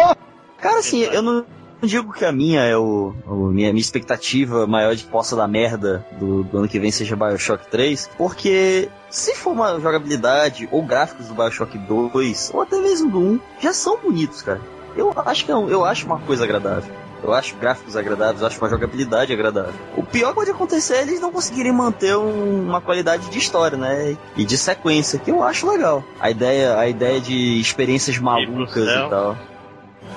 [0.60, 1.46] Cara, assim, eu não
[1.82, 5.48] não digo que a minha é o, o- minha, minha expectativa maior de possa dar
[5.48, 10.84] merda do, do ano que vem seja Bioshock 3, porque se for uma jogabilidade ou
[10.84, 14.62] gráficos do Bioshock 2, ou até mesmo do 1, já são bonitos, cara.
[14.96, 16.94] Eu acho que é um- eu acho uma coisa agradável.
[17.24, 19.74] Eu acho gráficos agradáveis, acho uma jogabilidade agradável.
[19.96, 23.78] O pior que pode acontecer é eles não conseguirem manter um- uma qualidade de história,
[23.78, 24.18] né?
[24.36, 26.04] E de sequência, que eu acho legal.
[26.20, 29.08] A ideia, a ideia de experiências malucas céu.
[29.08, 29.38] e tal.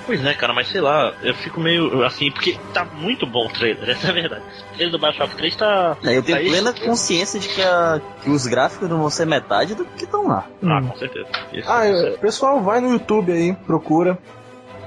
[0.07, 3.51] Pois é, cara, mas sei lá, eu fico meio assim, porque tá muito bom o
[3.51, 4.43] trailer, essa é a verdade.
[4.73, 5.97] O trailer do Bioshock 3 tá.
[6.05, 9.09] É, Eu tenho tá plena isso- consciência de que, a- que os gráficos não vão
[9.11, 10.47] ser metade do que estão lá.
[10.63, 10.89] Ah, Hum.
[10.89, 11.29] com certeza.
[11.53, 12.19] Isso, Ah, certeza.
[12.19, 14.19] pessoal, vai no YouTube aí, procura.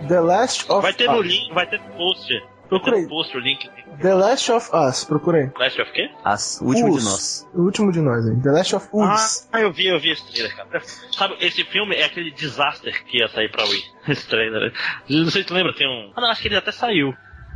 [0.07, 1.25] The Last of Vai ter no Us.
[1.27, 2.27] link, vai ter no post.
[2.29, 3.03] Vai ter Procura aí.
[3.03, 3.69] no post o link.
[4.01, 5.51] The Last of Us, procura aí.
[5.57, 6.09] Last of quê?
[6.23, 6.97] As, o último Us.
[6.99, 7.47] de nós.
[7.55, 8.35] O último de nós aí.
[8.41, 9.49] The Last of Us.
[9.53, 10.81] Ah, eu vi, eu vi esse trailer, cara.
[11.11, 13.83] Sabe, esse filme é aquele disaster que ia sair pra Wii.
[14.09, 14.73] Esse trailer.
[15.09, 16.11] Não sei se tu lembra, tem um.
[16.15, 17.13] Ah, não, acho que ele até saiu.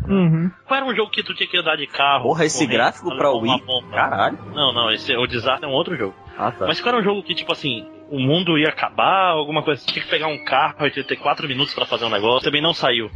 [0.07, 0.49] Uhum.
[0.65, 2.23] Qual era um jogo que tu tinha que andar de carro?
[2.23, 3.63] Porra, esse correndo, gráfico pra Wii?
[3.65, 3.91] bomba?
[3.95, 4.37] Caralho.
[4.53, 6.15] Não, não, esse, o Disaster é um outro jogo.
[6.37, 6.65] Ah, tá.
[6.67, 9.91] Mas qual era um jogo que, tipo assim, o mundo ia acabar, alguma coisa assim,
[9.93, 12.43] tinha que pegar um carro e tinha que ter 4 minutos pra fazer um negócio,
[12.45, 13.09] também não saiu.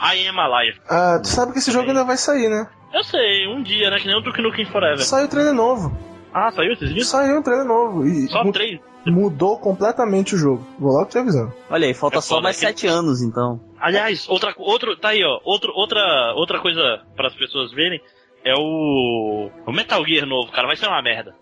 [0.00, 0.80] I Am Alive.
[0.90, 2.66] Ah, tu sabe que esse jogo ainda vai sair, né?
[2.92, 4.98] Eu sei, um dia, né, que nem o Duke Nukem Forever.
[5.04, 5.96] Saiu trailer novo.
[6.32, 7.06] Ah, saiu esses dias?
[7.08, 8.04] Saiu um trailer novo.
[8.06, 8.80] E Só mu- três.
[9.06, 10.66] mudou completamente o jogo.
[10.78, 11.52] Vou logo te avisando.
[11.70, 13.60] Olha aí, falta É só mais é que- sete anos, então.
[13.80, 18.00] Aliás, outra, outro, tá aí, ó, outro, outra, outra coisa para as pessoas verem
[18.44, 21.34] é o, o Metal Gear novo, cara, vai ser uma merda.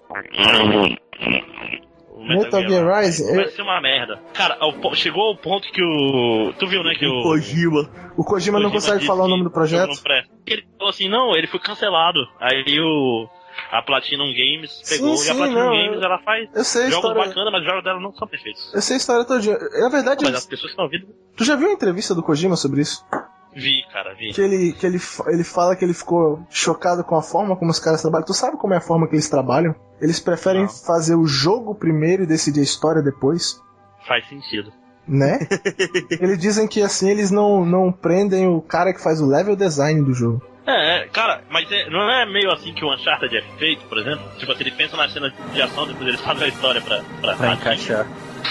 [2.14, 4.20] O Metal Gear Rising, vai eu- ser uma merda.
[4.34, 7.90] Cara, ao chegou ao ponto que o, tu viu, né, que o Kojima.
[8.16, 9.88] O Kojima não consegue falar o nome do projeto.
[9.88, 10.30] não presta.
[10.46, 12.20] Ele falou assim, não, ele foi cancelado.
[12.38, 13.28] Aí o
[13.70, 16.82] a Platinum Games pegou Sim, e a sim, Platinum não, Games ela faz eu sei
[16.86, 17.28] a jogos história.
[17.28, 18.74] bacanas, mas os jogos dela não são perfeitos.
[18.74, 19.58] Eu sei a história todinha.
[19.58, 21.06] Na verdade, Mas eles- as pessoas que estão ouvindo
[21.36, 23.04] tu já viu a entrevista do Kojima sobre isso?
[23.54, 24.32] Vi, cara, vi.
[24.32, 27.78] Que ele, que ele, ele fala que ele ficou chocado com a forma como os
[27.78, 28.26] caras trabalham.
[28.26, 29.74] Tu sabe como é a forma que eles trabalham?
[30.00, 33.60] Eles preferem fazer o jogo primeiro e decidir a história depois,
[34.06, 34.72] Faz sentido.
[35.06, 35.38] né?
[36.20, 40.02] eles dizem que assim eles não, não prendem o cara que faz o level design
[40.04, 40.42] do jogo.
[40.64, 43.98] É, é, cara, mas é- não é meio assim que o Uncharted é feito, por
[43.98, 44.22] exemplo?
[44.38, 47.36] Tipo assim, ele pensa na cena de ação, depois ele faz a história pra, pra,
[47.36, 48.06] Pra encaixar.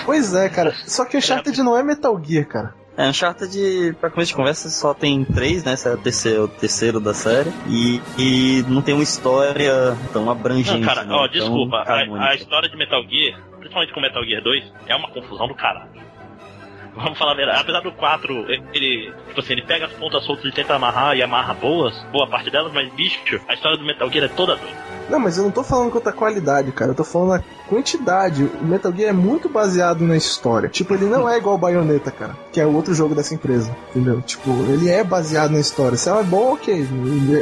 [0.05, 0.73] Pois é, cara.
[0.85, 2.75] Só que o Uncharted não é Metal Gear, cara.
[2.97, 5.73] É, Uncharted, pra começo de conversa, só tem três, né?
[5.73, 7.49] Esse é o terceiro, o terceiro da série.
[7.68, 10.80] E, e não tem uma história tão abrangente.
[10.80, 14.43] Não, cara, né, ó, desculpa, a, a história de Metal Gear, principalmente com Metal Gear
[14.43, 15.89] 2, é uma confusão do caralho.
[16.93, 20.45] Vamos falar a verdade, apesar do 4, ele, tipo assim, ele pega as pontas soltas
[20.45, 24.11] e tenta amarrar e amarra boas, boa parte delas, mas bicho, a história do Metal
[24.11, 24.90] Gear é toda doida.
[25.09, 26.91] Não, mas eu não tô falando quanto a qualidade, cara.
[26.91, 28.43] Eu tô falando a quantidade.
[28.43, 30.69] O Metal Gear é muito baseado na história.
[30.69, 32.37] Tipo, ele não é igual o Bayonetta, cara.
[32.51, 33.75] Que é o outro jogo dessa empresa.
[33.89, 34.21] Entendeu?
[34.21, 35.97] Tipo, ele é baseado na história.
[35.97, 36.87] Se ela é boa, ok.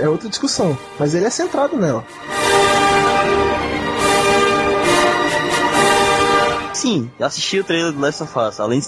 [0.01, 0.77] É outra discussão.
[0.99, 2.03] Mas ele é centrado nela.
[6.73, 8.59] Sim, eu assisti o trailer do Last of Us.
[8.59, 8.87] Além de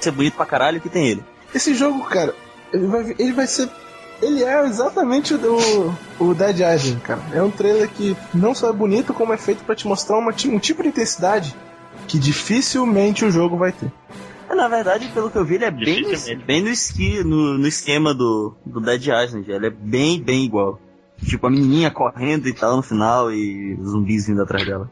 [0.00, 1.24] ser bonito pra caralho, que tem ele.
[1.54, 2.34] Esse jogo, cara,
[2.72, 3.68] ele vai, ele vai ser.
[4.20, 7.20] Ele é exatamente o, o Dead Island, cara.
[7.32, 10.30] É um trailer que não só é bonito, como é feito para te mostrar uma,
[10.30, 11.54] um tipo de intensidade
[12.08, 13.92] que dificilmente o jogo vai ter.
[14.48, 17.58] É, Na verdade, pelo que eu vi, ele é bem, no, bem no, esqui, no,
[17.58, 19.50] no esquema do, do Dead Island.
[19.50, 20.80] Ele é bem, bem igual.
[21.24, 24.90] Tipo, a menininha correndo e tal no final e os zumbis vindo atrás dela.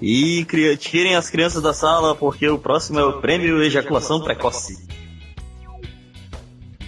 [0.00, 0.44] E
[0.78, 4.86] tirem as crianças da sala porque o próximo é o prêmio Ejaculação Precoce.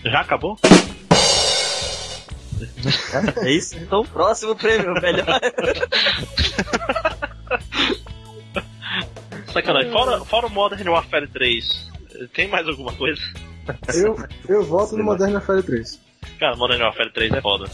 [0.04, 0.58] Já acabou?
[3.42, 3.76] É isso?
[3.78, 5.40] Então, próximo prêmio, melhor.
[9.52, 9.90] Sacanagem.
[9.90, 11.90] Fora, fora o Modern Warfare 3,
[12.34, 13.20] tem mais alguma coisa?
[13.94, 14.16] Eu,
[14.48, 16.00] eu voto no Modern Warfare 3.
[16.38, 17.70] Cara, Modern Warfare 3 é foda.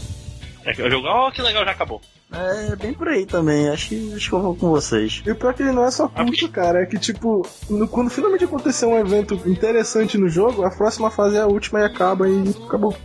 [0.65, 2.01] É que o jogo, ó, que legal, já acabou.
[2.29, 3.69] É bem por aí também.
[3.69, 5.23] Acho que, acho que eu vou com vocês.
[5.25, 6.83] E o pior é que ele não é só curto, cara.
[6.83, 11.37] É que, tipo, no- quando finalmente acontecer um evento interessante no jogo, a próxima fase
[11.37, 12.95] é a última e acaba e acabou.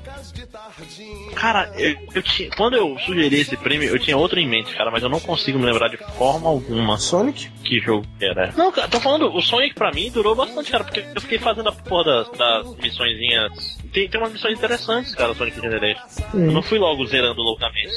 [1.35, 4.91] Cara, eu, eu tinha, quando eu sugeri esse prêmio, eu tinha outro em mente, cara,
[4.91, 6.99] mas eu não consigo me lembrar de forma alguma.
[6.99, 7.49] Sonic?
[7.65, 8.53] Que jogo que era.
[8.57, 11.69] Não, cara, tô falando, o Sonic pra mim durou bastante, cara, porque eu fiquei fazendo
[11.69, 13.79] a porra das, das missõezinhas.
[13.93, 16.03] Tem, tem umas missões interessantes, cara, Sonic Generation.
[16.35, 16.47] Hum.
[16.47, 17.93] Eu não fui logo zerando loucamente.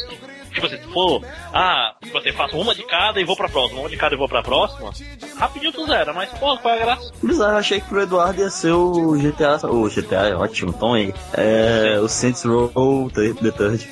[0.55, 1.21] Tipo assim, se for,
[1.53, 4.17] ah, tipo assim, faço uma de cada e vou pra próxima, uma de cada e
[4.17, 4.89] vou pra próxima,
[5.37, 7.11] rapidinho tu zera, mas porra, qual é a graça?
[7.21, 9.57] Bizarro, eu achei que pro Eduardo ia ser o GTA.
[9.67, 11.13] O GTA é ótimo, então aí.
[11.33, 11.99] É.
[11.99, 13.89] O Saints Row The The Third.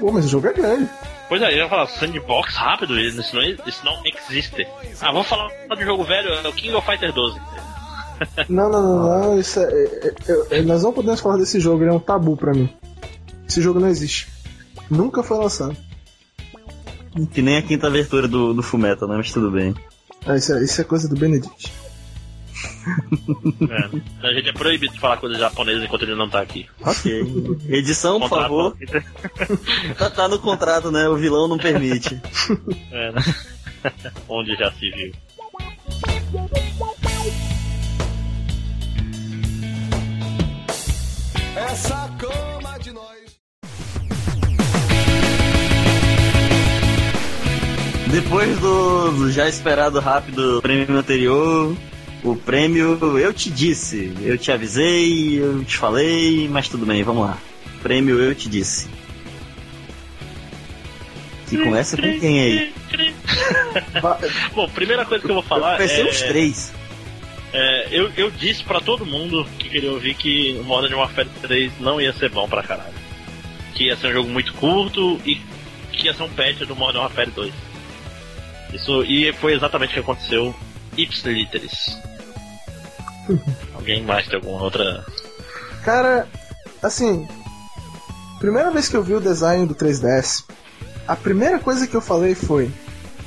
[0.00, 0.88] Pô, mas o jogo é grande.
[1.28, 4.66] Pois é, eu ia falar, sandbox rápido, isso não, isso não existe.
[5.00, 7.40] Ah, vamos falar de jogo velho, é o King of Fighter 12.
[8.50, 9.38] Não, não, não, não.
[9.38, 12.36] Isso é, é- é- é- nós não podemos falar desse jogo, ele é um tabu
[12.36, 12.68] pra mim.
[13.48, 14.28] Esse jogo não existe.
[14.90, 15.74] Nunca foi lançado.
[17.32, 19.16] Que nem a quinta abertura do, do Fumeta, né?
[19.16, 19.74] Mas tudo bem.
[20.26, 21.72] Ah, isso, é, isso é coisa do Benedict.
[23.68, 26.66] É, a gente é proibido de falar coisa japonesa enquanto ele não tá aqui.
[26.80, 27.58] Ok.
[27.68, 28.76] Edição, por favor.
[29.98, 31.08] tá, tá no contrato, né?
[31.08, 32.20] O vilão não permite.
[32.90, 33.22] É, né?
[34.28, 35.12] Onde já se viu.
[41.56, 42.59] Essa cama
[48.12, 51.76] Depois do, do já esperado rápido prêmio anterior,
[52.24, 54.12] o prêmio Eu Te Disse.
[54.20, 57.38] Eu te avisei, eu te falei, mas tudo bem, vamos lá.
[57.82, 58.88] Prêmio Eu Te Disse.
[61.48, 62.74] Que começa com quem aí?
[64.54, 66.10] Bom, primeira coisa que eu vou falar ser é...
[66.10, 66.72] os três.
[67.52, 71.72] É, eu, eu disse pra todo mundo que queria ouvir que o Modern Warfare 3
[71.78, 72.94] não ia ser bom pra caralho.
[73.74, 75.40] Que ia ser um jogo muito curto e
[75.92, 77.69] que ia ser um patch do Modern Warfare 2.
[78.72, 80.54] Isso, e foi exatamente o que aconteceu.
[80.96, 81.98] Ipsiliteris.
[83.74, 85.04] Alguém mais tem alguma outra.
[85.84, 86.26] Cara,
[86.82, 87.26] assim,
[88.38, 90.44] primeira vez que eu vi o design do 3DS,
[91.06, 92.70] a primeira coisa que eu falei foi: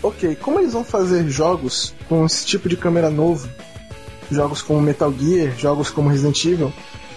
[0.02, 3.50] ok, como eles vão fazer jogos com esse tipo de câmera novo,
[4.30, 6.74] jogos como Metal Gear, jogos como Resident Evil,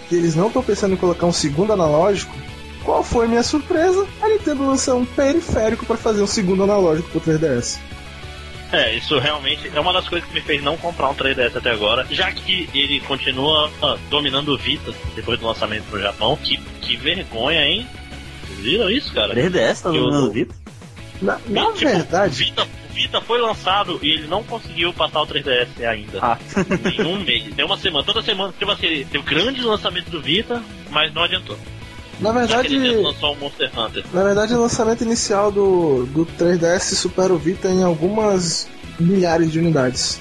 [0.09, 2.33] e eles não estão pensando em colocar um segundo analógico?
[2.83, 4.07] Qual foi a minha surpresa?
[4.21, 7.77] A Nintendo lançou um periférico para fazer um segundo analógico pro 3DS.
[8.71, 11.71] É, isso realmente é uma das coisas que me fez não comprar um 3DS até
[11.71, 16.35] agora, já que ele continua ah, dominando o Vita depois do lançamento no Japão.
[16.37, 17.87] Que, que vergonha, hein?
[18.45, 19.33] Vocês viram isso, cara?
[19.33, 20.55] 3DS tá o- dominando o Vita?
[21.21, 25.21] Na, na Tipo, verdade, O Vita, o Vita foi lançado e ele não conseguiu passar
[25.21, 26.19] o 3DS ainda.
[26.21, 26.37] Ah.
[26.93, 27.45] Em um mês.
[27.55, 28.03] Tem uma semana.
[28.03, 30.61] Toda semana tipo assim, teve grande lançamento do Vita,
[30.91, 31.57] mas não adiantou.
[32.19, 34.03] Na verdade, lançou o Monster Hunter.
[34.13, 38.67] Na verdade, o lançamento inicial do, do 3DS supera o Vita em algumas
[38.99, 40.19] milhares de unidades.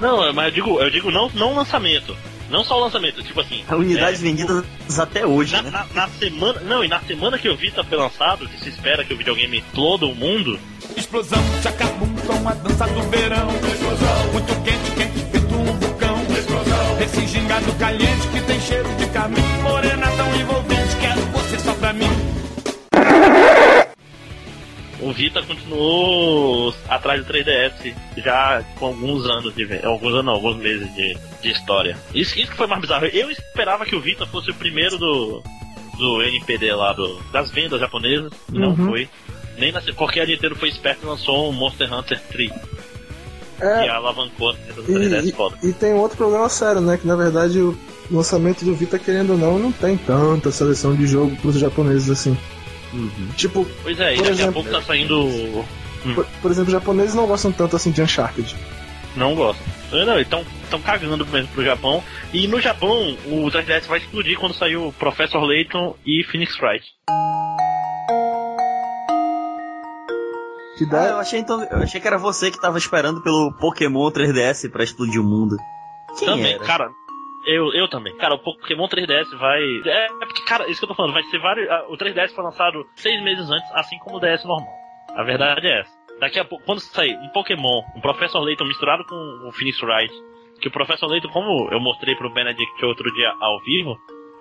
[0.00, 2.16] Não, mas eu digo, eu digo não, não lançamento.
[2.50, 3.64] Não só o lançamento, tipo assim.
[3.70, 4.64] Unidades é, vendidas
[4.98, 5.70] até hoje, Na, né?
[5.70, 6.60] na- na semana.
[6.60, 9.58] Não, e na semana que o Vita foi lançado, que se espera que o videogame
[9.58, 10.58] exploda o mundo.
[10.96, 13.48] Explosão, tchacabum com a dança do verão.
[13.48, 14.32] Explosão.
[14.32, 16.22] Muito quente, quente, feito um vulcão.
[16.38, 17.00] Explosão.
[17.02, 19.40] Esse gingado caliente que tem cheiro de carmim.
[19.62, 20.73] Morena tão envolvente, só
[21.84, 22.08] pra mim.
[25.00, 30.56] O Vita continuou atrás do 3DS já com alguns anos de alguns anos, não, alguns
[30.56, 31.94] meses de, de história.
[32.14, 33.04] Isso, isso que foi mais bizarro.
[33.06, 35.42] Eu esperava que o Vita fosse o primeiro do,
[35.98, 38.86] do NPD lá, do, das vendas japonesas, e não Uhum.
[38.86, 39.08] foi.
[39.58, 42.50] Nem na, porque a Nintendo foi esperta e lançou um Monster Hunter 3,
[43.60, 45.56] É, alavancou a Nintendo 3DS e, foda.
[45.62, 46.96] e, e tem outro problema sério, né?
[46.96, 47.76] Que na verdade o
[48.10, 52.36] lançamento do Vita, querendo ou não, não tem tanta seleção de jogo pros japoneses assim.
[53.36, 55.24] Tipo, Pois é, e por daqui exemplo- a pouco tá saindo.
[56.06, 58.54] Hum, por, por exemplo, os japoneses não gostam tanto assim de Uncharted.
[59.16, 59.62] Não gosto.
[59.92, 62.02] Não, estão tão cagando mesmo pro Japão.
[62.32, 66.84] E no Japão, o 3DS vai explodir quando sair o Professor Layton e Phoenix Wright.
[70.78, 71.06] Que Ah, dá.
[71.10, 74.82] eu achei então, eu achei que era você que tava esperando pelo Pokémon 3DS pra
[74.84, 75.56] explodir o mundo.
[76.18, 76.64] Quem também, era?
[76.64, 76.90] cara.
[77.46, 78.16] Eu, eu também.
[78.16, 79.60] Cara, o Pokémon 3DS vai.
[79.84, 81.68] É, é porque, cara, isso que eu tô falando, vai ser vários.
[81.70, 84.72] ah, O 3DS foi lançado seis meses antes, assim como o DS normal.
[85.14, 85.92] A verdade é essa.
[86.20, 89.14] Daqui a pouco, quando sair um Pokémon, um Professor Layton misturado com
[89.48, 90.12] o Phoenix Wright,
[90.60, 93.96] que o Professor Layton, como eu mostrei pro Benedict outro dia ao vivo,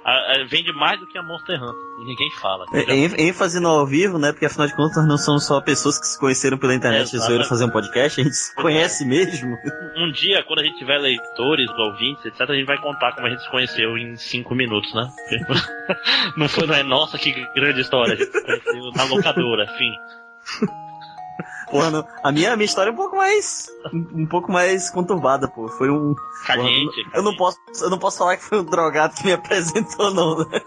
[0.06, 0.12] a-
[0.42, 1.82] a- vende mais do que a Monster Hunter.
[2.02, 2.66] E ninguém fala.
[2.74, 4.32] É, ênf- ênfase no ao vivo, né?
[4.32, 7.42] Porque afinal de contas não somos só pessoas que se conheceram pela internet e resolveram
[7.42, 7.50] Exatamente.
[7.50, 9.56] fazer um podcast, a gente se conhece mesmo.
[9.98, 13.30] Um dia, quando a gente tiver leitores, ouvintes, etc., a gente vai contar como a
[13.30, 15.08] gente se conheceu em cinco minutos, né?
[16.36, 18.14] Não foi, não é nossa, que grande história.
[18.14, 19.92] A gente se conheceu na locadora, fim.
[21.74, 22.08] Porra, não.
[22.24, 23.68] A minha, a minha história é um pouco mais.
[23.94, 25.68] Um, um pouco mais conturbada, pô.
[25.68, 26.16] Foi um.
[26.46, 27.04] Caliente.
[27.04, 30.14] Porra, eu não posso, eu não posso falar que foi um drogado que me apresentou,
[30.14, 30.62] não, né?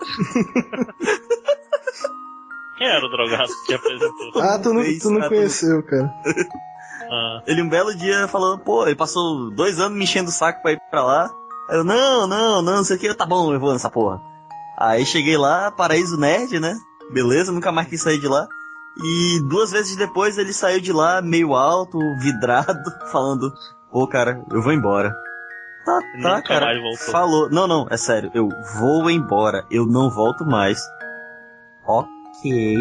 [2.78, 4.42] Quem era o drogado que apresentou?
[4.42, 6.12] Ah, tu não, tu não conheceu, cara.
[7.10, 10.60] Ah, Ele um belo dia falou, pô, ele passou dois anos me enchendo o saco
[10.60, 11.30] pra ir pra lá.
[11.70, 14.20] Aí eu, não, não, não, não sei o que, tá bom, eu vou nessa porra.
[14.78, 16.76] Aí cheguei lá, Paraíso Nerd, né?
[17.10, 18.46] Beleza, nunca mais quis sair de lá.
[19.02, 23.52] E duas vezes depois ele saiu de lá meio alto, vidrado, falando,
[23.90, 25.14] pô, cara, eu vou embora.
[25.84, 26.66] Tá, tá, cara.
[27.10, 27.48] Falou.
[27.50, 28.48] Não, não, é sério, eu
[28.78, 30.80] vou embora, eu não volto mais.
[31.86, 32.76] Ok.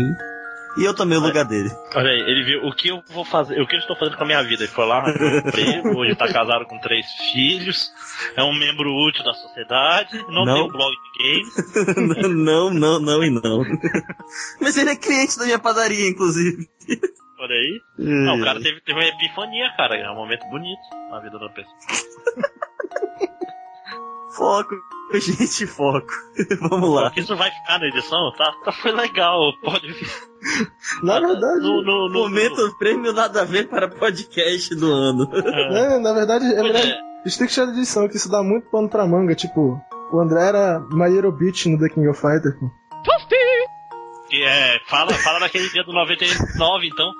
[0.77, 1.69] E eu tomei o lugar dele.
[1.95, 4.23] olha aí, ele viu o que eu vou fazer, o que eu estou fazendo com
[4.23, 4.63] a minha vida.
[4.63, 7.91] Ele foi lá, arranjou um emprego, hoje tá casado com três filhos,
[8.35, 10.53] é um membro útil da sociedade, não, Não.
[10.55, 12.27] tem um blog de games.
[12.35, 13.63] não, não, não e não.
[14.59, 16.67] Mas ele é cliente da minha padaria, inclusive.
[17.39, 17.81] Olha aí.
[17.97, 19.95] Não, o cara teve, teve uma epifania, cara.
[19.95, 20.79] É um momento bonito
[21.11, 21.75] na vida da pessoa.
[24.35, 24.75] Foco,
[25.13, 26.07] gente, foco.
[26.69, 27.11] Vamos lá.
[27.15, 28.51] Isso vai ficar na edição, tá?
[28.63, 30.07] tá foi legal, pode vir.
[31.03, 35.27] Na verdade, No, no, no, Momento prêmio nada a ver para podcast do ano.
[35.31, 36.81] né, na verdade, é melhor.
[36.81, 36.99] é.
[37.25, 39.33] A gente tem que tirar de edição, que isso dá muito pano pra manga.
[39.33, 39.81] Tipo,
[40.11, 42.55] o André era Maero Beach no The King of Fighter.
[44.35, 47.11] Que é, fala, fala daquele dia do 99, então.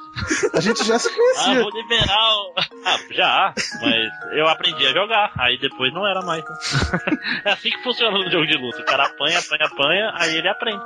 [0.53, 1.61] A gente já se Ah, conhecia.
[1.61, 2.53] vou liberar o.
[2.85, 6.43] Ah, já, mas eu aprendi a jogar, aí depois não era mais.
[7.45, 8.81] É assim que funciona no jogo de luta.
[8.81, 10.81] O cara apanha, apanha, apanha, aí ele aprende.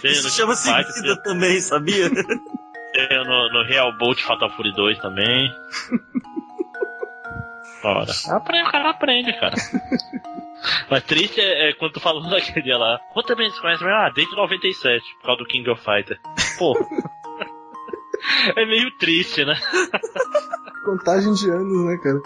[0.00, 2.08] Seja Isso no chama-se vida também, sabia?
[2.08, 5.52] no, no Real Bolt Fatal Fury 2 também.
[7.84, 9.54] Ora, aprende, o cara aprende, cara.
[10.90, 12.98] Mas triste é, é quando tu falou daquele dia lá.
[13.12, 13.84] Quanto também você conhece?
[13.84, 16.18] Ah, desde 97, por causa do King of Fighter.
[16.58, 16.80] Porra.
[18.56, 19.58] é meio triste, né?
[20.84, 22.20] Contagem de anos, né, cara?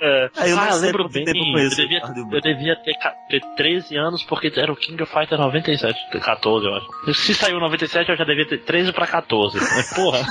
[0.00, 0.30] É.
[0.36, 1.24] Ah, eu ah, lembro bem.
[1.24, 2.00] tempo eu devia,
[2.30, 2.94] eu devia ter,
[3.28, 5.98] ter 13 anos porque era o King of Fighter 97.
[6.20, 7.14] 14, eu acho.
[7.14, 9.58] Se saiu 97, eu já devia ter 13 pra 14.
[9.58, 10.24] Mas, porra.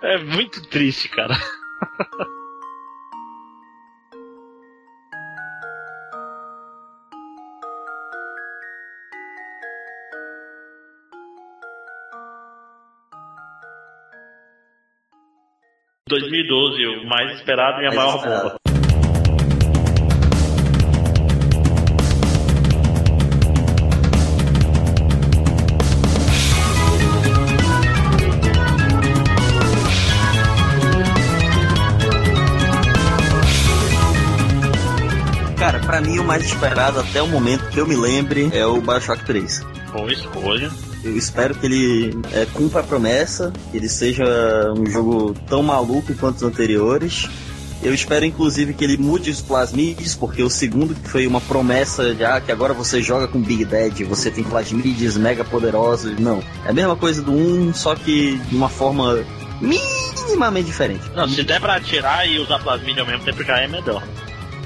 [0.00, 1.36] é muito triste, cara.
[16.08, 18.42] ...2012, o mais esperado e a Mais maior esperado.
[18.44, 18.60] bomba.
[35.58, 38.80] Cara, pra mim o mais esperado até o momento que eu me lembre é o
[38.80, 39.66] Bioshock 3.
[39.90, 40.70] Boa escolha.
[41.06, 44.24] Eu espero que ele é, cumpra a promessa, que ele seja
[44.76, 47.28] um jogo tão maluco quanto os anteriores.
[47.80, 52.16] Eu espero inclusive que ele mude os plasmides, porque o segundo que foi uma promessa
[52.26, 56.18] ah, que agora você joga com Big Dead, você tem plasmides mega poderosos.
[56.18, 56.42] Não.
[56.64, 59.24] É a mesma coisa do 1, só que de uma forma
[59.60, 61.04] minimamente diferente.
[61.14, 64.02] Não, se der pra atirar e usar plasmídia ao mesmo tempo já é melhor.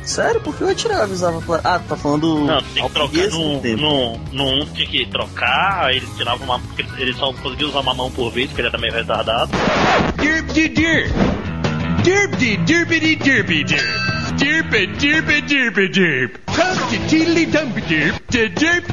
[0.02, 0.40] Sério?
[0.40, 1.60] Porque eu atirava e usava pra...
[1.62, 2.44] Ah, tá falando.
[2.44, 6.59] Não, tem que trocar no, no, no um tinha que trocar, aí ele tirava uma.
[6.59, 9.51] porque Ele só conseguia usar uma mão por vez, porque ele era meio retardado.
[10.16, 11.12] Derpty derp.
[12.02, 14.10] Derpty derpity derpy derp.
[14.39, 16.36] Derp derp derp derp.
[16.48, 18.20] Humpty tiddly dumpy derp.
[18.31, 18.93] Derp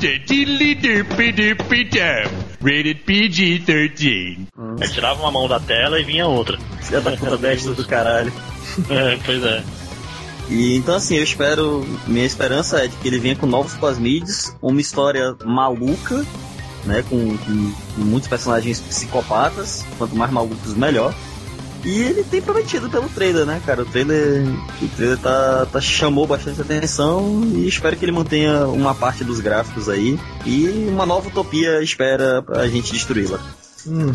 [0.00, 2.30] the tiddly derpy derpy derp.
[2.60, 4.46] Rated PG-13.
[4.80, 6.58] Aí tirava uma mão da tela e vinha outra.
[6.80, 8.32] Filha da puta besta do caralho.
[8.90, 9.62] É, pois é.
[10.48, 11.86] E então assim, eu espero.
[12.06, 16.24] Minha esperança é de que ele venha com novos plasmides, uma história maluca,
[16.84, 17.02] né?
[17.08, 19.84] Com, com- com muitos personagens psicopatas.
[19.96, 21.14] Quanto mais malucos, melhor.
[21.84, 23.82] E ele tem prometido pelo trailer, né, cara?
[23.82, 24.42] O trailer,
[24.80, 29.38] o trailer tá, tá- chamou bastante atenção e espero que ele mantenha uma parte dos
[29.40, 30.18] gráficos aí.
[30.46, 33.38] E uma nova utopia espera pra gente destruí-la.
[33.86, 34.12] Uhum.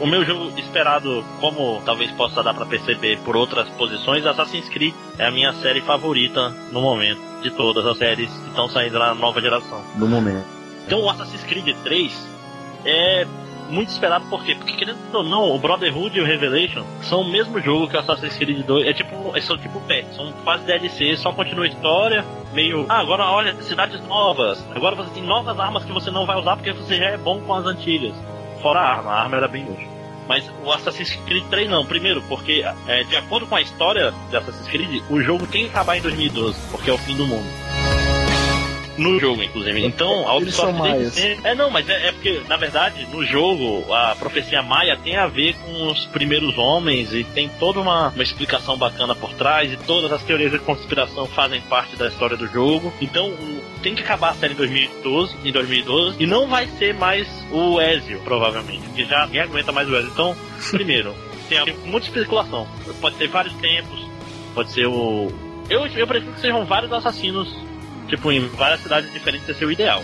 [0.00, 4.94] O meu jogo esperado, como talvez possa dar pra perceber por outras posições, Assassin's Creed
[5.18, 9.12] é a minha série favorita no momento, de todas as séries que estão saindo na
[9.14, 9.82] nova geração.
[9.96, 10.46] No momento.
[10.86, 12.28] Então o Assassin's Creed 3
[12.84, 13.26] é
[13.68, 14.54] muito esperado por quê?
[14.54, 18.00] Porque querendo ou não, o Brotherhood e o Revelation são o mesmo jogo que o
[18.00, 18.86] Assassin's Creed 2.
[18.86, 22.86] É tipo, é são tipo pet, são quase DLC, só continua a história, meio.
[22.88, 24.64] Ah, agora olha, cidades novas.
[24.74, 27.40] Agora você tem novas armas que você não vai usar porque você já é bom
[27.40, 28.14] com as antigas.
[28.62, 29.88] Fora a arma, a arma era bem útil.
[30.28, 31.86] Mas o Assassin's Creed 3 não.
[31.86, 35.70] Primeiro, porque é, de acordo com a história de Assassin's Creed, o jogo tem que
[35.70, 37.46] acabar em 2012, porque é o fim do mundo.
[38.98, 39.84] No jogo, inclusive.
[39.84, 40.72] Então, a Ubisoft
[41.10, 45.16] sempre- É, não, mas é, é porque, na verdade, no jogo, a profecia maia tem
[45.16, 49.72] a ver com os primeiros homens e tem toda uma, uma explicação bacana por trás
[49.72, 52.92] e todas as teorias de conspiração fazem parte da história do jogo.
[53.00, 53.32] Então,
[53.82, 57.80] tem que acabar a série em 2012, em 2012 e não vai ser mais o
[57.80, 60.10] Ezio, provavelmente, porque já ninguém aguenta mais o Ezio.
[60.12, 60.36] Então,
[60.72, 61.14] primeiro,
[61.48, 62.66] tem muita especulação.
[63.00, 64.00] Pode ser vários tempos,
[64.54, 65.32] pode ser o.
[65.70, 67.54] Eu, eu prefiro que sejam vários assassinos,
[68.08, 70.02] tipo, em várias cidades diferentes, esse é o ideal.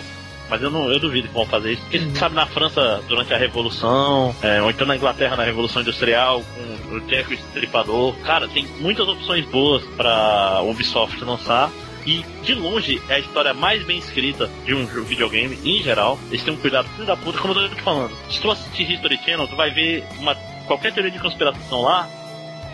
[0.48, 1.82] Mas eu não eu duvido que vão fazer isso.
[1.82, 6.43] Porque, sabe, na França, durante a Revolução, é, ou então na Inglaterra, na Revolução Industrial,
[6.89, 8.14] com o Jack o Estripador.
[8.18, 11.70] Cara, tem muitas opções boas pra Ubisoft lançar.
[12.06, 16.18] E, de longe, é a história mais bem escrita de um videogame, em geral.
[16.28, 18.14] Eles têm um cuidado filho da puta, como eu tô te falando.
[18.28, 20.35] Se tu assistir History Channel, tu vai ver uma,
[20.66, 22.06] qualquer teoria de conspiração lá,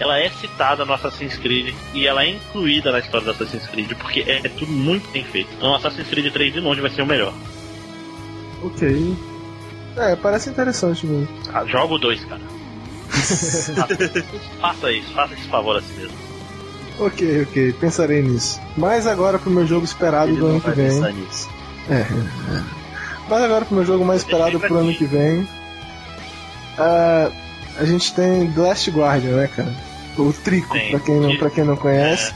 [0.01, 3.93] ela é citada no Assassin's Creed e ela é incluída na história do Assassin's Creed,
[3.99, 5.51] porque é, é tudo muito bem feito.
[5.55, 7.35] Então, Assassin's Creed 3 de longe vai ser o melhor.
[8.65, 9.15] Ok.
[9.99, 11.29] É, parece interessante mesmo.
[11.53, 12.41] Ah, joga o 2, cara.
[14.61, 16.17] faça, isso, faça esse favor a si mesmo.
[16.99, 18.59] Ok, ok, pensarei nisso.
[18.79, 21.05] Mas agora pro meu jogo esperado do ano que vem.
[21.91, 22.07] É, é.
[23.29, 25.47] Mas agora pro meu jogo mais esperado pro ano que vem.
[26.79, 27.31] ah,
[27.79, 29.90] a gente tem The Last Guardian, né, cara?
[30.19, 30.91] O Trico, Tem.
[30.91, 32.35] pra quem, não, pra quem não conhece.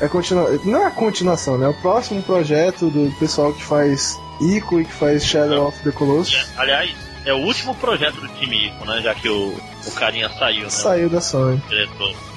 [0.00, 0.08] É.
[0.08, 0.60] continua...
[0.64, 1.66] Não é a continuação, né?
[1.66, 5.90] É o próximo projeto do pessoal que faz Ico e que faz Shadow of the
[5.90, 6.46] Colossus.
[6.56, 6.94] Aliás,
[7.24, 9.00] é o último projeto do time Ico, né?
[9.02, 9.54] Já que o,
[9.86, 10.70] o carinha saiu, né?
[10.70, 11.62] Saiu da Sony.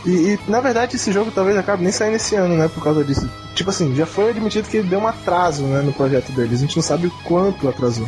[0.05, 2.69] E, e, na verdade esse jogo talvez acabe nem saindo esse ano, né?
[2.69, 3.29] Por causa disso.
[3.53, 6.59] Tipo assim, já foi admitido que deu um atraso né, no projeto deles.
[6.59, 8.07] A gente não sabe o quanto atrasou.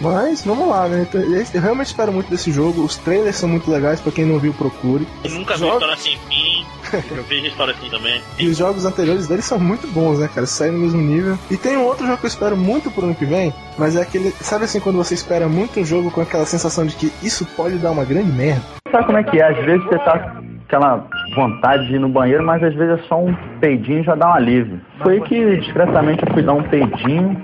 [0.00, 1.06] Mas vamos lá, né?
[1.08, 2.82] Então, Eu realmente espero muito desse jogo.
[2.82, 5.06] Os trailers são muito legais, pra quem não viu, procure.
[5.24, 6.62] Eu nunca vi Jogos- história sem fim.
[7.16, 8.20] Eu vejo história assim também.
[8.38, 10.46] E os jogos anteriores deles são muito bons, né, cara?
[10.46, 11.38] Saem no mesmo nível.
[11.50, 14.02] E tem um outro jogo que eu espero muito pro ano que vem, mas é
[14.02, 14.30] aquele.
[14.40, 17.78] Sabe assim, quando você espera muito um jogo com aquela sensação de que isso pode
[17.78, 18.60] dar uma grande merda?
[18.90, 19.48] Sabe como é que é?
[19.58, 23.08] Às vezes você tá com aquela vontade de ir no banheiro, mas às vezes é
[23.08, 24.80] só um peidinho e já dá um alívio.
[25.02, 27.40] Foi que discretamente eu fui dar um peidinho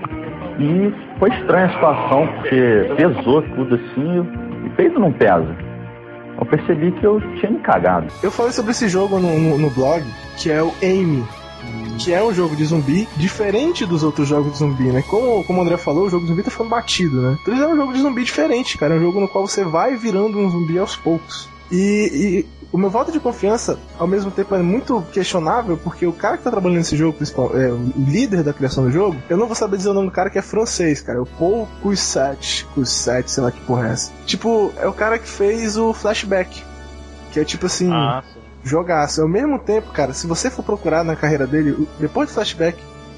[0.59, 5.55] e foi estranha a situação, porque pesou tudo assim e peido não pesa.
[6.39, 8.07] Eu percebi que eu tinha me cagado.
[8.23, 10.03] Eu falei sobre esse jogo no, no, no blog,
[10.37, 11.23] que é o Aim.
[11.99, 15.03] Que é um jogo de zumbi diferente dos outros jogos de zumbi, né?
[15.09, 17.37] Como, como o André falou, o jogo de zumbi tá ficando batido, né?
[17.41, 18.95] Então é um jogo de zumbi diferente, cara.
[18.95, 21.49] É um jogo no qual você vai virando um zumbi aos poucos.
[21.69, 26.13] E, e o meu voto de confiança, ao mesmo tempo, é muito questionável, porque o
[26.13, 29.37] cara que tá trabalhando nesse jogo, principal, é, o líder da criação do jogo, eu
[29.37, 31.17] não vou saber dizer o nome do cara que é francês, cara.
[31.17, 34.11] É o Paul Cousset, Cousset, sei lá que porra é essa.
[34.25, 36.63] Tipo, é o cara que fez o Flashback.
[37.31, 38.23] Que é tipo assim, Ah,
[38.63, 39.21] jogaço.
[39.21, 42.77] Ao mesmo tempo, cara, se você for procurar na carreira dele, depois do Flashback,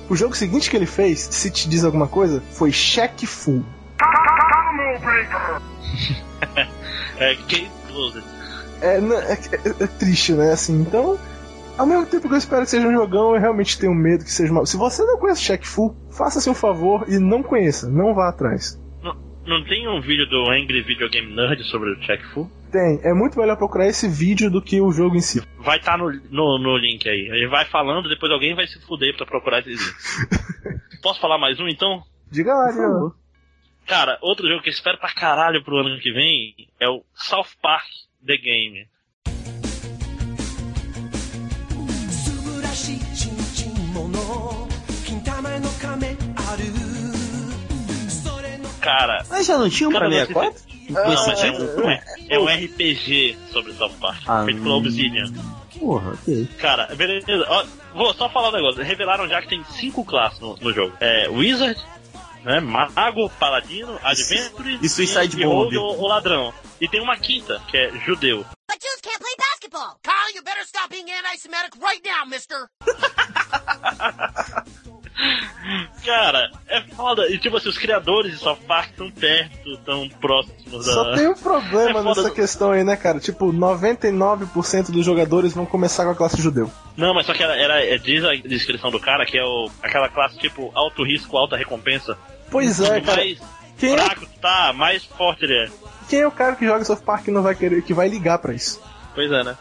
[0.10, 3.64] o jogo seguinte que ele fez, se te diz alguma coisa, foi Check Full.
[7.18, 8.24] É Case Closed.
[8.82, 10.52] É, é, é- é triste, né?
[10.52, 11.18] Assim, então,
[11.78, 14.32] ao mesmo tempo que eu espero que seja um jogão, eu realmente tenho medo que
[14.32, 14.66] seja uma.
[14.66, 18.80] Se você não conhece Check Full, faça-se um favor e não conheça, não vá atrás.
[19.04, 22.50] Não, não tem um vídeo do Angry Video Game Nerd sobre o Check Full?
[22.72, 25.42] Tem, é muito melhor procurar esse vídeo do que o jogo em si.
[25.60, 27.30] vai estar no, no, no link aí.
[27.30, 29.78] A gente vai falando, depois alguém vai se fuder pra procurar esses
[30.66, 31.00] links.
[31.02, 32.02] Posso falar mais um então?
[32.32, 33.12] Diga lá, diga lá.
[33.86, 37.48] Cara, outro jogo que eu espero pra caralho pro ano que vem é o South
[37.62, 37.84] Park
[38.26, 38.88] The Game.
[48.82, 49.24] Cara.
[49.30, 50.62] Mas já não tinha um pra cara, 64?
[50.90, 51.82] Não, mas é, tipo?
[51.82, 54.76] um, é- é um RPG sobre South Park, Ah, feito pela.
[54.76, 55.32] Obsidian.
[55.80, 56.48] Porra, ok.
[56.60, 57.26] Cara, beleza.
[57.48, 57.64] Ó,
[57.96, 58.84] vou só falar um negócio.
[58.84, 60.94] Revelaram já que tem cinco classes no, no jogo.
[61.00, 61.80] É Wizard,
[62.44, 62.60] né?
[62.60, 65.76] Mago, Paladino, Adventure e Suicide e Bomb.
[65.78, 66.54] Ou, ou Ladrão.
[66.80, 68.46] E tem uma quinta, que é Judeu.
[68.68, 70.00] But Jews can't play basketball.
[70.04, 72.70] Kyle, you better stop being anti-Semitic right now, mister.
[76.06, 77.28] Cara, é foda.
[77.30, 80.94] E tipo assim, os criadores de South Park estão perto, tão próximos da.
[80.94, 83.20] Só tem um problema É nessa questão aí, né, cara?
[83.20, 86.72] Tipo, 99% dos jogadores vão começar com a classe judeu.
[86.98, 89.70] Não, mas só que era, era- é, diz a descrição do cara que é o,
[89.84, 92.18] aquela classe tipo alto risco, alta recompensa.
[92.50, 93.18] Pois é, Quanto cara.
[93.18, 93.40] mais
[93.78, 95.70] Quem é, fraco tu tá, mais forte ele é.
[96.10, 98.40] quem é o cara que joga South Park e não vai querer, que vai ligar
[98.40, 98.82] pra isso?
[99.14, 99.56] Pois é, né?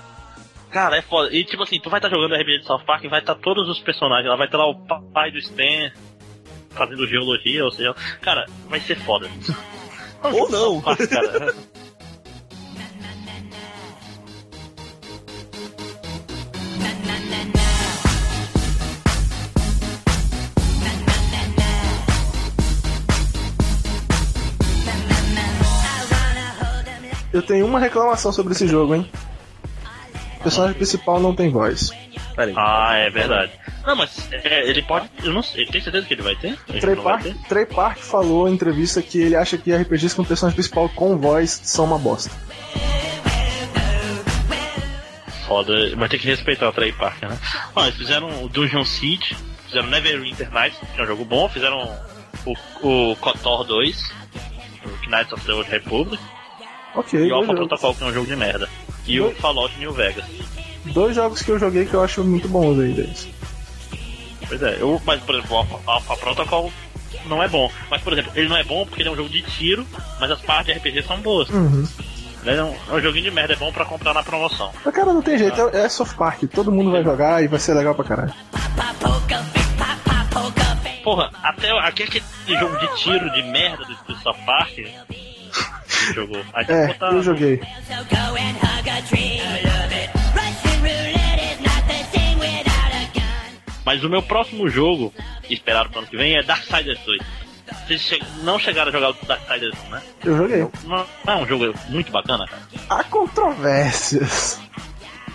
[0.71, 1.35] Cara, é foda.
[1.35, 3.69] E tipo assim, tu vai estar jogando RPG de South Park e vai estar todos
[3.69, 4.29] os personagens.
[4.29, 4.75] Lá vai estar lá o
[5.13, 5.91] pai do Stan
[6.71, 9.29] fazendo geologia, ou seja, cara, vai ser foda.
[10.23, 10.81] Ou não.
[10.81, 11.55] Park, cara.
[27.33, 29.09] Eu tenho uma reclamação sobre esse jogo, hein?
[30.41, 31.91] O personagem principal não tem voz.
[32.35, 32.55] Peraí.
[32.57, 33.53] Ah, é verdade.
[33.87, 35.11] Não, mas é, ele pode.
[35.23, 35.67] Eu não sei.
[35.67, 36.59] Tem certeza que ele vai ter?
[36.67, 37.35] Ele Trey Park, ter?
[37.47, 41.61] Trey Park falou em entrevista que ele acha que RPGs com personagem principal com voz
[41.63, 42.31] são uma bosta.
[45.47, 47.39] Foda, vai ter que respeitar o Trey Parker, né?
[47.77, 49.37] Ó, eles fizeram o Dungeon Siege,
[49.67, 51.99] fizeram Neverwinter Nights, que é um jogo bom, fizeram
[52.47, 52.55] o,
[53.11, 54.13] o KOTOR 2,
[54.85, 56.23] o Knights of the Old Republic,
[56.95, 57.53] Ok, e o Alpha.
[57.53, 58.69] Protocol, que é um jogo de merda.
[59.11, 60.25] E o Fallout New Vegas.
[60.85, 63.29] Dois jogos que eu joguei que eu acho muito bons aí deles.
[64.49, 66.73] Pois é, eu, mas por exemplo, o Alpha, Protocol
[67.27, 67.71] não é bom.
[67.91, 69.87] Mas por exemplo, ele não é bom porque ele é um jogo de tiro,
[70.19, 71.49] mas as partes de RPG são boas.
[71.51, 71.87] Uhum.
[72.47, 74.71] É um, é um joguinho de merda, é bom pra comprar na promoção.
[74.85, 77.61] Mas cara, não tem jeito, é, é South Park, todo mundo vai jogar e vai
[77.61, 78.35] ser legal pra caralho.
[81.05, 82.23] Porra, até aquele
[82.59, 84.79] jogo de tiro de merda do, South Park.
[86.15, 86.43] Jogou.
[86.55, 87.61] Aí É, botar- eu joguei.
[93.85, 95.13] Mas o meu próximo jogo,
[95.49, 97.21] esperado pro ano que vem, é Darksiders 2.
[97.89, 100.03] Vocês não chegaram a jogar o Darksiders 1, né?
[100.25, 100.59] Eu joguei.
[100.85, 102.63] Não, não é um jogo muito bacana, cara.
[102.89, 104.61] Há controvérsias.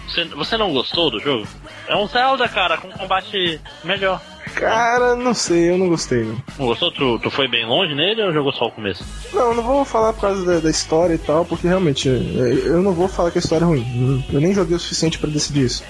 [0.07, 1.47] Você, você não gostou do jogo?
[1.87, 4.21] É um Zelda, cara, com combate melhor.
[4.53, 6.23] Cara, não sei, eu não gostei.
[6.23, 6.91] Não, Não gostou?
[6.91, 9.03] Tu, tu foi bem longe nele ou jogou só o começo?
[9.33, 12.81] não, não vou falar por causa da, da história e tal, porque realmente é, eu
[12.81, 14.23] não vou falar que a história é ruim.
[14.31, 15.83] Eu nem joguei o suficiente pra decidir isso.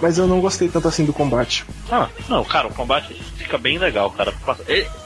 [0.00, 1.64] Mas eu não gostei tanto assim do combate.
[1.90, 4.32] Ah, não, cara, o combate fica bem legal, cara.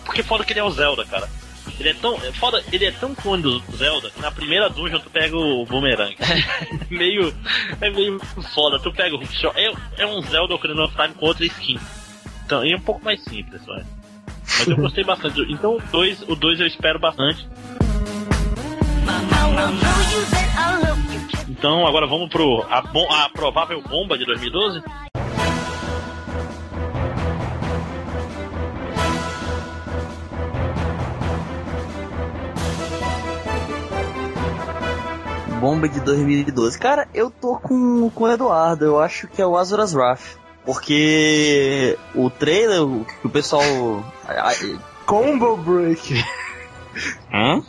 [0.05, 1.29] Porque foda que ele é o Zelda, cara.
[1.81, 2.15] Ele é tão.
[2.17, 5.65] é Foda, ele é tão clone do Zelda que na primeira dungeon tu pega o
[5.65, 6.15] boomerang.
[6.21, 7.35] É meio.
[7.81, 8.21] É meio
[8.55, 8.79] foda.
[8.79, 9.23] Tu pega o.
[9.57, 11.81] É, é um Zelda Ocarina of Time com outra skin.
[12.45, 13.83] Então, e é um pouco mais simples, vai.
[14.43, 15.41] Mas eu gostei bastante.
[15.51, 17.49] Então o 2 o dois eu espero bastante.
[21.49, 22.67] Então agora vamos pro.
[22.69, 24.83] A, bom, a provável bomba de 2012?
[35.61, 36.79] Bomba de 2012.
[36.79, 40.39] Cara, eu tô com, com o Eduardo, eu acho que é o Azura's Wrath.
[40.65, 43.63] Porque o trailer, o que o pessoal.
[45.05, 46.25] Combo Break.
[47.33, 47.63] Hã?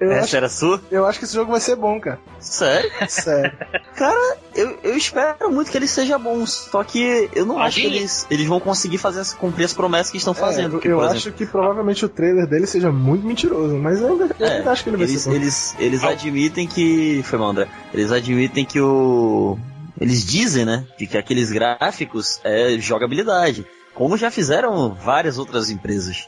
[0.00, 0.82] Eu Essa acho, era sua?
[0.90, 2.18] eu acho que esse jogo vai ser bom, cara.
[2.40, 2.90] Sério?
[3.08, 3.52] Sério.
[3.96, 7.84] Cara, eu, eu espero muito que ele seja bom, só que eu não acho que
[7.86, 10.68] Alguém- eles, eles vão conseguir fazer cumprir as promessas que estão fazendo.
[10.68, 14.08] É, porque, eu acho exemplo, que provavelmente o trailer dele seja muito mentiroso, mas eu
[14.12, 15.36] ainda, eu É, acho que ele vai eles, ser bom.
[15.36, 17.22] eles, eles admitem que.
[17.24, 17.68] Foi mal, André.
[17.92, 19.58] Eles admitem que o.
[20.00, 20.84] Eles dizem, né?
[20.98, 23.64] De que aqueles gráficos é jogabilidade.
[23.94, 26.26] Como já fizeram várias outras empresas.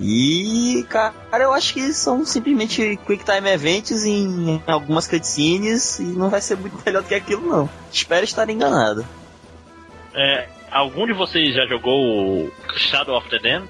[0.00, 6.30] E, cara, eu acho que são simplesmente Quick Time Events em algumas cutscenes e não
[6.30, 7.68] vai ser muito melhor do que aquilo, não.
[7.90, 9.04] Espero estar enganado.
[10.14, 13.64] É, algum de vocês já jogou o Shadow of the Dam?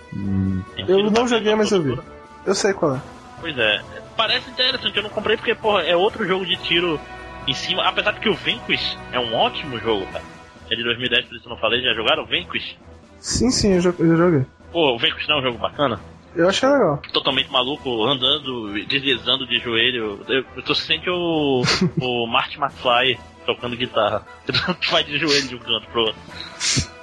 [0.87, 1.99] Eu não joguei, mas eu vi.
[2.47, 3.01] Eu sei qual é.
[3.41, 3.81] Pois é,
[4.17, 6.99] parece interessante, eu não comprei porque, porra, é outro jogo de tiro
[7.47, 10.25] em cima, apesar de que o Vanquish é um ótimo jogo, cara.
[10.71, 12.77] É de 2010, por isso eu não falei, já jogaram o Vanquish?
[13.21, 14.47] Sim, sim, eu, jo- eu joguei.
[14.73, 16.01] Pô, o Vanquish não é um jogo bacana?
[16.35, 17.01] Eu achei legal.
[17.13, 20.21] Totalmente maluco, andando, deslizando de joelho.
[20.29, 21.63] Eu, eu tô sentindo o,
[22.01, 24.27] o Marty McFly tocando guitarra.
[24.91, 26.21] Vai de joelho de um canto pro outro.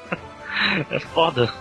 [0.89, 1.53] É foda.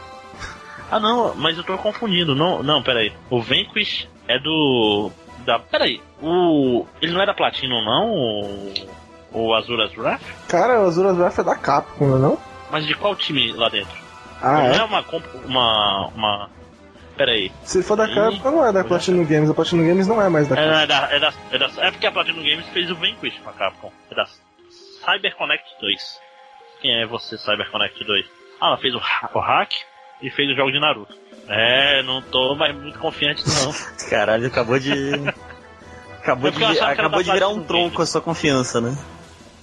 [0.91, 2.35] Ah não, mas eu tô confundindo.
[2.35, 3.13] Não, não, peraí.
[3.29, 5.11] O Vanquish é do.
[5.45, 5.59] Da.
[5.59, 6.01] Peraí.
[6.23, 6.87] O.
[7.03, 8.11] Ele não é da Platinum, não?
[8.13, 8.75] O,
[9.33, 10.23] o Azuras Wrath?
[10.49, 12.39] Cara, o Azuras Wrath é da Capcom, não é não?
[12.71, 13.97] Mas de qual time lá dentro?
[14.41, 14.77] Ah, não é?
[14.77, 15.05] é uma.
[15.45, 16.07] uma.
[16.09, 16.51] uma...
[17.17, 17.53] Peraí.
[17.63, 19.49] Se for da Capcom, não é da Platinum Games.
[19.49, 20.81] A Platinum Games não é mais da É, Capcom.
[20.81, 23.51] é, da, é, da, é, da, é porque a Platinum Games fez o Vanquish com
[23.51, 23.93] a Capcom.
[24.11, 24.25] É da
[25.05, 26.21] CyberConnect 2.
[26.81, 28.27] Quem é você, CyberConnect 2?
[28.61, 29.73] Ah, ela fez o, o hack
[30.23, 31.15] e fez o jogo de Naruto.
[31.49, 33.73] É, não tô mais muito confiante não.
[34.11, 34.93] Caralho, acabou de.
[36.25, 38.97] Acabou É de, acabou de virar um tronco a sua confiança, né?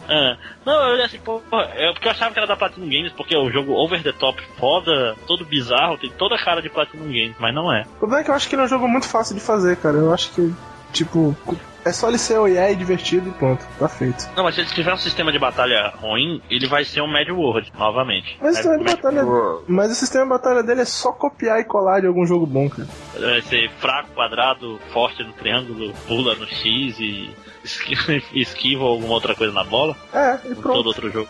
[0.08, 0.38] É.
[0.66, 3.36] Não, eu olhei assim, pô, é porque eu achava que era da Platinum Games, porque
[3.36, 7.06] é o jogo over the top, foda, todo bizarro, tem toda a cara de Platinum
[7.06, 7.84] Games, mas não é.
[7.84, 9.78] O problema é que eu acho que ele é um jogo muito fácil de fazer,
[9.78, 9.98] cara.
[9.98, 10.54] Eu acho que,
[10.92, 11.36] tipo,
[11.84, 14.30] é só ele ser OEA e divertido e pronto, tá feito.
[14.36, 17.28] Não, mas se ele tiver um sistema de batalha ruim, ele vai ser um Mad
[17.30, 18.38] World, novamente.
[18.40, 19.64] Mas o É, sistema de Mad batalha, World.
[19.68, 22.70] mas o sistema de batalha dele é só copiar e colar de algum jogo bom,
[22.70, 22.88] cara.
[23.20, 27.30] Vai ser fraco, quadrado, forte no triângulo, pula no X e
[27.64, 27.96] esqui-
[28.34, 29.96] esquiva alguma outra coisa na bola.
[30.14, 30.74] É, e pronto.
[30.78, 31.30] todo outro jogo.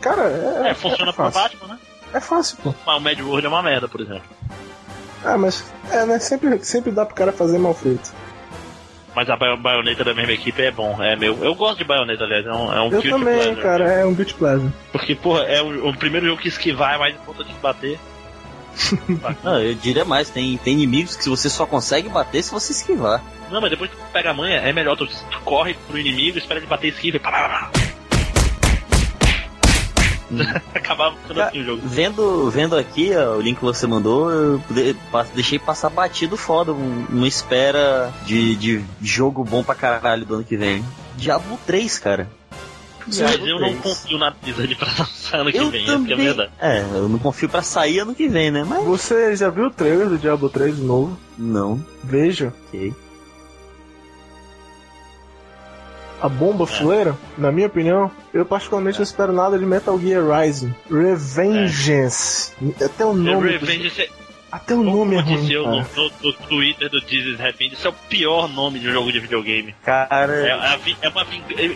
[0.00, 0.22] Cara,
[0.64, 1.30] é, É, funciona é pro.
[1.30, 1.78] Batman, né?
[2.14, 2.74] É fácil, pô.
[2.86, 4.22] Mas o Mad World é uma merda, por exemplo.
[5.24, 6.18] Ah, mas é, né?
[6.18, 8.12] Sempre, sempre dá pro cara fazer mal feito.
[9.16, 11.42] Mas a Bayonetta da mesma equipe é bom, é meu.
[11.42, 13.62] Eu gosto de Bayonetta, aliás, é um, é um Eu também, pleasure.
[13.62, 14.70] cara, é um beat pleasure.
[14.92, 17.98] Porque, porra, é o, o primeiro jogo que esquivar é mais importante que bater.
[19.42, 23.24] Não, eu diria mais, tem, tem inimigos que você só consegue bater se você esquivar.
[23.50, 24.94] Não, mas depois que tu pega a manha, é melhor.
[24.98, 27.70] Tu, tu corre pro inimigo, espera ele bater esquiva e pá, pá, pá.
[30.74, 31.82] Acabava ficando assim o jogo.
[31.84, 34.62] Vendo, vendo aqui ó, o link que você mandou, eu
[35.34, 40.56] deixei passar batido foda, uma espera de, de jogo bom pra caralho do ano que
[40.56, 40.84] vem.
[41.16, 42.28] Diablo 3, cara.
[43.06, 46.16] Mas eu não confio na Blizzard pra lançar ano que Eu vem, é a também.
[46.16, 46.50] verdade.
[46.58, 48.64] É, eu não confio pra sair ano que vem, né?
[48.64, 48.82] Mas.
[48.84, 51.16] Você já viu o trailer do Diablo 3 novo?
[51.38, 51.80] Não.
[52.02, 52.52] Veja.
[52.66, 52.92] Ok.
[56.20, 60.74] A bomba fuleira, na minha opinião, eu particularmente não espero nada de Metal Gear Rising.
[60.90, 62.52] Revengeance.
[62.82, 63.50] Até o nome.
[63.50, 64.08] Revenge, é-
[64.56, 65.40] Até o nome é como ruim.
[65.42, 65.86] disse no, cara.
[65.96, 69.20] no, no Twitter do Jesus Revenge, isso é o pior nome de um jogo de
[69.20, 69.74] videogame.
[69.84, 70.32] Cara.
[70.34, 71.26] É, a vi- é uma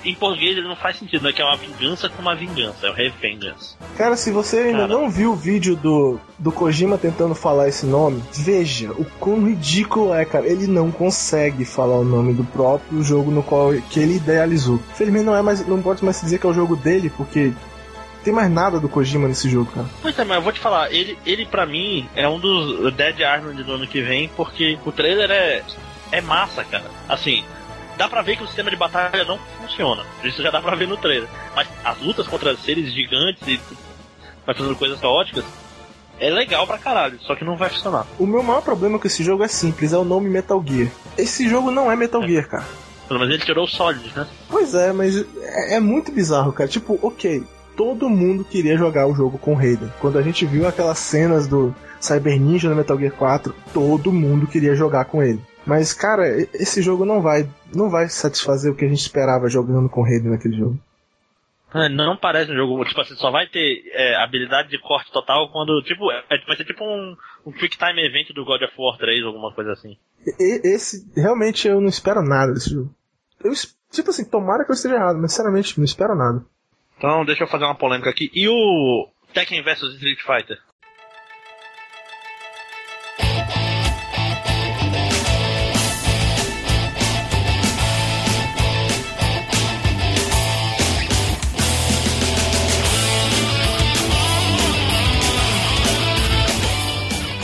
[0.04, 1.32] Em português ele não faz sentido, né?
[1.32, 3.76] Que é uma vingança com uma vingança, é o Revengeance.
[3.96, 4.88] Cara, se você ainda Cara.
[4.88, 10.14] não viu o vídeo do, do Kojima tentando falar esse nome, veja o quão ridículo
[10.14, 10.46] é, cara.
[10.46, 14.80] Ele não consegue falar o nome do próprio jogo no qual que ele idealizou.
[14.92, 17.52] Infelizmente não é mais, não pode mais se dizer que é o jogo dele, porque
[18.24, 19.86] tem mais nada do Kojima nesse jogo, cara.
[20.02, 23.20] Pois é, mas eu vou te falar, ele, ele pra mim é um dos Dead
[23.22, 25.62] Arnold do ano que vem, porque o trailer é,
[26.12, 26.84] é massa, cara.
[27.08, 27.44] Assim,
[27.96, 30.04] dá pra ver que o sistema de batalha não funciona.
[30.24, 31.28] Isso já dá pra ver no trailer.
[31.54, 33.60] Mas as lutas contra seres gigantes e
[34.46, 35.44] vai fazendo coisas caóticas
[36.18, 38.06] é legal pra caralho, só que não vai funcionar.
[38.18, 40.90] O meu maior problema com esse jogo é simples, é o nome Metal Gear.
[41.16, 42.66] Esse jogo não é Metal Gear, cara.
[43.08, 44.26] Pelo menos ele tirou o Solid, né?
[44.48, 46.68] Pois é, mas é, é muito bizarro, cara.
[46.68, 47.42] Tipo, ok,
[47.76, 49.92] todo mundo queria jogar o jogo com Raiden.
[50.00, 54.46] Quando a gente viu aquelas cenas do Cyber Ninja no Metal Gear 4, todo mundo
[54.46, 55.40] queria jogar com ele.
[55.66, 59.88] Mas, cara, esse jogo não vai, não vai satisfazer o que a gente esperava jogando
[59.88, 60.78] com Raiden naquele jogo.
[61.74, 65.50] É, Não parece um jogo, tipo assim, só vai ter é, habilidade de corte total
[65.52, 67.16] quando, tipo, é, vai ser tipo um,
[67.46, 69.96] um Quick Time Event do God of War 3, alguma coisa assim.
[70.38, 72.92] Esse, realmente, eu não espero nada desse jogo.
[73.42, 73.52] Eu,
[73.90, 76.44] tipo assim, tomara que eu esteja errado, mas sinceramente, não espero nada.
[77.00, 78.30] Então, deixa eu fazer uma polêmica aqui.
[78.34, 80.58] E o Tekken vs Street Fighter?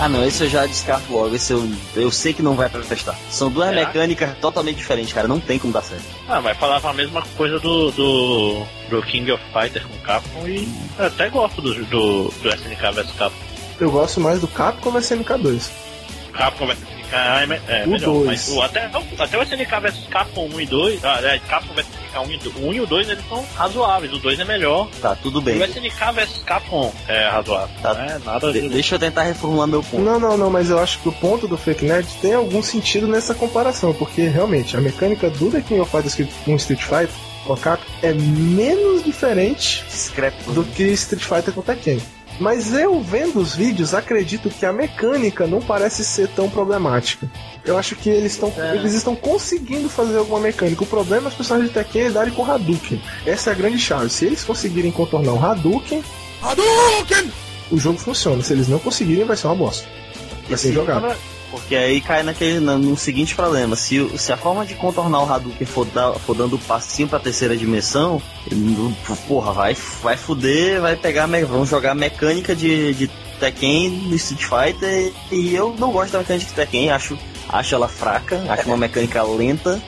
[0.06, 3.18] Ah não, esse eu já descarto logo, esse eu, eu sei que não vai prestar.
[3.28, 3.84] São duas Será?
[3.84, 6.04] mecânicas totalmente diferentes, cara, não tem como dar certo.
[6.28, 10.68] Ah, vai falar a mesma coisa do, do, do King of Fighters com Capcom e
[10.96, 13.44] eu até gosto do, do, do SNK vs Capcom.
[13.80, 15.70] Eu gosto mais do Capcom vs MK2.
[16.32, 18.26] Capcom vs SNK é, é O melhor, dois.
[18.26, 21.86] mas o, até, até o SNK vs Capcom 1 e 2, ah, é, Capcom vs
[21.86, 24.44] SNK 1 e 2, o 1 e o 2 eles são razoáveis, o 2 é
[24.44, 24.88] melhor.
[25.00, 25.58] Tá, tudo E bem.
[25.60, 27.68] o SNK vs Capcom é razoável.
[27.82, 27.94] Tá.
[27.94, 28.68] Não é nada De- de...
[28.70, 30.02] deixa eu tentar reformular meu ponto.
[30.02, 33.06] Não, não, não, mas eu acho que o ponto do Fake Nerd tem algum sentido
[33.06, 36.14] nessa comparação, porque realmente a mecânica do The King of Fighters
[36.44, 37.08] com Street Fighter
[37.44, 40.50] com a Capcom é menos diferente Discreto.
[40.52, 42.00] do que Street Fighter com Tekken.
[42.38, 47.30] Mas eu vendo os vídeos, acredito que a mecânica não parece ser tão problemática.
[47.64, 48.76] Eu acho que eles estão É.
[48.76, 50.82] eles estão conseguindo fazer alguma mecânica.
[50.84, 53.00] O problema é os personagens de Tekken lidarem com Hadouken.
[53.24, 54.10] Essa é a grande chave.
[54.10, 56.02] Se eles conseguirem contornar o Hadouken,
[56.42, 57.32] Hadouken!
[57.70, 58.42] o jogo funciona.
[58.42, 59.88] Se eles não conseguirem, vai ser uma bosta.
[60.48, 61.16] Vai ser jogado.
[61.50, 65.22] Porque aí cai naquele, na- no seguinte problema: se, o- se a forma de contornar
[65.22, 68.20] o Hadouken for, dar- for dando passinho pra terceira dimensão,
[69.28, 73.08] porra, vai, vai fuder, vai pegar, vão jogar mecânica de, de
[73.38, 75.12] Tekken no Street Fighter.
[75.30, 77.18] E eu não gosto da mecânica de Tekken, acho,
[77.48, 79.80] acho ela fraca, acho uma mecânica lenta.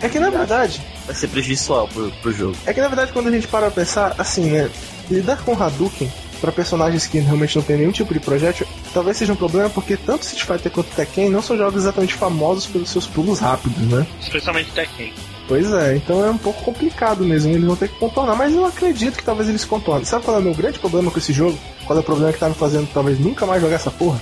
[0.00, 2.56] É que na verdade, Vai ser prejudicial pro, pro jogo.
[2.66, 4.68] É que na verdade quando a gente para pra pensar, assim, né?
[5.08, 9.32] Lidar com Hadouken pra personagens que realmente não tem nenhum tipo de projétil, talvez seja
[9.32, 13.06] um problema porque tanto Street Fighter quanto Tekken não são jogos exatamente famosos pelos seus
[13.06, 14.06] pulos rápidos, né?
[14.20, 15.12] Especialmente Tekken.
[15.48, 18.64] Pois é, então é um pouco complicado mesmo, eles vão ter que contornar, mas eu
[18.64, 20.04] acredito que talvez eles contornem.
[20.04, 21.56] Sabe qual é o meu grande problema com esse jogo?
[21.86, 24.20] Qual é o problema que tá me fazendo talvez nunca mais jogar essa porra?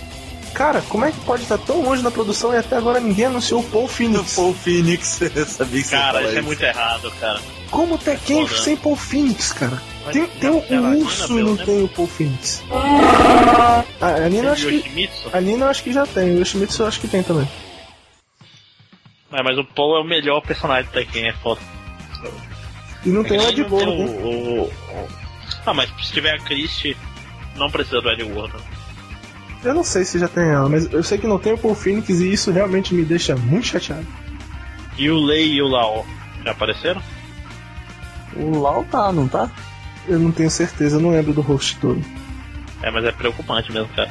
[0.53, 3.61] Cara, como é que pode estar tão longe na produção e até agora ninguém anunciou
[3.61, 4.35] o Paul Phoenix?
[4.35, 7.41] Paul Phoenix, eu sabia que Cara, você ia isso é muito errado, cara.
[7.75, 8.61] Como Tekken Foda.
[8.63, 9.83] sem Paul Phoenix, cara?
[10.05, 11.73] Mas Tem, tem ela- ela urso Nina e não Bell, né?
[11.75, 12.63] tem o Paul Phoenix.
[14.01, 15.11] A, a Nina eu acho que.
[15.33, 17.49] A Nina acho que já tem, o Yoshimitsu eu acho que tem também.
[19.33, 21.61] É, mas o Paul é o melhor personagem do Tekken, é foda.
[23.05, 24.05] E não tem o É Ed Boon, né?
[24.23, 24.71] o, o-
[25.67, 26.97] Ah, mas se tiver a Christie,
[27.57, 28.23] não precisa do Ed.
[29.65, 31.75] Eu não sei se já tem ela, mas eu sei que não tem o Paul
[31.75, 34.07] Phoenix e isso realmente me deixa muito chateado.
[34.97, 36.07] E o Lei e o Lao
[36.45, 37.03] já apareceram?
[38.37, 39.51] O Lau tá, não tá?
[40.07, 42.03] Eu não tenho certeza, eu não lembro do host todo.
[42.83, 44.11] É, mas é preocupante mesmo, cara.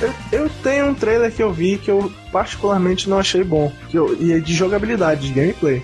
[0.00, 3.98] Eu, eu tenho um trailer que eu vi que eu particularmente não achei bom, que
[3.98, 5.82] eu, e é de jogabilidade, de gameplay.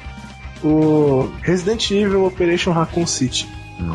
[0.64, 3.46] O Resident Evil Operation Raccoon City.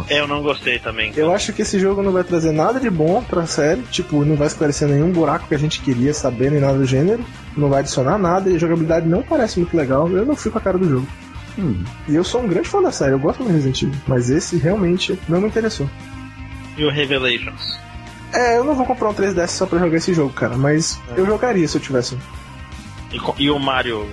[0.10, 1.12] É, eu não gostei também.
[1.16, 4.36] Eu acho que esse jogo não vai trazer nada de bom pra série, tipo, não
[4.36, 7.26] vai esclarecer nenhum buraco que a gente queria saber, nem nada do gênero,
[7.58, 10.58] não vai adicionar nada e a jogabilidade não parece muito legal, eu não fui com
[10.58, 11.08] a cara do jogo.
[11.58, 11.84] Hum.
[12.08, 14.58] E eu sou um grande fã da série, eu gosto do Resident Evil, mas esse
[14.58, 15.90] realmente não me interessou.
[16.78, 17.80] E o Revelations?
[18.34, 21.26] É, eu não vou comprar um 3DS só pra jogar esse jogo, cara, mas eu
[21.26, 22.20] jogaria se eu tivesse um.
[23.12, 24.08] E, e o Mario?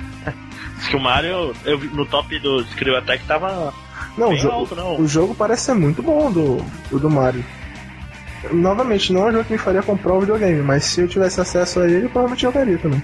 [0.78, 3.74] Diz que o Mario, eu no top do Screw Attack tava
[4.16, 5.00] Não, o bem jogo, alto, não.
[5.00, 7.44] o jogo parece ser muito bom do, o do Mario.
[8.52, 11.40] Novamente, não é um jogo que me faria comprar o videogame, mas se eu tivesse
[11.40, 13.02] acesso a ele, eu provavelmente jogaria também.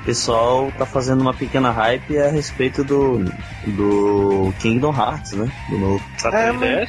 [0.00, 3.24] O pessoal tá fazendo uma pequena hype a respeito do,
[3.66, 5.50] do Kingdom Hearts, né?
[5.70, 6.04] Do novo.
[6.20, 6.88] Pra É, 3DS?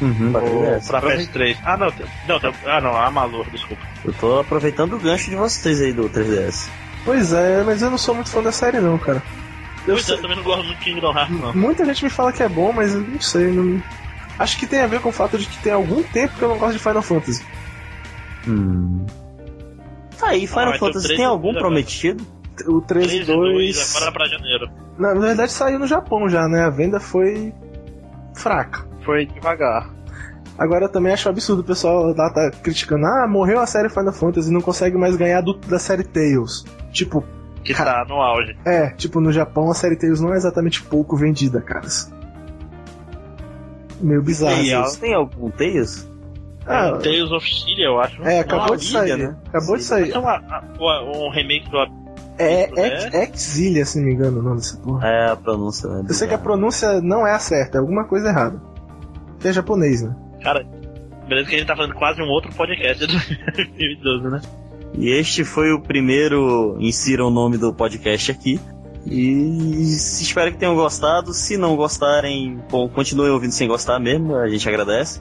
[0.00, 0.86] Uhum, pra Ou 3DS.
[0.86, 1.56] pra PS3?
[1.64, 1.86] Ah, não,
[2.28, 3.82] não, ah, não, a Malur, desculpa.
[4.04, 6.68] Eu tô aproveitando o gancho de vocês aí do 3DS.
[7.04, 9.22] Pois é, mas eu não sou muito fã da série não, cara.
[9.86, 11.54] Eu Pois é, sei- eu também não gosto muito de Kingdom Hearts, não.
[11.54, 13.50] Muita gente me fala que é bom, mas eu não sei.
[13.50, 13.82] Não...
[14.38, 16.48] Acho que tem a ver com o fato de que tem algum tempo que eu
[16.48, 17.44] não gosto de Final Fantasy.
[18.46, 19.06] Hum.
[20.18, 22.24] Tá aí, Final Ah, Fantasy 3 tem é algum prometido?
[22.66, 23.96] O 13 13 e 2 2.
[23.96, 24.68] agora pra janeiro.
[24.98, 26.64] Na verdade saiu no Japão já, né?
[26.64, 27.52] A venda foi
[28.34, 28.86] fraca.
[29.04, 29.90] Foi devagar.
[30.58, 33.04] Agora eu também acho absurdo o pessoal lá tá criticando.
[33.04, 36.64] Ah, morreu a série Final Fantasy e não consegue mais ganhar do- da série Tails.
[36.92, 37.22] Tipo,
[37.66, 38.56] Que tá no auge.
[38.64, 42.12] é, tipo, no Japão a série Tails não é exatamente pouco vendida, caras.
[44.00, 44.54] Meio bizarro.
[44.56, 44.88] Tails.
[44.92, 45.00] isso.
[45.00, 46.08] Tem algum Tails?
[46.66, 48.22] Ah, Tales of Syria, eu acho.
[48.22, 49.16] é, acabou Não, de Ilha, sair.
[49.18, 49.36] né?
[49.48, 50.08] Acabou de sair.
[50.08, 51.78] Então, a- a- o- um remake do
[52.38, 53.08] É né?
[53.12, 55.08] Ex- Exilia, se não me engano, o nome dessa porra.
[55.08, 56.04] É, a pronúncia, né?
[56.08, 58.60] Eu sei que a pronúncia não é a certa, é alguma coisa errada.
[59.40, 60.14] Que é japonês, né?
[60.42, 60.66] Cara,
[61.28, 63.14] beleza que a gente tá fazendo quase um outro podcast de
[63.96, 64.40] 2012, né?
[64.94, 68.60] E este foi o primeiro Insira o nome do podcast aqui.
[69.06, 71.32] E espero que tenham gostado.
[71.32, 75.20] Se não gostarem, bom, continuem ouvindo sem gostar mesmo, a gente agradece.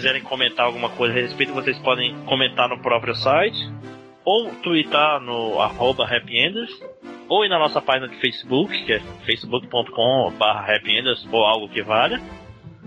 [0.00, 3.70] Quiserem comentar alguma coisa a respeito, vocês podem comentar no próprio site,
[4.24, 6.70] ou twittar no arroba happyenders,
[7.28, 12.18] ou ir na nossa página de Facebook, que é facebook.com.br happyenders, ou algo que valha,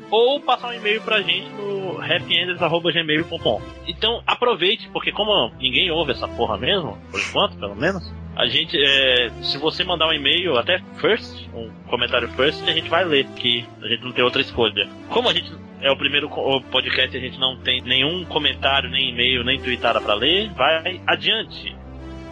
[0.09, 3.61] ou passar um e-mail pra gente no happyenders.gmail.com.
[3.87, 8.77] Então aproveite, porque como ninguém ouve essa porra mesmo, por enquanto, pelo menos, a gente,
[8.77, 13.25] é, se você mandar um e-mail, até first, um comentário first, a gente vai ler,
[13.35, 14.89] que a gente não tem outra escolha.
[15.09, 15.51] Como a gente
[15.81, 16.29] é o primeiro
[16.71, 20.99] podcast e a gente não tem nenhum comentário, nem e-mail, nem tweetada pra ler, vai
[21.05, 21.75] adiante.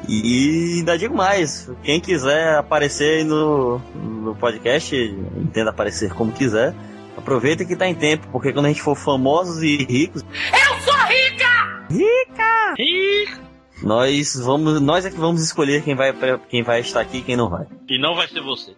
[0.07, 6.73] E ainda digo mais, quem quiser aparecer aí no, no podcast, entenda aparecer como quiser,
[7.15, 10.95] aproveita que tá em tempo, porque quando a gente for famosos e ricos, Eu sou
[11.06, 11.86] rica!
[11.90, 12.73] Rica!
[12.78, 13.41] Rica!
[13.82, 16.14] Nós vamos, nós é que vamos escolher quem vai,
[16.49, 17.66] quem vai estar aqui e quem não vai.
[17.90, 18.76] E não vai ser você.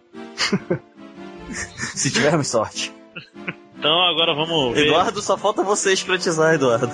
[1.50, 2.92] Se tivermos sorte.
[3.78, 4.86] Então agora vamos ver.
[4.86, 6.88] Eduardo, só falta você escrotizar, Eduardo.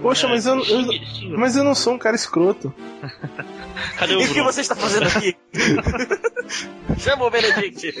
[0.00, 2.72] Poxa, mas eu, eu- mas eu não sou um cara escroto.
[3.98, 5.36] Cadê E o que você está fazendo aqui?
[6.98, 7.92] Chama o Benedict.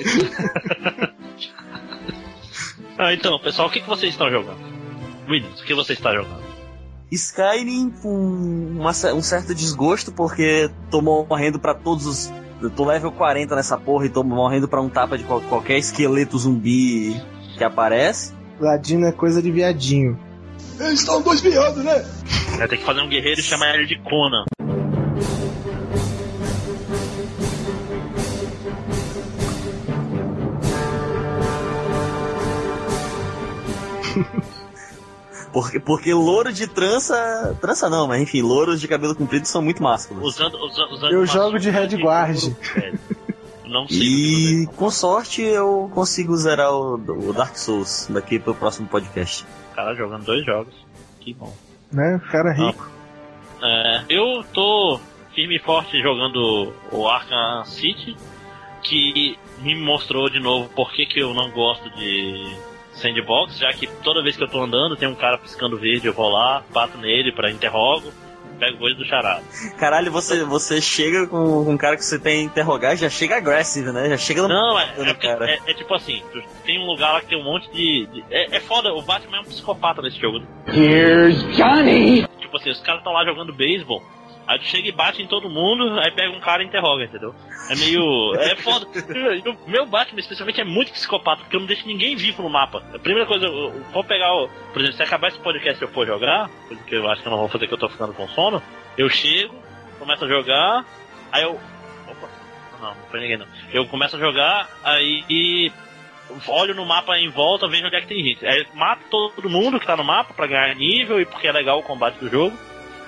[2.96, 4.58] Ah, então, pessoal, o que, que vocês estão jogando?
[5.28, 6.45] Williams, o que você está jogando?
[7.10, 8.08] Skyrim com
[8.78, 12.32] uma um certo desgosto, porque tô morrendo pra todos os.
[12.60, 15.78] Eu tô level 40 nessa porra e tô morrendo pra um tapa de qual- qualquer
[15.78, 17.20] esqueleto zumbi
[17.56, 18.32] que aparece.
[18.58, 20.18] Ladino é coisa de viadinho.
[20.80, 22.04] Eles estão dois viados, né?
[22.58, 24.44] Vai ter que fazer um guerreiro e chamar ele de Conan.
[35.56, 37.56] Porque, porque louro de trança.
[37.62, 40.22] Trança não, mas enfim, louros de cabelo comprido são muito másculos.
[40.22, 42.52] Usando, usa- usando Eu jogo de Red Guard.
[43.64, 43.98] Não sei.
[43.98, 49.46] E com sorte eu consigo zerar o, o Dark Souls daqui pro próximo podcast.
[49.74, 50.74] Cara, jogando dois jogos.
[51.20, 51.50] Que bom.
[51.90, 52.16] Né?
[52.22, 52.90] O cara é rico.
[53.62, 55.00] É, eu tô
[55.34, 58.14] firme e forte jogando o Arkham City,
[58.82, 62.54] que me mostrou de novo por que, que eu não gosto de
[62.96, 66.12] sandbox, já que toda vez que eu tô andando tem um cara piscando verde, eu
[66.12, 68.12] vou lá, bato nele pra interrogo,
[68.58, 69.44] pego coisa do charado.
[69.78, 73.36] Caralho, você, você chega com, com um cara que você tem que interrogar, já chega
[73.36, 74.08] agressivo, né?
[74.08, 74.48] Já chega no.
[74.48, 76.22] Não, é, no é, é- é tipo assim,
[76.64, 78.06] tem um lugar lá que tem um monte de.
[78.06, 80.40] de- é, é foda, o Batman é um psicopata nesse jogo.
[80.68, 82.26] Here's Johnny!
[82.40, 84.02] Tipo assim, os caras estão lá jogando beisebol,
[84.46, 87.34] aí tu chega e bate em todo mundo, aí pega um cara e interroga, entendeu?
[87.70, 88.34] É meio.
[88.36, 88.86] É foda.
[89.66, 92.82] Meu Batman, especialmente, é muito psicopata, porque eu não deixo ninguém vivo no mapa.
[92.94, 94.48] A primeira coisa, eu vou pegar o.
[94.72, 97.28] Por exemplo, se acabar esse podcast e eu for jogar, coisa que eu acho que
[97.28, 98.62] eu não vou fazer que eu tô ficando com sono,
[98.96, 99.54] eu chego,
[99.98, 100.84] começo a jogar,
[101.32, 101.52] aí eu.
[102.08, 102.28] Opa!
[102.80, 103.46] Não, não foi ninguém não.
[103.72, 105.72] Eu começo a jogar, aí e
[106.48, 108.46] olho no mapa em volta, vejo onde é que tem gente.
[108.46, 111.78] Aí mato todo mundo que tá no mapa pra ganhar nível e porque é legal
[111.78, 112.56] o combate do jogo.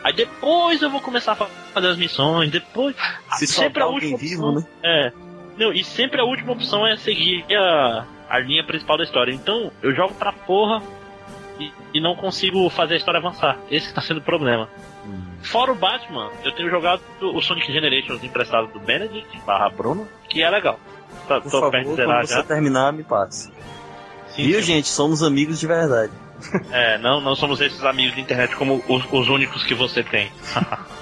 [0.08, 2.96] Aí depois eu vou começar a fa- fazer as missões, depois.
[3.32, 4.62] Se sempre a última vivo, opção.
[4.62, 4.66] né?
[4.82, 5.12] É.
[5.58, 9.32] Não, e sempre a última opção é seguir a, a linha principal da história.
[9.32, 10.82] Então eu jogo pra porra
[11.60, 13.58] e, e não consigo fazer a história avançar.
[13.70, 14.66] Esse tá sendo o problema.
[15.42, 20.42] Fora o Batman, eu tenho jogado o Sonic Generations emprestado do Benedict barra Bruno, que
[20.42, 20.80] é legal.
[21.28, 22.42] Tá, Por tô favor, perto de quando você já.
[22.44, 23.50] terminar, me passa.
[24.30, 24.62] Sim, Viu, sim.
[24.66, 24.88] gente?
[24.88, 26.12] Somos amigos de verdade.
[26.70, 30.30] É, não, não somos esses amigos de internet como os, os únicos que você tem.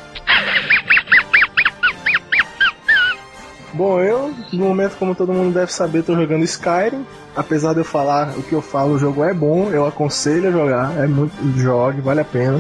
[3.77, 7.05] Bom, eu, no momento, como todo mundo deve saber, tô jogando Skyrim.
[7.37, 10.51] Apesar de eu falar o que eu falo, o jogo é bom, eu aconselho a
[10.51, 10.97] jogar.
[10.97, 11.35] É muito.
[11.59, 12.59] Jogue, vale a pena.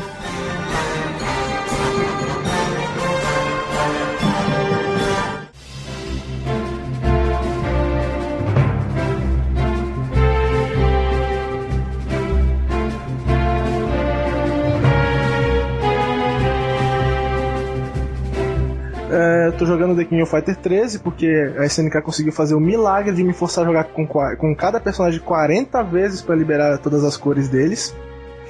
[19.56, 21.26] Tô jogando The King of Fighter 13 porque
[21.58, 25.20] a SNK conseguiu fazer o milagre de me forçar a jogar com, com cada personagem
[25.20, 27.94] 40 vezes pra liberar todas as cores deles.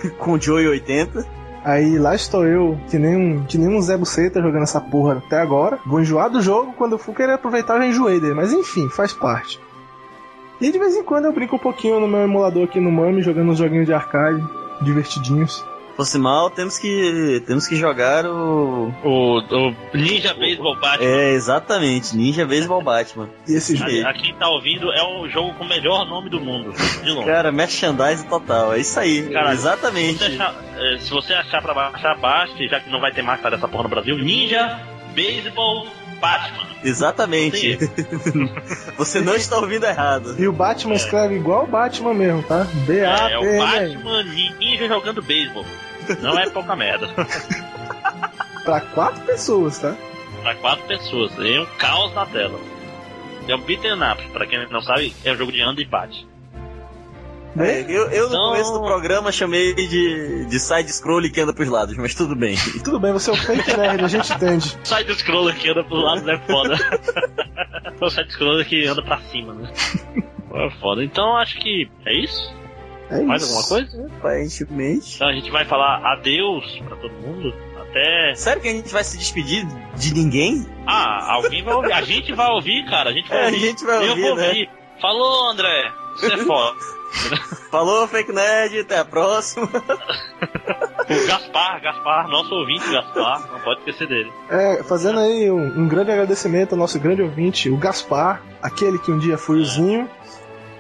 [0.19, 1.25] com o Joey 80.
[1.65, 5.19] Aí lá estou eu, que nem um, que nem um Zé Buceta jogando essa porra
[5.19, 5.79] até agora.
[5.85, 8.89] Vou enjoar do jogo, quando eu for querer aproveitar eu já enjoei dele, mas enfim,
[8.89, 9.61] faz parte.
[10.61, 13.21] E de vez em quando eu brinco um pouquinho no meu emulador aqui no Mami,
[13.21, 14.43] jogando uns joguinhos de arcade,
[14.81, 15.65] divertidinhos.
[15.97, 21.07] Fosse mal, temos que temos que jogar o O, o Ninja Baseball Batman.
[21.07, 23.31] É, exatamente, Ninja Baseball Batman.
[23.49, 26.39] E esse A, a quem tá ouvindo é o jogo com o melhor nome do
[26.39, 26.75] mundo.
[27.03, 27.27] De longe.
[27.27, 29.27] Cara, merchandise total, é isso aí.
[29.31, 30.19] Cara, exatamente.
[30.19, 33.23] Se você, achar, eh, se você achar pra baixar, baixe, já que não vai ter
[33.23, 34.19] marca dessa porra no Brasil.
[34.19, 34.79] Ninja
[35.15, 35.87] Baseball
[36.21, 36.67] Batman.
[36.85, 37.79] Exatamente.
[38.97, 40.37] Você não está ouvindo errado.
[40.39, 42.67] E o Batman escreve igual o Batman mesmo, tá?
[42.89, 43.97] É, é o B-A-T-M.
[43.97, 44.23] Batman
[44.59, 45.65] Ninja jogando beisebol.
[46.21, 47.09] Não é pouca merda.
[48.65, 49.95] Pra quatro pessoas, tá?
[50.43, 51.33] pra quatro pessoas.
[51.35, 52.59] Tem um caos na tela.
[53.49, 56.27] É um beat'em up, pra quem não sabe, é um jogo de anda e bate.
[57.59, 61.69] É, eu, eu no Então- começo do programa chamei de, de side-scroll que anda pros
[61.69, 62.55] lados, mas tudo bem.
[62.85, 64.77] Tudo bem, você é o fake nerd, a gente entende.
[64.85, 66.77] Sai do scroller que anda pro lado é foda.
[68.01, 69.71] o side scroller que anda pra cima, né?
[70.55, 71.05] É foda.
[71.05, 72.55] Então acho que é isso.
[73.11, 73.53] É Mais isso.
[73.55, 74.07] alguma coisa?
[74.19, 75.15] Aparentemente.
[75.17, 77.55] Então a gente vai falar adeus pra todo mundo.
[77.81, 78.35] Até.
[78.35, 80.67] Sério que a gente vai se despedir de ninguém?
[80.87, 81.93] Ah, alguém vai ouvir.
[81.93, 83.11] A gente vai ouvir, cara.
[83.11, 83.61] A gente vai É, a ouvir.
[83.61, 84.49] gente vai Eu ouvir, vou né?
[84.49, 84.71] ouvir.
[85.01, 85.93] Falou, André.
[86.17, 86.77] Você é foda.
[87.71, 89.67] Falou, Fake Nerd, até a próxima.
[89.71, 93.49] o Gaspar, Gaspar, nosso ouvinte Gaspar.
[93.53, 94.31] Não pode esquecer dele.
[94.51, 99.11] É, fazendo aí um, um grande agradecimento ao nosso grande ouvinte, o Gaspar, aquele que
[99.11, 100.09] um dia foi o Zinho.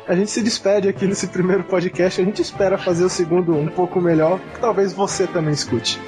[0.08, 2.20] A gente se despede aqui nesse primeiro podcast.
[2.20, 6.00] A gente espera fazer o segundo um pouco melhor, que talvez você também escute.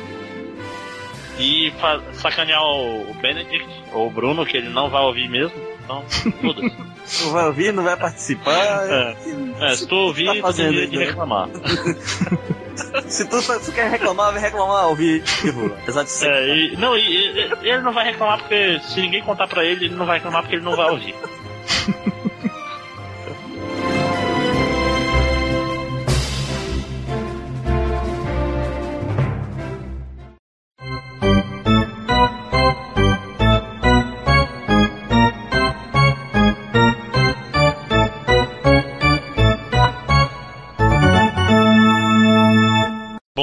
[1.39, 1.73] E
[2.15, 5.57] sacanear o Benedict, ou o Bruno, que ele não vai ouvir mesmo.
[5.85, 6.03] Então,
[6.41, 6.89] foda-se.
[7.25, 8.53] Não vai ouvir, não vai participar.
[8.53, 9.17] É.
[9.61, 11.49] É, se tu ouvir, tá tu tem de reclamar.
[13.09, 15.75] Se tu, se tu quer reclamar, vai reclamar ao vivo.
[15.83, 16.31] Apesar de ser.
[16.31, 19.87] É, e, não, e, e- ele não vai reclamar porque se ninguém contar pra ele,
[19.87, 21.15] ele não vai reclamar porque ele não vai ouvir.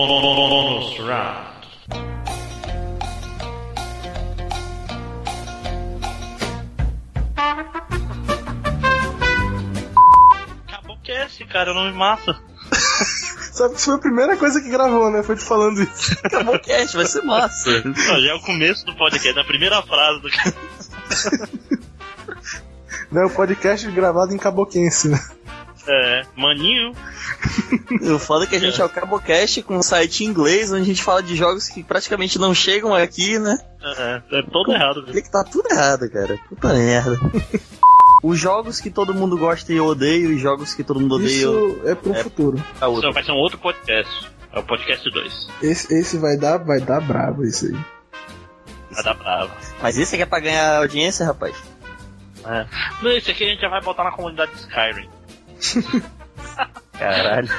[0.07, 1.45] Bônus round.
[10.67, 12.39] Acabou o cast, cara, nome massa.
[13.51, 15.23] Sabe que foi a primeira coisa que gravou, né?
[15.23, 16.15] Foi te falando isso.
[16.23, 17.81] Acabou o cast, vai ser massa.
[17.83, 20.29] Não, já é o começo do podcast, na primeira frase do
[23.11, 25.19] Né, o podcast gravado em Caboquense, né?
[25.87, 26.93] É, maninho.
[28.15, 30.81] O foda é que a gente é o Cabocast com um site em inglês, onde
[30.81, 33.57] a gente fala de jogos que praticamente não chegam aqui, né?
[33.83, 35.03] É, é todo errado.
[35.05, 35.13] viu?
[35.13, 36.37] Vê que tá tudo errado, cara.
[36.49, 37.17] Puta merda.
[38.23, 41.29] Os jogos que todo mundo gosta e eu odeio, e jogos que todo mundo odeia.
[41.47, 42.23] Isso é pro É.
[42.23, 42.57] futuro.
[42.57, 44.31] Isso vai ser um outro podcast.
[44.51, 45.47] É o podcast 2.
[45.61, 47.77] Esse, esse vai dar, vai dar brabo isso aí.
[48.91, 49.51] Vai dar brava.
[49.81, 51.55] Mas esse aqui é pra ganhar audiência, rapaz.
[52.45, 52.65] É.
[53.01, 55.09] Não, esse aqui a gente já vai botar na comunidade de Skyrim.
[56.97, 57.49] Caralho.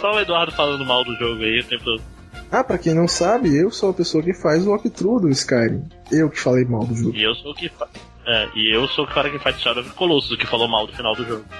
[0.00, 2.02] Só o Eduardo falando mal do jogo aí o tempo todo.
[2.50, 5.88] Ah, pra quem não sabe, eu sou a pessoa que faz o walkthrough do Skyrim.
[6.10, 7.16] Eu que falei mal do jogo.
[7.16, 7.88] E eu sou o que fa...
[8.24, 10.68] É, e eu sou o cara que faz Shadow of the Colossus, o que falou
[10.68, 11.44] mal do final do jogo.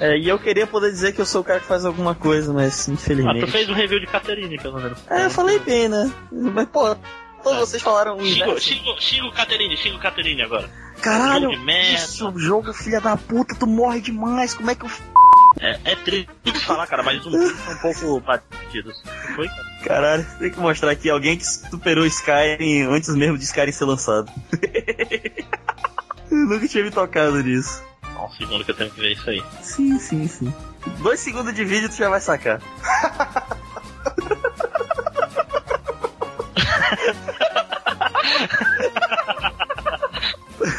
[0.00, 2.52] É, e eu queria poder dizer que eu sou o cara que faz alguma coisa,
[2.52, 3.40] mas Ah, infelizmente.
[3.40, 4.96] tu fez um review de Caterine, pelo menos.
[5.10, 6.08] É, eu falei bem, né?
[6.30, 6.94] Mas, pô,
[7.42, 8.60] todos vocês falaram o Xinga, inverso.
[8.68, 10.70] xinga, xinga o Caterine, xinga o Caterine agora.
[11.00, 14.90] Caralho, Jogo isso, jogo filha da puta, tu morre demais, como é que eu...
[15.60, 16.28] É, é triste
[16.64, 19.02] falar, cara, mas os zumbis são um pouco batidos.
[19.34, 19.68] Foi, cara?
[19.84, 24.30] Caralho, tem que mostrar aqui alguém que superou Skyrim antes mesmo de Skyrim ser lançado.
[26.30, 27.82] eu nunca tinha me tocado nisso.
[28.14, 29.42] Só um segundo que eu tenho que ver isso aí.
[29.62, 30.54] Sim, sim, sim.
[30.98, 32.60] Dois segundos de vídeo tu já vai sacar.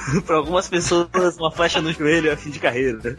[0.25, 3.15] Para algumas pessoas, uma flecha no joelho é fim de carreira.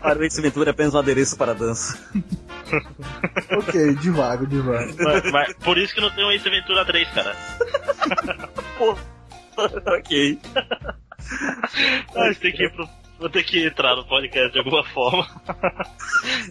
[0.00, 1.98] Para o Ace Ventura é apenas um adereço para a dança.
[3.58, 4.88] ok, devagar, devagar.
[4.98, 7.36] Mas, mas por isso que não tem um Ace Ventura 3, cara.
[8.78, 8.96] Pô,
[9.56, 10.38] ok.
[12.16, 12.88] Ah, tem que ir pro-
[13.18, 15.26] Vou ter que entrar no podcast de alguma forma.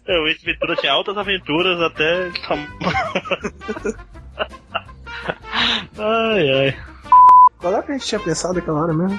[0.08, 2.32] É, o Ace Ventura tinha altas aventuras até.
[6.00, 6.93] ai ai.
[7.64, 9.18] Qual é que a gente tinha pensado naquela hora mesmo?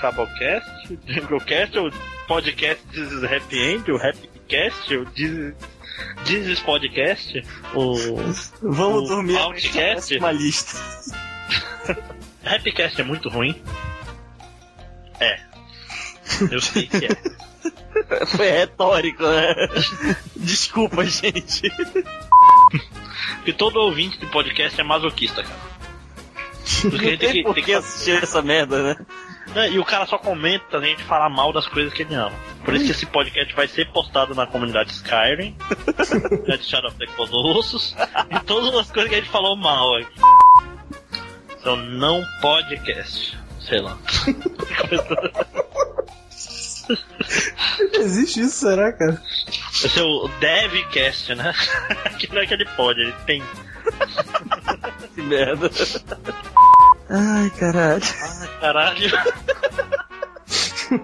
[0.00, 1.00] Cabocast?
[1.04, 1.76] Junglecast?
[1.76, 1.90] Ou
[2.28, 3.90] podcast This is Happy End?
[3.90, 4.96] O Happycast?
[4.98, 5.52] O This,
[6.24, 7.44] This is Podcast?
[7.74, 7.94] O.
[8.62, 10.16] Vamos o dormir Outcast?
[10.16, 10.78] uma lista.
[12.46, 13.60] Happycast é muito ruim?
[15.18, 15.40] É.
[16.52, 18.26] Eu sei que é.
[18.26, 19.54] Foi retórico, né?
[20.36, 21.68] Desculpa, gente.
[23.38, 25.71] Porque todo ouvinte de podcast é masoquista, cara.
[26.82, 28.96] Porque Não tem por que assistir essa merda, né?
[29.54, 32.32] É, E o cara só comenta a gente falar mal das coisas que ele ama.
[32.64, 35.56] Por isso que esse podcast vai ser postado na comunidade Skyrim,
[36.46, 37.96] na de Shadow of the Colossus,
[38.30, 40.20] e todas as coisas que a gente falou mal aqui.
[41.62, 43.38] São não podcast.
[43.60, 43.96] Sei lá.
[47.92, 49.20] Existe isso, será, cara?
[49.72, 51.52] Esse é o Devcast, né?
[52.18, 53.42] que não é que ele pode, ele tem.
[55.14, 55.70] Que merda.
[57.10, 58.02] Ai, caralho.
[58.40, 59.10] Ai, caralho.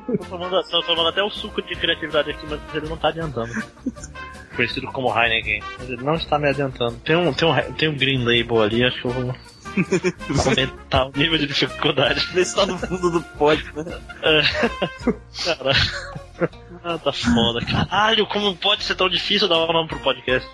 [0.07, 3.53] tô, tomando, tô tomando até o suco de criatividade aqui, mas ele não tá adiantando.
[4.57, 5.63] Conhecido como Heineken.
[5.79, 6.97] Mas ele não está me adiantando.
[7.05, 9.35] Tem um, tem um, tem um Green Label ali, acho que eu vou
[10.47, 12.27] aumentar o nível de dificuldade.
[12.33, 14.01] Vê se tá no fundo do pod, né?
[14.23, 14.43] É.
[15.45, 16.19] Caralho.
[16.85, 17.65] Ah, tá foda.
[17.65, 20.49] Caralho, como pode ser tão difícil dar o nome pro podcast?